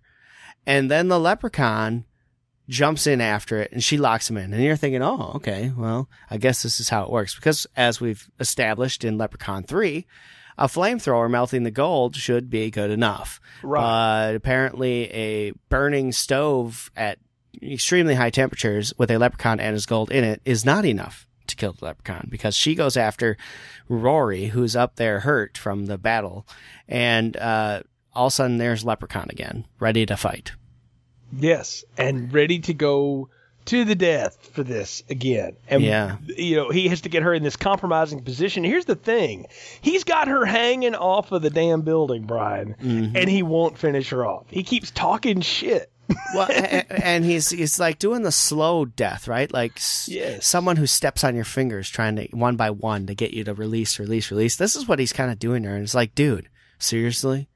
and 0.66 0.90
then 0.90 1.08
the 1.08 1.20
leprechaun 1.20 2.06
jumps 2.68 3.06
in 3.06 3.22
after 3.22 3.62
it 3.62 3.72
and 3.72 3.84
she 3.84 3.98
locks 3.98 4.28
him 4.28 4.38
in. 4.38 4.52
And 4.52 4.64
you're 4.64 4.76
thinking, 4.76 5.04
oh, 5.04 5.34
okay, 5.36 5.72
well, 5.78 6.10
I 6.32 6.38
guess 6.38 6.64
this 6.64 6.80
is 6.80 6.90
how 6.90 7.04
it 7.04 7.12
works 7.12 7.36
because 7.36 7.68
as 7.76 8.02
we've 8.02 8.28
established 8.40 9.04
in 9.04 9.18
Leprechaun 9.18 9.64
Three. 9.64 10.06
A 10.58 10.68
flamethrower 10.68 11.30
melting 11.30 11.64
the 11.64 11.70
gold 11.70 12.16
should 12.16 12.50
be 12.50 12.72
good 12.72 12.90
enough. 12.90 13.42
Right. 13.62 14.30
Uh, 14.30 14.36
apparently, 14.36 15.12
a 15.12 15.52
burning 15.68 16.14
stove 16.14 16.90
at 16.96 17.20
extremely 17.62 18.16
high 18.16 18.30
temperatures 18.30 18.94
with 18.98 19.12
a 19.12 19.18
leprechaun 19.18 19.60
and 19.60 19.74
his 19.74 19.86
gold 19.86 20.12
in 20.12 20.24
it 20.24 20.42
is 20.46 20.64
not 20.64 20.86
enough 20.86 21.28
to 21.48 21.56
kill 21.56 21.74
the 21.74 21.86
leprechaun 21.86 22.28
because 22.30 22.56
she 22.56 22.76
goes 22.76 22.98
after 22.98 23.38
Rory, 23.90 24.48
who's 24.48 24.76
up 24.76 24.96
there 24.96 25.22
hurt 25.22 25.58
from 25.58 25.86
the 25.86 25.98
battle, 25.98 26.46
and 26.88 27.36
uh, 27.38 27.82
all 28.14 28.28
of 28.28 28.32
a 28.32 28.36
sudden 28.36 28.58
there's 28.58 28.86
Leprechaun 28.86 29.28
again, 29.30 29.66
ready 29.80 30.06
to 30.06 30.18
fight. 30.18 30.54
Yes, 31.38 31.84
and 31.98 32.32
ready 32.34 32.60
to 32.60 32.74
go 32.74 33.30
to 33.66 33.84
the 33.84 33.96
death 33.96 34.50
for 34.54 34.64
this 34.64 35.04
again. 35.10 35.58
And 35.68 35.84
yeah. 35.84 36.18
you 36.26 36.56
know, 36.56 36.70
he 36.70 36.88
has 36.88 37.02
to 37.02 37.10
get 37.10 37.24
her 37.24 37.34
in 37.34 37.44
this 37.44 37.56
compromising 37.56 38.24
position. 38.24 38.64
Here's 38.64 38.86
the 38.86 38.96
thing. 38.96 39.48
He's 39.82 40.04
got 40.04 40.28
her 40.28 40.46
hanging 40.46 40.96
off 40.96 41.32
of 41.32 41.42
the 41.42 41.50
damn 41.50 41.82
building, 41.82 42.26
Brian, 42.26 42.76
mm-hmm. 42.80 43.16
and 43.16 43.30
he 43.30 43.44
won't 43.44 43.78
finish 43.78 44.10
her 44.10 44.26
off. 44.26 44.46
He 44.50 44.64
keeps 44.64 44.92
talking 44.92 45.42
shit. 45.42 45.92
Well, 46.34 46.48
and, 46.90 47.26
he's 47.26 47.50
he's 47.50 47.80
like 47.80 48.00
doing 48.00 48.24
the 48.24 48.32
slow 48.32 48.86
death, 48.86 49.28
right? 49.28 49.52
Like 49.52 49.80
yes. 50.08 50.46
someone 50.46 50.76
who 50.78 50.88
steps 50.88 51.24
on 51.24 51.36
your 51.36 51.46
fingers, 51.46 51.90
trying 51.90 52.16
to 52.18 52.28
one 52.28 52.56
by 52.56 52.70
one 52.70 53.08
to 53.08 53.16
get 53.16 53.32
you 53.32 53.44
to 53.44 53.54
release, 53.54 54.00
release, 54.00 54.32
release. 54.32 54.56
This 54.56 54.76
is 54.76 54.88
what 54.88 55.00
he's 55.00 55.14
kind 55.14 55.32
of 55.32 55.40
doing 55.40 55.64
there, 55.64 55.76
and 55.76 55.84
it's 55.84 55.96
like, 55.96 56.16
dude, 56.16 56.50
seriously, 56.78 57.48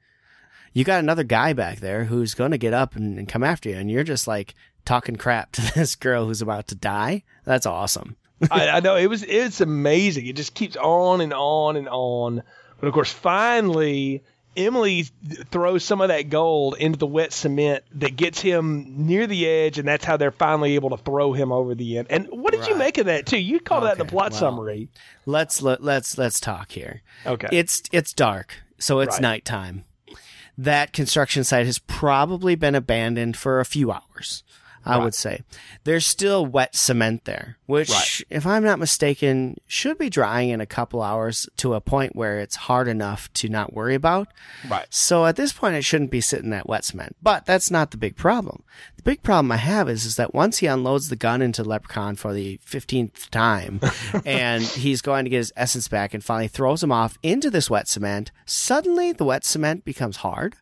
you 0.72 0.84
got 0.84 1.00
another 1.00 1.24
guy 1.24 1.52
back 1.52 1.80
there 1.80 2.04
who's 2.04 2.34
going 2.34 2.50
to 2.50 2.58
get 2.58 2.74
up 2.74 2.96
and, 2.96 3.18
and 3.18 3.28
come 3.28 3.44
after 3.44 3.68
you, 3.68 3.76
and 3.76 3.90
you're 3.90 4.04
just 4.04 4.26
like 4.26 4.54
talking 4.84 5.16
crap 5.16 5.52
to 5.52 5.74
this 5.74 5.94
girl 5.94 6.26
who's 6.26 6.42
about 6.42 6.68
to 6.68 6.74
die. 6.74 7.24
That's 7.44 7.66
awesome. 7.66 8.16
I, 8.50 8.68
I, 8.68 8.80
know 8.80 8.96
it 8.96 9.06
was 9.06 9.22
it's 9.22 9.60
amazing. 9.60 10.26
It 10.26 10.36
just 10.36 10.54
keeps 10.54 10.76
on 10.76 11.20
and 11.20 11.34
on 11.34 11.76
and 11.76 11.88
on. 11.90 12.42
But 12.78 12.86
of 12.86 12.94
course, 12.94 13.12
finally, 13.12 14.24
Emily 14.56 15.04
throws 15.50 15.84
some 15.84 16.00
of 16.00 16.08
that 16.08 16.28
gold 16.28 16.76
into 16.78 16.98
the 16.98 17.06
wet 17.06 17.32
cement 17.32 17.84
that 17.94 18.16
gets 18.16 18.40
him 18.40 19.06
near 19.06 19.26
the 19.26 19.48
edge, 19.48 19.78
and 19.78 19.86
that's 19.86 20.04
how 20.04 20.16
they're 20.16 20.32
finally 20.32 20.74
able 20.74 20.90
to 20.90 20.96
throw 20.96 21.32
him 21.32 21.52
over 21.52 21.74
the 21.74 21.98
end. 21.98 22.08
And 22.10 22.26
what 22.30 22.52
did 22.52 22.60
right. 22.60 22.70
you 22.70 22.76
make 22.76 22.98
of 22.98 23.06
that 23.06 23.26
too? 23.26 23.38
You 23.38 23.60
call 23.60 23.78
okay. 23.78 23.88
that 23.88 23.98
the 23.98 24.04
plot 24.04 24.32
well, 24.32 24.40
summary. 24.40 24.88
Let's 25.24 25.62
let, 25.62 25.82
let's 25.82 26.18
let's 26.18 26.40
talk 26.40 26.72
here. 26.72 27.02
Okay, 27.24 27.48
it's 27.52 27.82
it's 27.92 28.12
dark, 28.12 28.56
so 28.78 29.00
it's 29.00 29.14
right. 29.14 29.22
nighttime. 29.22 29.84
That 30.58 30.92
construction 30.92 31.44
site 31.44 31.66
has 31.66 31.78
probably 31.78 32.54
been 32.54 32.74
abandoned 32.74 33.36
for 33.36 33.60
a 33.60 33.64
few 33.64 33.92
hours. 33.92 34.42
I 34.84 34.96
right. 34.96 35.04
would 35.04 35.14
say. 35.14 35.42
There's 35.84 36.06
still 36.06 36.46
wet 36.46 36.74
cement 36.74 37.24
there, 37.24 37.58
which, 37.66 37.90
right. 37.90 38.22
if 38.30 38.46
I'm 38.46 38.64
not 38.64 38.78
mistaken, 38.78 39.58
should 39.66 39.98
be 39.98 40.08
drying 40.08 40.48
in 40.50 40.60
a 40.60 40.66
couple 40.66 41.02
hours 41.02 41.48
to 41.58 41.74
a 41.74 41.80
point 41.80 42.16
where 42.16 42.40
it's 42.40 42.56
hard 42.56 42.88
enough 42.88 43.30
to 43.34 43.48
not 43.48 43.74
worry 43.74 43.94
about. 43.94 44.28
Right. 44.68 44.86
So 44.88 45.26
at 45.26 45.36
this 45.36 45.52
point, 45.52 45.76
it 45.76 45.84
shouldn't 45.84 46.10
be 46.10 46.22
sitting 46.22 46.50
that 46.50 46.68
wet 46.68 46.84
cement. 46.84 47.16
But 47.22 47.44
that's 47.44 47.70
not 47.70 47.90
the 47.90 47.98
big 47.98 48.16
problem. 48.16 48.62
The 48.96 49.02
big 49.02 49.22
problem 49.22 49.52
I 49.52 49.56
have 49.56 49.88
is, 49.88 50.04
is 50.04 50.16
that 50.16 50.34
once 50.34 50.58
he 50.58 50.66
unloads 50.66 51.08
the 51.08 51.16
gun 51.16 51.42
into 51.42 51.62
Leprechaun 51.62 52.16
for 52.16 52.32
the 52.32 52.58
15th 52.66 53.28
time 53.28 53.80
and 54.24 54.62
he's 54.62 55.02
going 55.02 55.24
to 55.24 55.30
get 55.30 55.38
his 55.38 55.52
essence 55.56 55.88
back 55.88 56.14
and 56.14 56.24
finally 56.24 56.48
throws 56.48 56.82
him 56.82 56.92
off 56.92 57.18
into 57.22 57.50
this 57.50 57.68
wet 57.68 57.88
cement, 57.88 58.30
suddenly 58.46 59.12
the 59.12 59.24
wet 59.24 59.44
cement 59.44 59.84
becomes 59.84 60.18
hard 60.18 60.56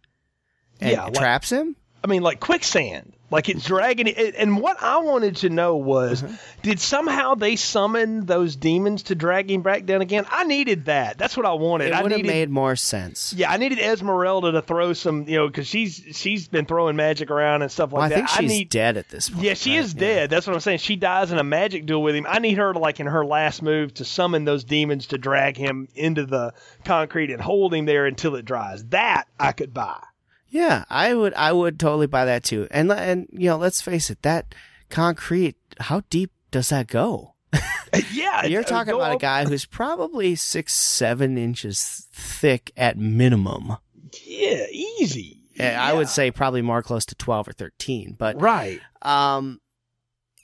and 0.81 0.93
yeah, 0.93 1.11
traps 1.11 1.51
him. 1.51 1.77
I 2.03 2.07
mean, 2.07 2.23
like 2.23 2.41
quicksand. 2.41 3.15
Like 3.31 3.49
it's 3.51 3.65
dragging 3.65 4.07
it. 4.07 4.35
And 4.37 4.59
what 4.61 4.83
I 4.83 4.99
wanted 4.99 5.37
to 5.37 5.51
know 5.51 5.77
was, 5.77 6.23
mm-hmm. 6.23 6.35
did 6.63 6.81
somehow 6.81 7.35
they 7.35 7.57
summon 7.57 8.25
those 8.25 8.57
demons 8.57 9.05
to 9.05 9.15
drag 9.15 9.51
him 9.51 9.61
back 9.61 9.85
down 9.85 10.01
again? 10.01 10.25
I 10.31 10.45
needed 10.45 10.87
that. 10.87 11.19
That's 11.19 11.37
what 11.37 11.45
I 11.45 11.53
wanted. 11.53 11.93
It 11.93 12.03
would 12.03 12.13
have 12.13 12.23
made 12.23 12.49
more 12.49 12.75
sense. 12.75 13.35
Yeah, 13.35 13.51
I 13.51 13.59
needed 13.59 13.81
Esmeralda 13.81 14.53
to 14.53 14.63
throw 14.63 14.95
some, 14.95 15.29
you 15.29 15.37
know, 15.37 15.47
because 15.47 15.67
she's 15.67 16.03
she's 16.13 16.49
been 16.49 16.65
throwing 16.65 16.97
magic 16.97 17.31
around 17.31 17.63
and 17.63 17.71
stuff 17.71 17.93
like 17.93 17.99
well, 17.99 18.03
I 18.05 18.09
that. 18.09 18.15
Think 18.15 18.29
she's 18.29 18.51
I 18.51 18.55
need, 18.59 18.69
dead 18.71 18.97
at 18.97 19.11
this 19.11 19.29
point. 19.29 19.45
Yeah, 19.45 19.55
she 19.55 19.77
right? 19.77 19.85
is 19.85 19.93
dead. 19.93 20.31
That's 20.31 20.47
what 20.47 20.55
I'm 20.55 20.61
saying. 20.61 20.79
She 20.79 20.97
dies 20.97 21.31
in 21.31 21.39
a 21.39 21.45
magic 21.45 21.85
duel 21.85 22.03
with 22.03 22.15
him. 22.15 22.27
I 22.27 22.39
need 22.39 22.57
her 22.57 22.73
to 22.73 22.79
like 22.79 22.99
in 22.99 23.07
her 23.07 23.27
last 23.27 23.63
move 23.63 23.93
to 23.95 24.07
summon 24.07 24.45
those 24.45 24.65
demons 24.65 25.09
to 25.09 25.19
drag 25.19 25.59
him 25.59 25.89
into 25.95 26.25
the 26.25 26.55
concrete 26.85 27.31
and 27.31 27.43
hold 27.43 27.75
him 27.75 27.85
there 27.85 28.07
until 28.07 28.37
it 28.37 28.47
dries. 28.47 28.85
That 28.87 29.29
I 29.39 29.53
could 29.53 29.75
buy. 29.75 30.03
Yeah, 30.51 30.85
I 30.89 31.15
would 31.15 31.35
I 31.35 31.53
would 31.53 31.79
totally 31.79 32.07
buy 32.07 32.25
that 32.25 32.45
too. 32.45 32.67
And 32.71 32.91
and 32.91 33.29
you 33.33 33.51
know, 33.51 33.57
let's 33.57 33.81
face 33.81 34.11
it, 34.11 34.23
that 34.23 34.55
concrete, 34.89 35.57
how 35.79 36.03
deep 36.11 36.31
does 36.51 36.71
that 36.71 36.87
go? 36.87 37.35
yeah, 38.13 38.47
you're 38.47 38.63
talking 38.63 38.95
about 38.95 39.13
up. 39.13 39.17
a 39.17 39.21
guy 39.21 39.45
who's 39.45 39.65
probably 39.65 40.35
six, 40.35 40.75
seven 40.75 41.39
inches 41.39 42.07
thick 42.13 42.73
at 42.77 42.99
minimum. 42.99 43.77
Yeah, 44.25 44.67
easy. 44.71 45.43
Yeah. 45.55 45.83
I 45.83 45.93
would 45.93 46.09
say 46.09 46.31
probably 46.31 46.63
more 46.63 46.83
close 46.83 47.05
to 47.07 47.15
twelve 47.15 47.49
or 47.49 47.53
thirteen. 47.53 48.15
But 48.19 48.41
right, 48.41 48.81
um, 49.03 49.61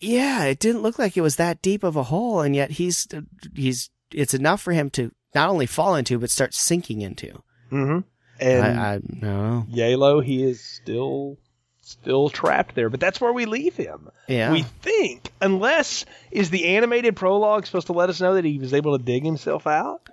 yeah, 0.00 0.44
it 0.44 0.58
didn't 0.58 0.82
look 0.82 0.98
like 0.98 1.16
it 1.16 1.22
was 1.22 1.36
that 1.36 1.62
deep 1.62 1.82
of 1.82 1.96
a 1.96 2.04
hole, 2.04 2.40
and 2.40 2.54
yet 2.54 2.72
he's 2.72 3.06
he's 3.54 3.90
it's 4.12 4.34
enough 4.34 4.60
for 4.60 4.72
him 4.72 4.90
to 4.90 5.12
not 5.34 5.48
only 5.48 5.66
fall 5.66 5.94
into 5.94 6.18
but 6.18 6.30
start 6.30 6.54
sinking 6.54 7.00
into. 7.00 7.42
Mm-hmm. 7.70 8.00
And 8.40 8.64
I, 8.64 8.94
I 8.94 9.00
no. 9.04 9.66
Yalo, 9.70 10.22
he 10.24 10.42
is 10.42 10.60
still 10.60 11.38
still 11.80 12.30
trapped 12.30 12.74
there, 12.74 12.88
but 12.88 13.00
that's 13.00 13.20
where 13.20 13.32
we 13.32 13.44
leave 13.44 13.76
him. 13.76 14.08
Yeah. 14.26 14.52
We 14.52 14.62
think, 14.62 15.30
unless 15.40 16.04
is 16.30 16.50
the 16.50 16.76
animated 16.76 17.16
prologue 17.16 17.66
supposed 17.66 17.88
to 17.88 17.92
let 17.92 18.08
us 18.08 18.20
know 18.20 18.34
that 18.34 18.44
he 18.44 18.58
was 18.58 18.74
able 18.74 18.96
to 18.96 19.04
dig 19.04 19.24
himself 19.24 19.66
out? 19.66 20.08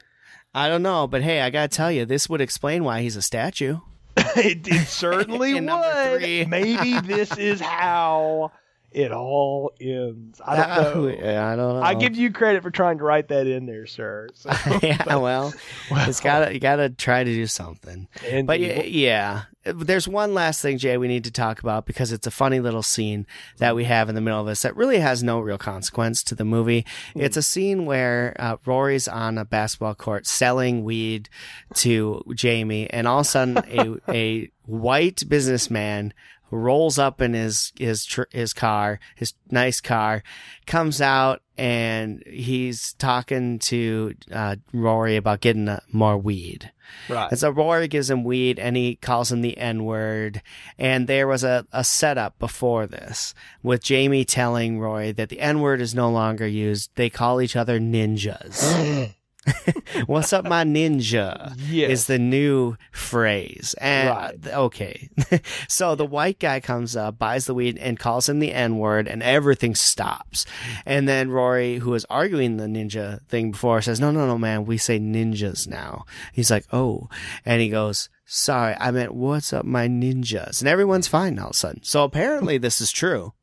I 0.53 0.67
don't 0.67 0.84
know, 0.84 1.07
but 1.07 1.22
hey, 1.22 1.41
I 1.41 1.49
gotta 1.49 1.69
tell 1.69 1.91
you, 1.91 2.05
this 2.05 2.30
would 2.30 2.41
explain 2.41 2.84
why 2.84 3.01
he's 3.01 3.15
a 3.15 3.22
statue. 3.22 3.80
it, 4.17 4.67
it, 4.67 4.88
certainly 4.88 5.53
would. 5.61 6.47
Maybe 6.49 6.99
this 6.99 7.38
is 7.38 7.61
how 7.61 8.51
it 8.91 9.11
all 9.13 9.71
ends. 9.79 10.41
I 10.45 10.55
don't 10.55 10.95
know. 10.95 11.07
yeah, 11.07 11.47
I 11.47 11.55
don't 11.55 11.75
know. 11.75 11.81
I 11.81 11.93
give 11.93 12.15
you 12.15 12.31
credit 12.31 12.61
for 12.61 12.71
trying 12.71 12.97
to 12.97 13.03
write 13.03 13.29
that 13.29 13.47
in 13.47 13.65
there, 13.65 13.85
sir. 13.85 14.27
So, 14.33 14.49
yeah, 14.83 15.01
but, 15.05 15.21
well, 15.21 15.53
well, 15.89 16.09
it's 16.09 16.19
gotta 16.19 16.53
you 16.53 16.59
gotta 16.59 16.89
try 16.89 17.23
to 17.23 17.33
do 17.33 17.47
something. 17.47 18.07
Indeed. 18.23 18.47
But 18.47 18.59
yeah, 18.59 18.81
yeah, 18.83 19.41
there's 19.63 20.07
one 20.07 20.33
last 20.33 20.61
thing, 20.61 20.77
Jay, 20.77 20.97
we 20.97 21.07
need 21.07 21.23
to 21.23 21.31
talk 21.31 21.61
about 21.61 21.85
because 21.85 22.11
it's 22.11 22.27
a 22.27 22.31
funny 22.31 22.59
little 22.59 22.83
scene 22.83 23.25
that 23.57 23.75
we 23.75 23.85
have 23.85 24.09
in 24.09 24.15
the 24.15 24.21
middle 24.21 24.41
of 24.41 24.47
this 24.47 24.63
that 24.63 24.75
really 24.75 24.99
has 24.99 25.23
no 25.23 25.39
real 25.39 25.57
consequence 25.57 26.21
to 26.23 26.35
the 26.35 26.45
movie. 26.45 26.85
Mm. 27.15 27.21
It's 27.23 27.37
a 27.37 27.41
scene 27.41 27.85
where 27.85 28.35
uh, 28.39 28.57
Rory's 28.65 29.07
on 29.07 29.37
a 29.37 29.45
basketball 29.45 29.95
court 29.95 30.27
selling 30.27 30.83
weed 30.83 31.29
to 31.75 32.23
Jamie, 32.35 32.89
and 32.89 33.07
all 33.07 33.19
of 33.19 33.25
a 33.25 33.29
sudden, 33.29 33.57
a 33.57 34.11
a 34.11 34.51
white 34.65 35.23
businessman 35.29 36.13
rolls 36.52 36.99
up 36.99 37.22
in 37.22 37.34
his 37.34 37.72
his 37.78 38.06
tr- 38.06 38.24
his 38.32 38.54
car, 38.54 38.99
his 39.16 39.34
nice 39.49 39.82
car, 39.82 40.24
comes 40.66 41.02
out 41.02 41.41
and 41.58 42.24
he's 42.28 42.93
talking 42.93 43.60
to 43.60 44.14
uh, 44.32 44.56
Rory 44.74 45.16
about 45.16 45.41
getting 45.41 45.70
uh, 45.70 45.80
more 45.91 46.18
weed. 46.18 46.72
Right. 47.08 47.30
And 47.32 47.39
so 47.39 47.49
Rory 47.49 47.88
gives 47.88 48.10
him 48.10 48.24
weed 48.24 48.60
and 48.60 48.76
he 48.76 48.95
calls 48.95 49.32
him 49.32 49.41
the 49.41 49.58
N 49.58 49.86
word. 49.86 50.41
And 50.78 51.08
there 51.08 51.28
was 51.28 51.43
a, 51.43 51.66
a 51.72 51.84
setup 51.84 52.38
before 52.39 52.88
this 52.88 53.34
with 53.64 53.84
Jamie 53.84 54.26
telling 54.26 54.80
Rory 54.80 55.12
that 55.12 55.30
the 55.30 55.39
N 55.39 55.62
word 55.62 55.82
is 55.82 55.95
no 55.95 56.10
longer 56.10 56.47
used. 56.47 56.91
They 56.95 57.10
call 57.10 57.41
each 57.41 57.56
other 57.56 57.80
ninjas. 57.80 59.14
What's 60.05 60.33
up, 60.33 60.45
my 60.45 60.63
ninja? 60.63 61.55
Yes. 61.67 61.91
Is 61.91 62.05
the 62.05 62.19
new 62.19 62.75
phrase. 62.91 63.75
And 63.79 64.09
right. 64.09 64.47
okay. 64.47 65.09
so 65.67 65.95
the 65.95 66.05
white 66.05 66.39
guy 66.39 66.59
comes 66.59 66.95
up, 66.95 67.17
buys 67.17 67.45
the 67.45 67.53
weed, 67.53 67.77
and 67.79 67.99
calls 67.99 68.29
him 68.29 68.39
the 68.39 68.53
N 68.53 68.77
word, 68.77 69.07
and 69.07 69.23
everything 69.23 69.73
stops. 69.73 70.45
And 70.85 71.07
then 71.07 71.31
Rory, 71.31 71.77
who 71.77 71.91
was 71.91 72.05
arguing 72.05 72.57
the 72.57 72.65
ninja 72.65 73.25
thing 73.27 73.51
before, 73.51 73.81
says, 73.81 73.99
No, 73.99 74.11
no, 74.11 74.27
no, 74.27 74.37
man, 74.37 74.65
we 74.65 74.77
say 74.77 74.99
ninjas 74.99 75.67
now. 75.67 76.05
He's 76.33 76.51
like, 76.51 76.65
Oh. 76.71 77.09
And 77.45 77.61
he 77.61 77.69
goes, 77.69 78.09
Sorry, 78.25 78.75
I 78.79 78.91
meant, 78.91 79.13
What's 79.13 79.53
up, 79.53 79.65
my 79.65 79.87
ninjas? 79.87 80.61
And 80.61 80.67
everyone's 80.67 81.07
fine 81.07 81.39
all 81.39 81.47
of 81.47 81.51
a 81.51 81.55
sudden. 81.55 81.83
So 81.83 82.03
apparently 82.03 82.57
this 82.57 82.79
is 82.79 82.91
true. 82.91 83.33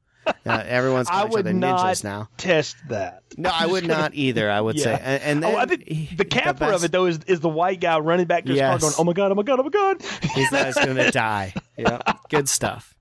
Uh, 0.47 0.63
everyone's 0.67 1.09
each 1.13 1.15
other 1.15 1.43
ninjas 1.43 2.05
now. 2.05 2.29
Test 2.37 2.77
that. 2.89 3.23
No, 3.37 3.51
I 3.53 3.67
would 3.67 3.87
not 3.87 4.15
either. 4.15 4.51
I 4.51 4.61
would 4.61 4.77
yeah. 4.79 4.85
say, 4.85 5.01
and, 5.03 5.23
and 5.23 5.43
then, 5.43 5.55
oh, 5.55 5.59
I 5.59 5.67
think 5.67 6.17
the 6.17 6.25
capper 6.25 6.73
of 6.73 6.85
it 6.85 6.93
though 6.93 7.07
is, 7.07 7.21
is 7.27 7.41
the 7.41 7.49
white 7.49 7.81
guy 7.81 7.99
running 7.99 8.27
back 8.27 8.45
to 8.45 8.51
his 8.51 8.59
yes. 8.59 8.71
car, 8.71 8.79
going, 8.79 8.95
"Oh 8.99 9.05
my 9.05 9.13
god, 9.13 9.33
oh 9.33 9.35
my 9.35 9.43
god, 9.43 9.61
oh 9.61 9.63
my 9.63 9.69
god." 9.69 10.03
He's, 10.35 10.49
he's 10.49 10.75
going 10.75 10.97
to 10.97 11.11
die. 11.11 11.55
Yeah, 11.77 12.01
good 12.29 12.49
stuff. 12.49 12.95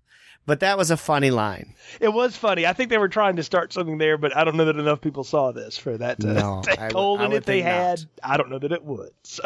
But 0.48 0.62
that 0.62 0.78
was 0.78 0.92
a 0.92 0.98
funny 0.98 1.30
line. 1.30 1.76
It 2.00 2.08
was 2.08 2.38
funny. 2.38 2.66
I 2.66 2.72
think 2.72 2.90
they 2.90 2.98
were 2.98 3.10
trying 3.10 3.36
to 3.36 3.44
start 3.44 3.74
something 3.74 3.98
there, 3.98 4.18
but 4.18 4.36
I 4.36 4.46
don't 4.46 4.56
know 4.56 4.64
that 4.64 4.78
enough 4.78 5.02
people 5.02 5.26
saw 5.26 5.52
this 5.52 5.78
for 5.78 5.98
that 5.98 6.22
to 6.22 6.34
no, 6.34 6.62
take 6.66 6.94
hold. 6.94 7.20
And 7.20 7.34
if 7.34 7.44
they 7.44 7.62
had, 7.62 8.00
not. 8.00 8.08
I 8.24 8.38
don't 8.38 8.50
know 8.50 8.58
that 8.58 8.72
it 8.72 8.84
would. 8.84 9.12
So, 9.24 9.44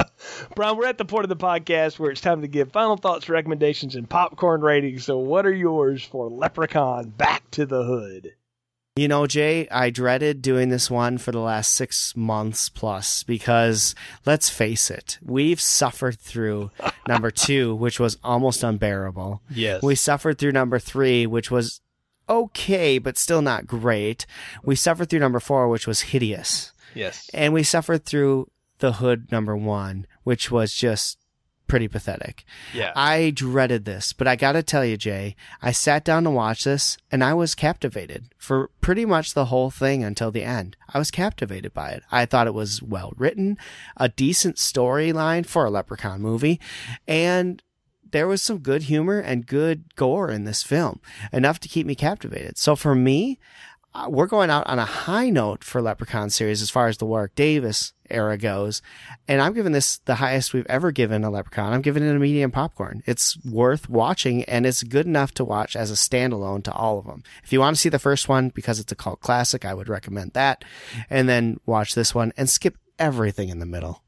Brian, 0.56 0.78
we're 0.78 0.86
at 0.86 1.00
the 1.00 1.06
point 1.06 1.26
of 1.26 1.30
the 1.30 1.36
podcast 1.36 1.98
where 1.98 2.12
it's 2.12 2.22
time 2.22 2.42
to 2.42 2.48
give 2.48 2.72
final 2.72 2.96
thoughts, 2.96 3.28
recommendations, 3.28 3.96
and 3.96 4.08
popcorn 4.08 4.62
ratings. 4.62 5.04
So, 5.06 5.18
what 5.18 5.48
are 5.48 5.54
yours 5.54 6.04
for 6.04 6.30
Leprechaun 6.30 7.10
Back 7.10 7.50
to 7.52 7.66
the 7.66 7.84
Hood? 7.84 8.34
You 8.98 9.08
know, 9.08 9.26
Jay, 9.26 9.70
I 9.70 9.90
dreaded 9.90 10.42
doing 10.42 10.68
this 10.68 10.92
one 10.92 11.18
for 11.18 11.32
the 11.32 11.40
last 11.40 11.72
six 11.72 12.14
months 12.14 12.68
plus 12.68 13.24
because 13.24 13.96
let's 14.26 14.50
face 14.50 14.92
it, 14.92 15.18
we've 15.24 15.62
suffered 15.62 16.20
through 16.20 16.72
number 17.08 17.32
two, 17.32 17.74
which 17.74 18.02
was 18.02 18.18
almost 18.22 18.64
unbearable. 18.64 19.42
Yes. 19.50 19.82
We 19.82 19.96
suffered 19.96 20.38
through 20.38 20.52
number 20.52 20.78
three, 20.78 21.26
which 21.26 21.50
was 21.50 21.80
okay, 22.28 22.98
but 22.98 23.18
still 23.18 23.42
not 23.42 23.66
great. 23.66 24.26
We 24.62 24.76
suffered 24.76 25.10
through 25.10 25.20
number 25.20 25.40
four, 25.40 25.70
which 25.70 25.88
was 25.88 26.02
hideous. 26.02 26.74
Yes. 26.94 27.30
And 27.34 27.54
we 27.54 27.64
suffered 27.64 28.04
through 28.04 28.52
the 28.80 28.94
hood 28.94 29.32
number 29.32 29.56
one, 29.56 30.06
which 30.24 30.52
was 30.52 30.74
just 30.74 31.18
pretty 31.72 31.88
pathetic. 31.88 32.44
Yeah. 32.74 32.92
I 32.98 33.30
dreaded 33.30 33.86
this, 33.86 34.12
but 34.12 34.28
I 34.28 34.36
got 34.36 34.52
to 34.52 34.62
tell 34.62 34.84
you, 34.84 34.98
Jay, 34.98 35.38
I 35.62 35.72
sat 35.72 36.04
down 36.04 36.26
to 36.26 36.30
watch 36.30 36.66
this 36.66 36.98
and 37.10 37.24
I 37.24 37.34
was 37.34 37.56
captivated 37.56 38.26
for 38.38 38.70
pretty 38.82 39.06
much 39.06 39.34
the 39.34 39.46
whole 39.46 39.70
thing 39.72 40.04
until 40.04 40.32
the 40.32 40.44
end. 40.44 40.76
I 40.94 40.98
was 41.00 41.12
captivated 41.12 41.74
by 41.74 41.92
it. 41.92 42.04
I 42.12 42.26
thought 42.26 42.48
it 42.48 42.54
was 42.54 42.84
well 42.84 43.14
written, 43.16 43.58
a 43.96 44.10
decent 44.10 44.58
storyline 44.58 45.46
for 45.46 45.64
a 45.64 45.70
Leprechaun 45.70 46.20
movie, 46.22 46.60
and 47.08 47.64
there 48.12 48.28
was 48.28 48.42
some 48.42 48.58
good 48.58 48.84
humor 48.84 49.22
and 49.22 49.48
good 49.48 49.96
gore 49.96 50.30
in 50.30 50.44
this 50.44 50.64
film, 50.64 51.00
enough 51.32 51.62
to 51.62 51.70
keep 51.70 51.88
me 51.88 51.96
captivated. 51.96 52.58
So 52.58 52.76
for 52.76 52.96
me, 52.96 53.40
uh, 53.94 54.08
we're 54.10 54.28
going 54.28 54.50
out 54.50 54.68
on 54.68 54.78
a 54.78 54.86
high 54.86 55.30
note 55.30 55.64
for 55.64 55.82
Leprechaun 55.82 56.32
series 56.32 56.62
as 56.62 56.70
far 56.70 56.90
as 56.90 56.98
the 56.98 57.06
Warwick 57.06 57.36
Davis 57.36 57.94
era 58.12 58.38
goes. 58.38 58.82
And 59.28 59.42
I'm 59.42 59.54
giving 59.54 59.72
this 59.72 59.98
the 60.00 60.16
highest 60.16 60.54
we've 60.54 60.66
ever 60.68 60.92
given 60.92 61.24
a 61.24 61.30
Leprechaun. 61.30 61.74
I'm 61.74 61.82
giving 61.82 62.04
it 62.04 62.16
a 62.16 62.20
medium 62.20 62.52
popcorn. 62.52 63.04
It's 63.06 63.38
worth 63.46 63.90
watching 63.90 64.44
and 64.46 64.66
it's 64.66 64.84
good 64.84 65.06
enough 65.06 65.34
to 65.36 65.46
watch 65.46 65.76
as 65.76 65.92
a 65.92 65.96
standalone 65.96 66.64
to 66.66 66.74
all 66.74 67.00
of 67.00 67.06
them. 67.06 67.24
If 67.44 67.54
you 67.54 67.60
want 67.60 67.76
to 67.76 67.82
see 67.82 67.90
the 67.90 68.00
first 68.00 68.30
one 68.30 68.50
because 68.50 68.80
it's 68.80 68.92
a 68.92 68.96
cult 68.96 69.22
classic, 69.22 69.66
I 69.66 69.74
would 69.74 69.90
recommend 69.90 70.34
that. 70.34 70.64
And 71.10 71.28
then 71.28 71.60
watch 71.66 71.96
this 71.96 72.14
one 72.14 72.34
and 72.38 72.50
skip 72.50 72.78
everything 73.00 73.50
in 73.50 73.60
the 73.60 73.66
middle. 73.66 74.04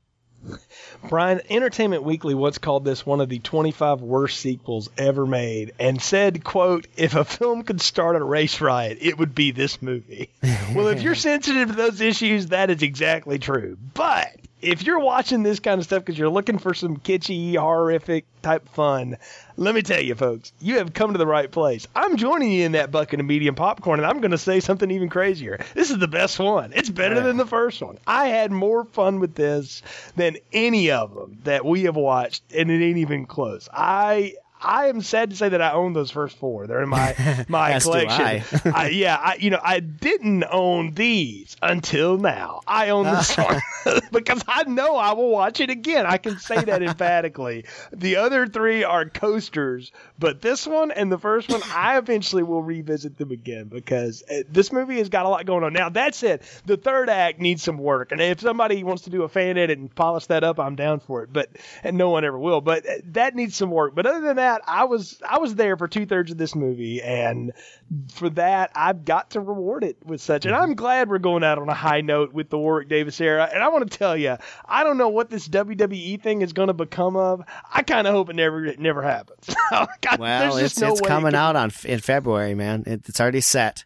Brian, 1.09 1.41
Entertainment 1.49 2.03
Weekly 2.03 2.35
once 2.35 2.57
called 2.57 2.85
this 2.85 3.05
one 3.05 3.21
of 3.21 3.29
the 3.29 3.39
25 3.39 4.01
worst 4.01 4.39
sequels 4.39 4.89
ever 4.97 5.25
made 5.25 5.73
and 5.79 6.01
said, 6.01 6.43
quote, 6.43 6.87
if 6.95 7.15
a 7.15 7.25
film 7.25 7.63
could 7.63 7.81
start 7.81 8.15
a 8.15 8.23
race 8.23 8.61
riot, 8.61 8.97
it 9.01 9.17
would 9.17 9.35
be 9.35 9.51
this 9.51 9.81
movie. 9.81 10.29
well, 10.75 10.87
if 10.87 11.01
you're 11.01 11.15
sensitive 11.15 11.69
to 11.69 11.75
those 11.75 12.01
issues, 12.01 12.47
that 12.47 12.69
is 12.69 12.81
exactly 12.81 13.39
true. 13.39 13.77
But 13.93 14.35
if 14.63 14.83
you're 14.83 14.99
watching 14.99 15.43
this 15.43 15.59
kind 15.59 15.79
of 15.79 15.85
stuff 15.85 16.03
because 16.03 16.17
you're 16.17 16.29
looking 16.29 16.57
for 16.57 16.73
some 16.73 16.97
kitschy, 16.97 17.57
horrific 17.57 18.25
type 18.41 18.67
fun, 18.69 19.17
let 19.57 19.75
me 19.75 19.81
tell 19.81 20.01
you, 20.01 20.15
folks, 20.15 20.53
you 20.59 20.77
have 20.77 20.93
come 20.93 21.11
to 21.11 21.17
the 21.17 21.27
right 21.27 21.51
place. 21.51 21.87
I'm 21.95 22.17
joining 22.17 22.51
you 22.51 22.65
in 22.65 22.71
that 22.71 22.91
bucket 22.91 23.19
of 23.19 23.25
medium 23.25 23.55
popcorn, 23.55 23.99
and 23.99 24.07
I'm 24.07 24.19
going 24.19 24.31
to 24.31 24.37
say 24.37 24.59
something 24.61 24.89
even 24.89 25.09
crazier. 25.09 25.59
This 25.73 25.91
is 25.91 25.99
the 25.99 26.07
best 26.07 26.39
one. 26.39 26.71
It's 26.73 26.89
better 26.89 27.21
than 27.21 27.37
the 27.37 27.45
first 27.45 27.81
one. 27.81 27.99
I 28.07 28.27
had 28.27 28.51
more 28.51 28.85
fun 28.85 29.19
with 29.19 29.35
this 29.35 29.81
than 30.15 30.37
any 30.51 30.91
of 30.91 31.13
them 31.13 31.39
that 31.43 31.65
we 31.65 31.83
have 31.83 31.95
watched, 31.95 32.43
and 32.55 32.71
it 32.71 32.83
ain't 32.83 32.97
even 32.97 33.25
close. 33.25 33.67
I 33.71 34.35
I 34.63 34.87
am 34.87 35.01
sad 35.01 35.31
to 35.31 35.35
say 35.35 35.49
that 35.49 35.61
I 35.61 35.73
own 35.73 35.93
those 35.93 36.11
first 36.11 36.37
four. 36.37 36.67
They're 36.67 36.81
in 36.81 36.89
my 36.89 37.45
my 37.47 37.79
collection. 37.79 38.21
I. 38.21 38.43
I, 38.73 38.89
yeah, 38.89 39.17
I 39.17 39.35
you 39.35 39.49
know 39.49 39.59
I 39.61 39.79
didn't 39.79 40.45
own 40.49 40.91
these 40.91 41.57
until 41.61 42.17
now. 42.17 42.61
I 42.65 42.89
own 42.89 43.05
this 43.05 43.35
one 43.37 43.61
because 44.11 44.43
I 44.47 44.63
know 44.63 44.95
I 44.95 45.13
will 45.13 45.29
watch 45.29 45.59
it 45.59 45.69
again. 45.69 46.05
I 46.05 46.17
can 46.17 46.39
say 46.39 46.63
that 46.63 46.81
emphatically. 46.81 47.65
The 47.91 48.17
other 48.17 48.47
three 48.47 48.83
are 48.83 49.07
coasters, 49.09 49.91
but 50.17 50.41
this 50.41 50.65
one 50.65 50.91
and 50.91 51.11
the 51.11 51.17
first 51.17 51.49
one, 51.49 51.61
I 51.73 51.97
eventually 51.97 52.43
will 52.43 52.63
revisit 52.63 53.17
them 53.17 53.31
again 53.31 53.65
because 53.65 54.23
uh, 54.29 54.43
this 54.49 54.71
movie 54.71 54.97
has 54.99 55.09
got 55.09 55.25
a 55.25 55.29
lot 55.29 55.45
going 55.45 55.63
on. 55.63 55.73
Now 55.73 55.89
that 55.89 56.15
said, 56.15 56.41
the 56.65 56.77
third 56.77 57.09
act 57.09 57.39
needs 57.39 57.63
some 57.63 57.77
work, 57.77 58.11
and 58.11 58.21
if 58.21 58.39
somebody 58.39 58.83
wants 58.83 59.03
to 59.03 59.09
do 59.09 59.23
a 59.23 59.29
fan 59.29 59.57
edit 59.57 59.77
and 59.77 59.93
polish 59.93 60.27
that 60.27 60.43
up, 60.43 60.59
I'm 60.59 60.75
down 60.75 60.99
for 60.99 61.23
it. 61.23 61.33
But 61.33 61.49
and 61.83 61.97
no 61.97 62.09
one 62.09 62.23
ever 62.23 62.39
will. 62.39 62.61
But 62.61 62.87
uh, 62.87 62.93
that 63.11 63.35
needs 63.35 63.55
some 63.55 63.71
work. 63.71 63.95
But 63.95 64.05
other 64.05 64.21
than 64.21 64.37
that 64.37 64.52
that, 64.53 64.61
I 64.67 64.83
was 64.85 65.19
I 65.27 65.39
was 65.39 65.55
there 65.55 65.77
for 65.77 65.87
two 65.87 66.05
thirds 66.05 66.31
of 66.31 66.37
this 66.37 66.55
movie, 66.55 67.01
and 67.01 67.51
for 68.11 68.29
that, 68.31 68.71
I've 68.75 69.05
got 69.05 69.31
to 69.31 69.39
reward 69.39 69.83
it 69.83 69.97
with 70.03 70.21
such. 70.21 70.45
And 70.45 70.53
mm-hmm. 70.53 70.63
I'm 70.63 70.75
glad 70.75 71.09
we're 71.09 71.17
going 71.17 71.43
out 71.43 71.57
on 71.57 71.69
a 71.69 71.73
high 71.73 72.01
note 72.01 72.33
with 72.33 72.49
the 72.49 72.57
Warwick 72.57 72.89
Davis 72.89 73.19
era. 73.19 73.49
And 73.51 73.63
I 73.63 73.69
want 73.69 73.89
to 73.89 73.97
tell 73.97 74.15
you, 74.15 74.37
I 74.65 74.83
don't 74.83 74.97
know 74.97 75.09
what 75.09 75.29
this 75.29 75.47
WWE 75.47 76.21
thing 76.21 76.41
is 76.41 76.53
going 76.53 76.67
to 76.67 76.73
become 76.73 77.15
of. 77.15 77.43
I 77.73 77.81
kind 77.83 78.07
of 78.07 78.13
hope 78.13 78.29
it 78.29 78.35
never 78.35 78.65
it 78.65 78.79
never 78.79 79.01
happens. 79.01 79.53
God, 79.71 80.19
well, 80.19 80.57
it's 80.57 80.79
no 80.79 80.91
it's 80.91 81.01
coming 81.01 81.29
it 81.29 81.35
out 81.35 81.55
on 81.55 81.71
in 81.85 81.99
February, 81.99 82.55
man. 82.55 82.83
It, 82.85 83.09
it's 83.09 83.19
already 83.19 83.41
set. 83.41 83.85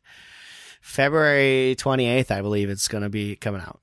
February 0.82 1.76
28th, 1.78 2.32
I 2.32 2.42
believe 2.42 2.70
it's 2.70 2.88
going 2.88 3.04
to 3.04 3.10
be 3.10 3.36
coming 3.36 3.62
out 3.62 3.82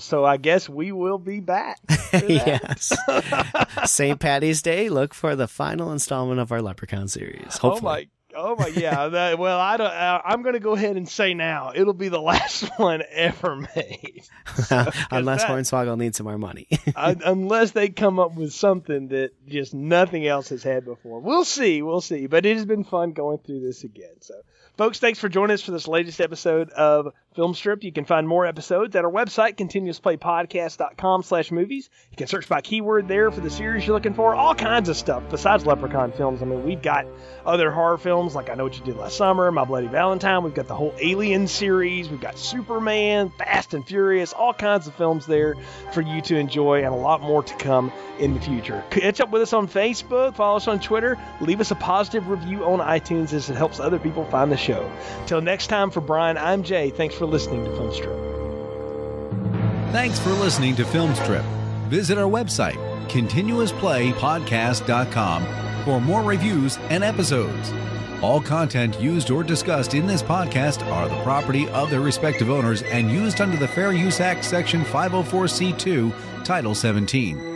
so 0.00 0.24
I 0.24 0.36
guess 0.36 0.68
we 0.68 0.92
will 0.92 1.18
be 1.18 1.40
back. 1.40 1.78
yes. 2.12 2.92
St. 3.86 4.18
Patty's 4.18 4.62
Day. 4.62 4.88
Look 4.88 5.14
for 5.14 5.36
the 5.36 5.48
final 5.48 5.92
installment 5.92 6.40
of 6.40 6.52
our 6.52 6.62
Leprechaun 6.62 7.08
series. 7.08 7.58
Oh, 7.62 7.70
hopefully. 7.70 8.10
Oh 8.34 8.54
my! 8.54 8.56
Oh 8.56 8.56
my! 8.56 8.66
Yeah. 8.68 9.08
That, 9.08 9.38
well, 9.38 9.58
I 9.58 9.76
don't. 9.76 9.90
Uh, 9.90 10.20
I'm 10.24 10.42
going 10.42 10.54
to 10.54 10.60
go 10.60 10.74
ahead 10.74 10.96
and 10.96 11.08
say 11.08 11.34
now 11.34 11.72
it'll 11.74 11.94
be 11.94 12.08
the 12.08 12.20
last 12.20 12.68
one 12.78 13.02
ever 13.10 13.56
made. 13.74 14.22
So, 14.54 14.90
unless 15.10 15.42
that, 15.42 15.50
Hornswoggle 15.50 15.96
needs 15.96 16.18
some 16.18 16.24
more 16.26 16.38
money. 16.38 16.68
uh, 16.94 17.14
unless 17.24 17.72
they 17.72 17.88
come 17.88 18.18
up 18.18 18.34
with 18.34 18.52
something 18.52 19.08
that 19.08 19.30
just 19.46 19.74
nothing 19.74 20.26
else 20.26 20.50
has 20.50 20.62
had 20.62 20.84
before. 20.84 21.20
We'll 21.20 21.44
see. 21.44 21.82
We'll 21.82 22.00
see. 22.00 22.26
But 22.26 22.46
it 22.46 22.56
has 22.56 22.66
been 22.66 22.84
fun 22.84 23.12
going 23.12 23.38
through 23.38 23.60
this 23.60 23.84
again. 23.84 24.20
So. 24.20 24.34
Folks, 24.78 25.00
thanks 25.00 25.18
for 25.18 25.28
joining 25.28 25.54
us 25.54 25.62
for 25.62 25.72
this 25.72 25.88
latest 25.88 26.20
episode 26.20 26.70
of 26.70 27.12
Filmstrip. 27.36 27.82
You 27.82 27.90
can 27.90 28.04
find 28.04 28.28
more 28.28 28.46
episodes 28.46 28.94
at 28.94 29.04
our 29.04 29.10
website, 29.10 29.56
continuousplaypodcast.com 29.56 31.24
slash 31.24 31.50
movies. 31.50 31.90
You 32.12 32.16
can 32.16 32.28
search 32.28 32.48
by 32.48 32.60
keyword 32.60 33.08
there 33.08 33.32
for 33.32 33.40
the 33.40 33.50
series 33.50 33.84
you're 33.84 33.96
looking 33.96 34.14
for. 34.14 34.36
All 34.36 34.54
kinds 34.54 34.88
of 34.88 34.96
stuff 34.96 35.24
besides 35.32 35.66
Leprechaun 35.66 36.12
films. 36.12 36.42
I 36.42 36.44
mean, 36.44 36.64
we've 36.64 36.80
got 36.80 37.06
other 37.44 37.72
horror 37.72 37.98
films 37.98 38.36
like 38.36 38.50
I 38.50 38.54
Know 38.54 38.62
What 38.62 38.78
You 38.78 38.84
Did 38.84 38.96
Last 38.96 39.16
Summer, 39.16 39.50
My 39.50 39.64
Bloody 39.64 39.88
Valentine. 39.88 40.44
We've 40.44 40.54
got 40.54 40.68
the 40.68 40.76
whole 40.76 40.94
Alien 41.00 41.48
series. 41.48 42.08
We've 42.08 42.20
got 42.20 42.38
Superman, 42.38 43.32
Fast 43.36 43.74
and 43.74 43.84
Furious, 43.84 44.32
all 44.32 44.54
kinds 44.54 44.86
of 44.86 44.94
films 44.94 45.26
there 45.26 45.56
for 45.92 46.02
you 46.02 46.20
to 46.22 46.36
enjoy 46.36 46.84
and 46.84 46.94
a 46.94 46.96
lot 46.96 47.20
more 47.20 47.42
to 47.42 47.54
come 47.56 47.90
in 48.20 48.34
the 48.34 48.40
future. 48.40 48.84
Catch 48.90 49.20
up 49.20 49.30
with 49.30 49.42
us 49.42 49.52
on 49.52 49.66
Facebook, 49.66 50.36
follow 50.36 50.56
us 50.56 50.68
on 50.68 50.78
Twitter, 50.78 51.18
leave 51.40 51.60
us 51.60 51.72
a 51.72 51.76
positive 51.76 52.28
review 52.28 52.64
on 52.64 52.78
iTunes 52.78 53.32
as 53.32 53.50
it 53.50 53.56
helps 53.56 53.80
other 53.80 53.98
people 53.98 54.24
find 54.26 54.52
the 54.52 54.56
show 54.56 54.67
show. 54.68 54.90
Till 55.26 55.40
next 55.40 55.66
time, 55.68 55.90
for 55.90 56.00
Brian, 56.00 56.36
I'm 56.36 56.62
Jay. 56.62 56.90
Thanks 56.90 57.14
for 57.14 57.24
listening 57.26 57.64
to 57.64 57.70
Filmstrip. 57.70 58.28
Thanks 59.92 60.18
for 60.18 60.30
listening 60.30 60.74
to 60.76 60.84
Filmstrip. 60.84 61.44
Visit 61.88 62.18
our 62.18 62.30
website, 62.30 62.76
continuousplaypodcast.com, 63.08 65.84
for 65.84 66.00
more 66.00 66.22
reviews 66.22 66.76
and 66.90 67.02
episodes. 67.02 67.72
All 68.20 68.40
content 68.40 69.00
used 69.00 69.30
or 69.30 69.42
discussed 69.42 69.94
in 69.94 70.06
this 70.06 70.22
podcast 70.22 70.86
are 70.92 71.08
the 71.08 71.22
property 71.22 71.66
of 71.70 71.88
their 71.88 72.02
respective 72.02 72.50
owners 72.50 72.82
and 72.82 73.10
used 73.10 73.40
under 73.40 73.56
the 73.56 73.68
Fair 73.68 73.92
Use 73.92 74.20
Act, 74.20 74.44
Section 74.44 74.82
504C2, 74.82 76.44
Title 76.44 76.74
17. 76.74 77.47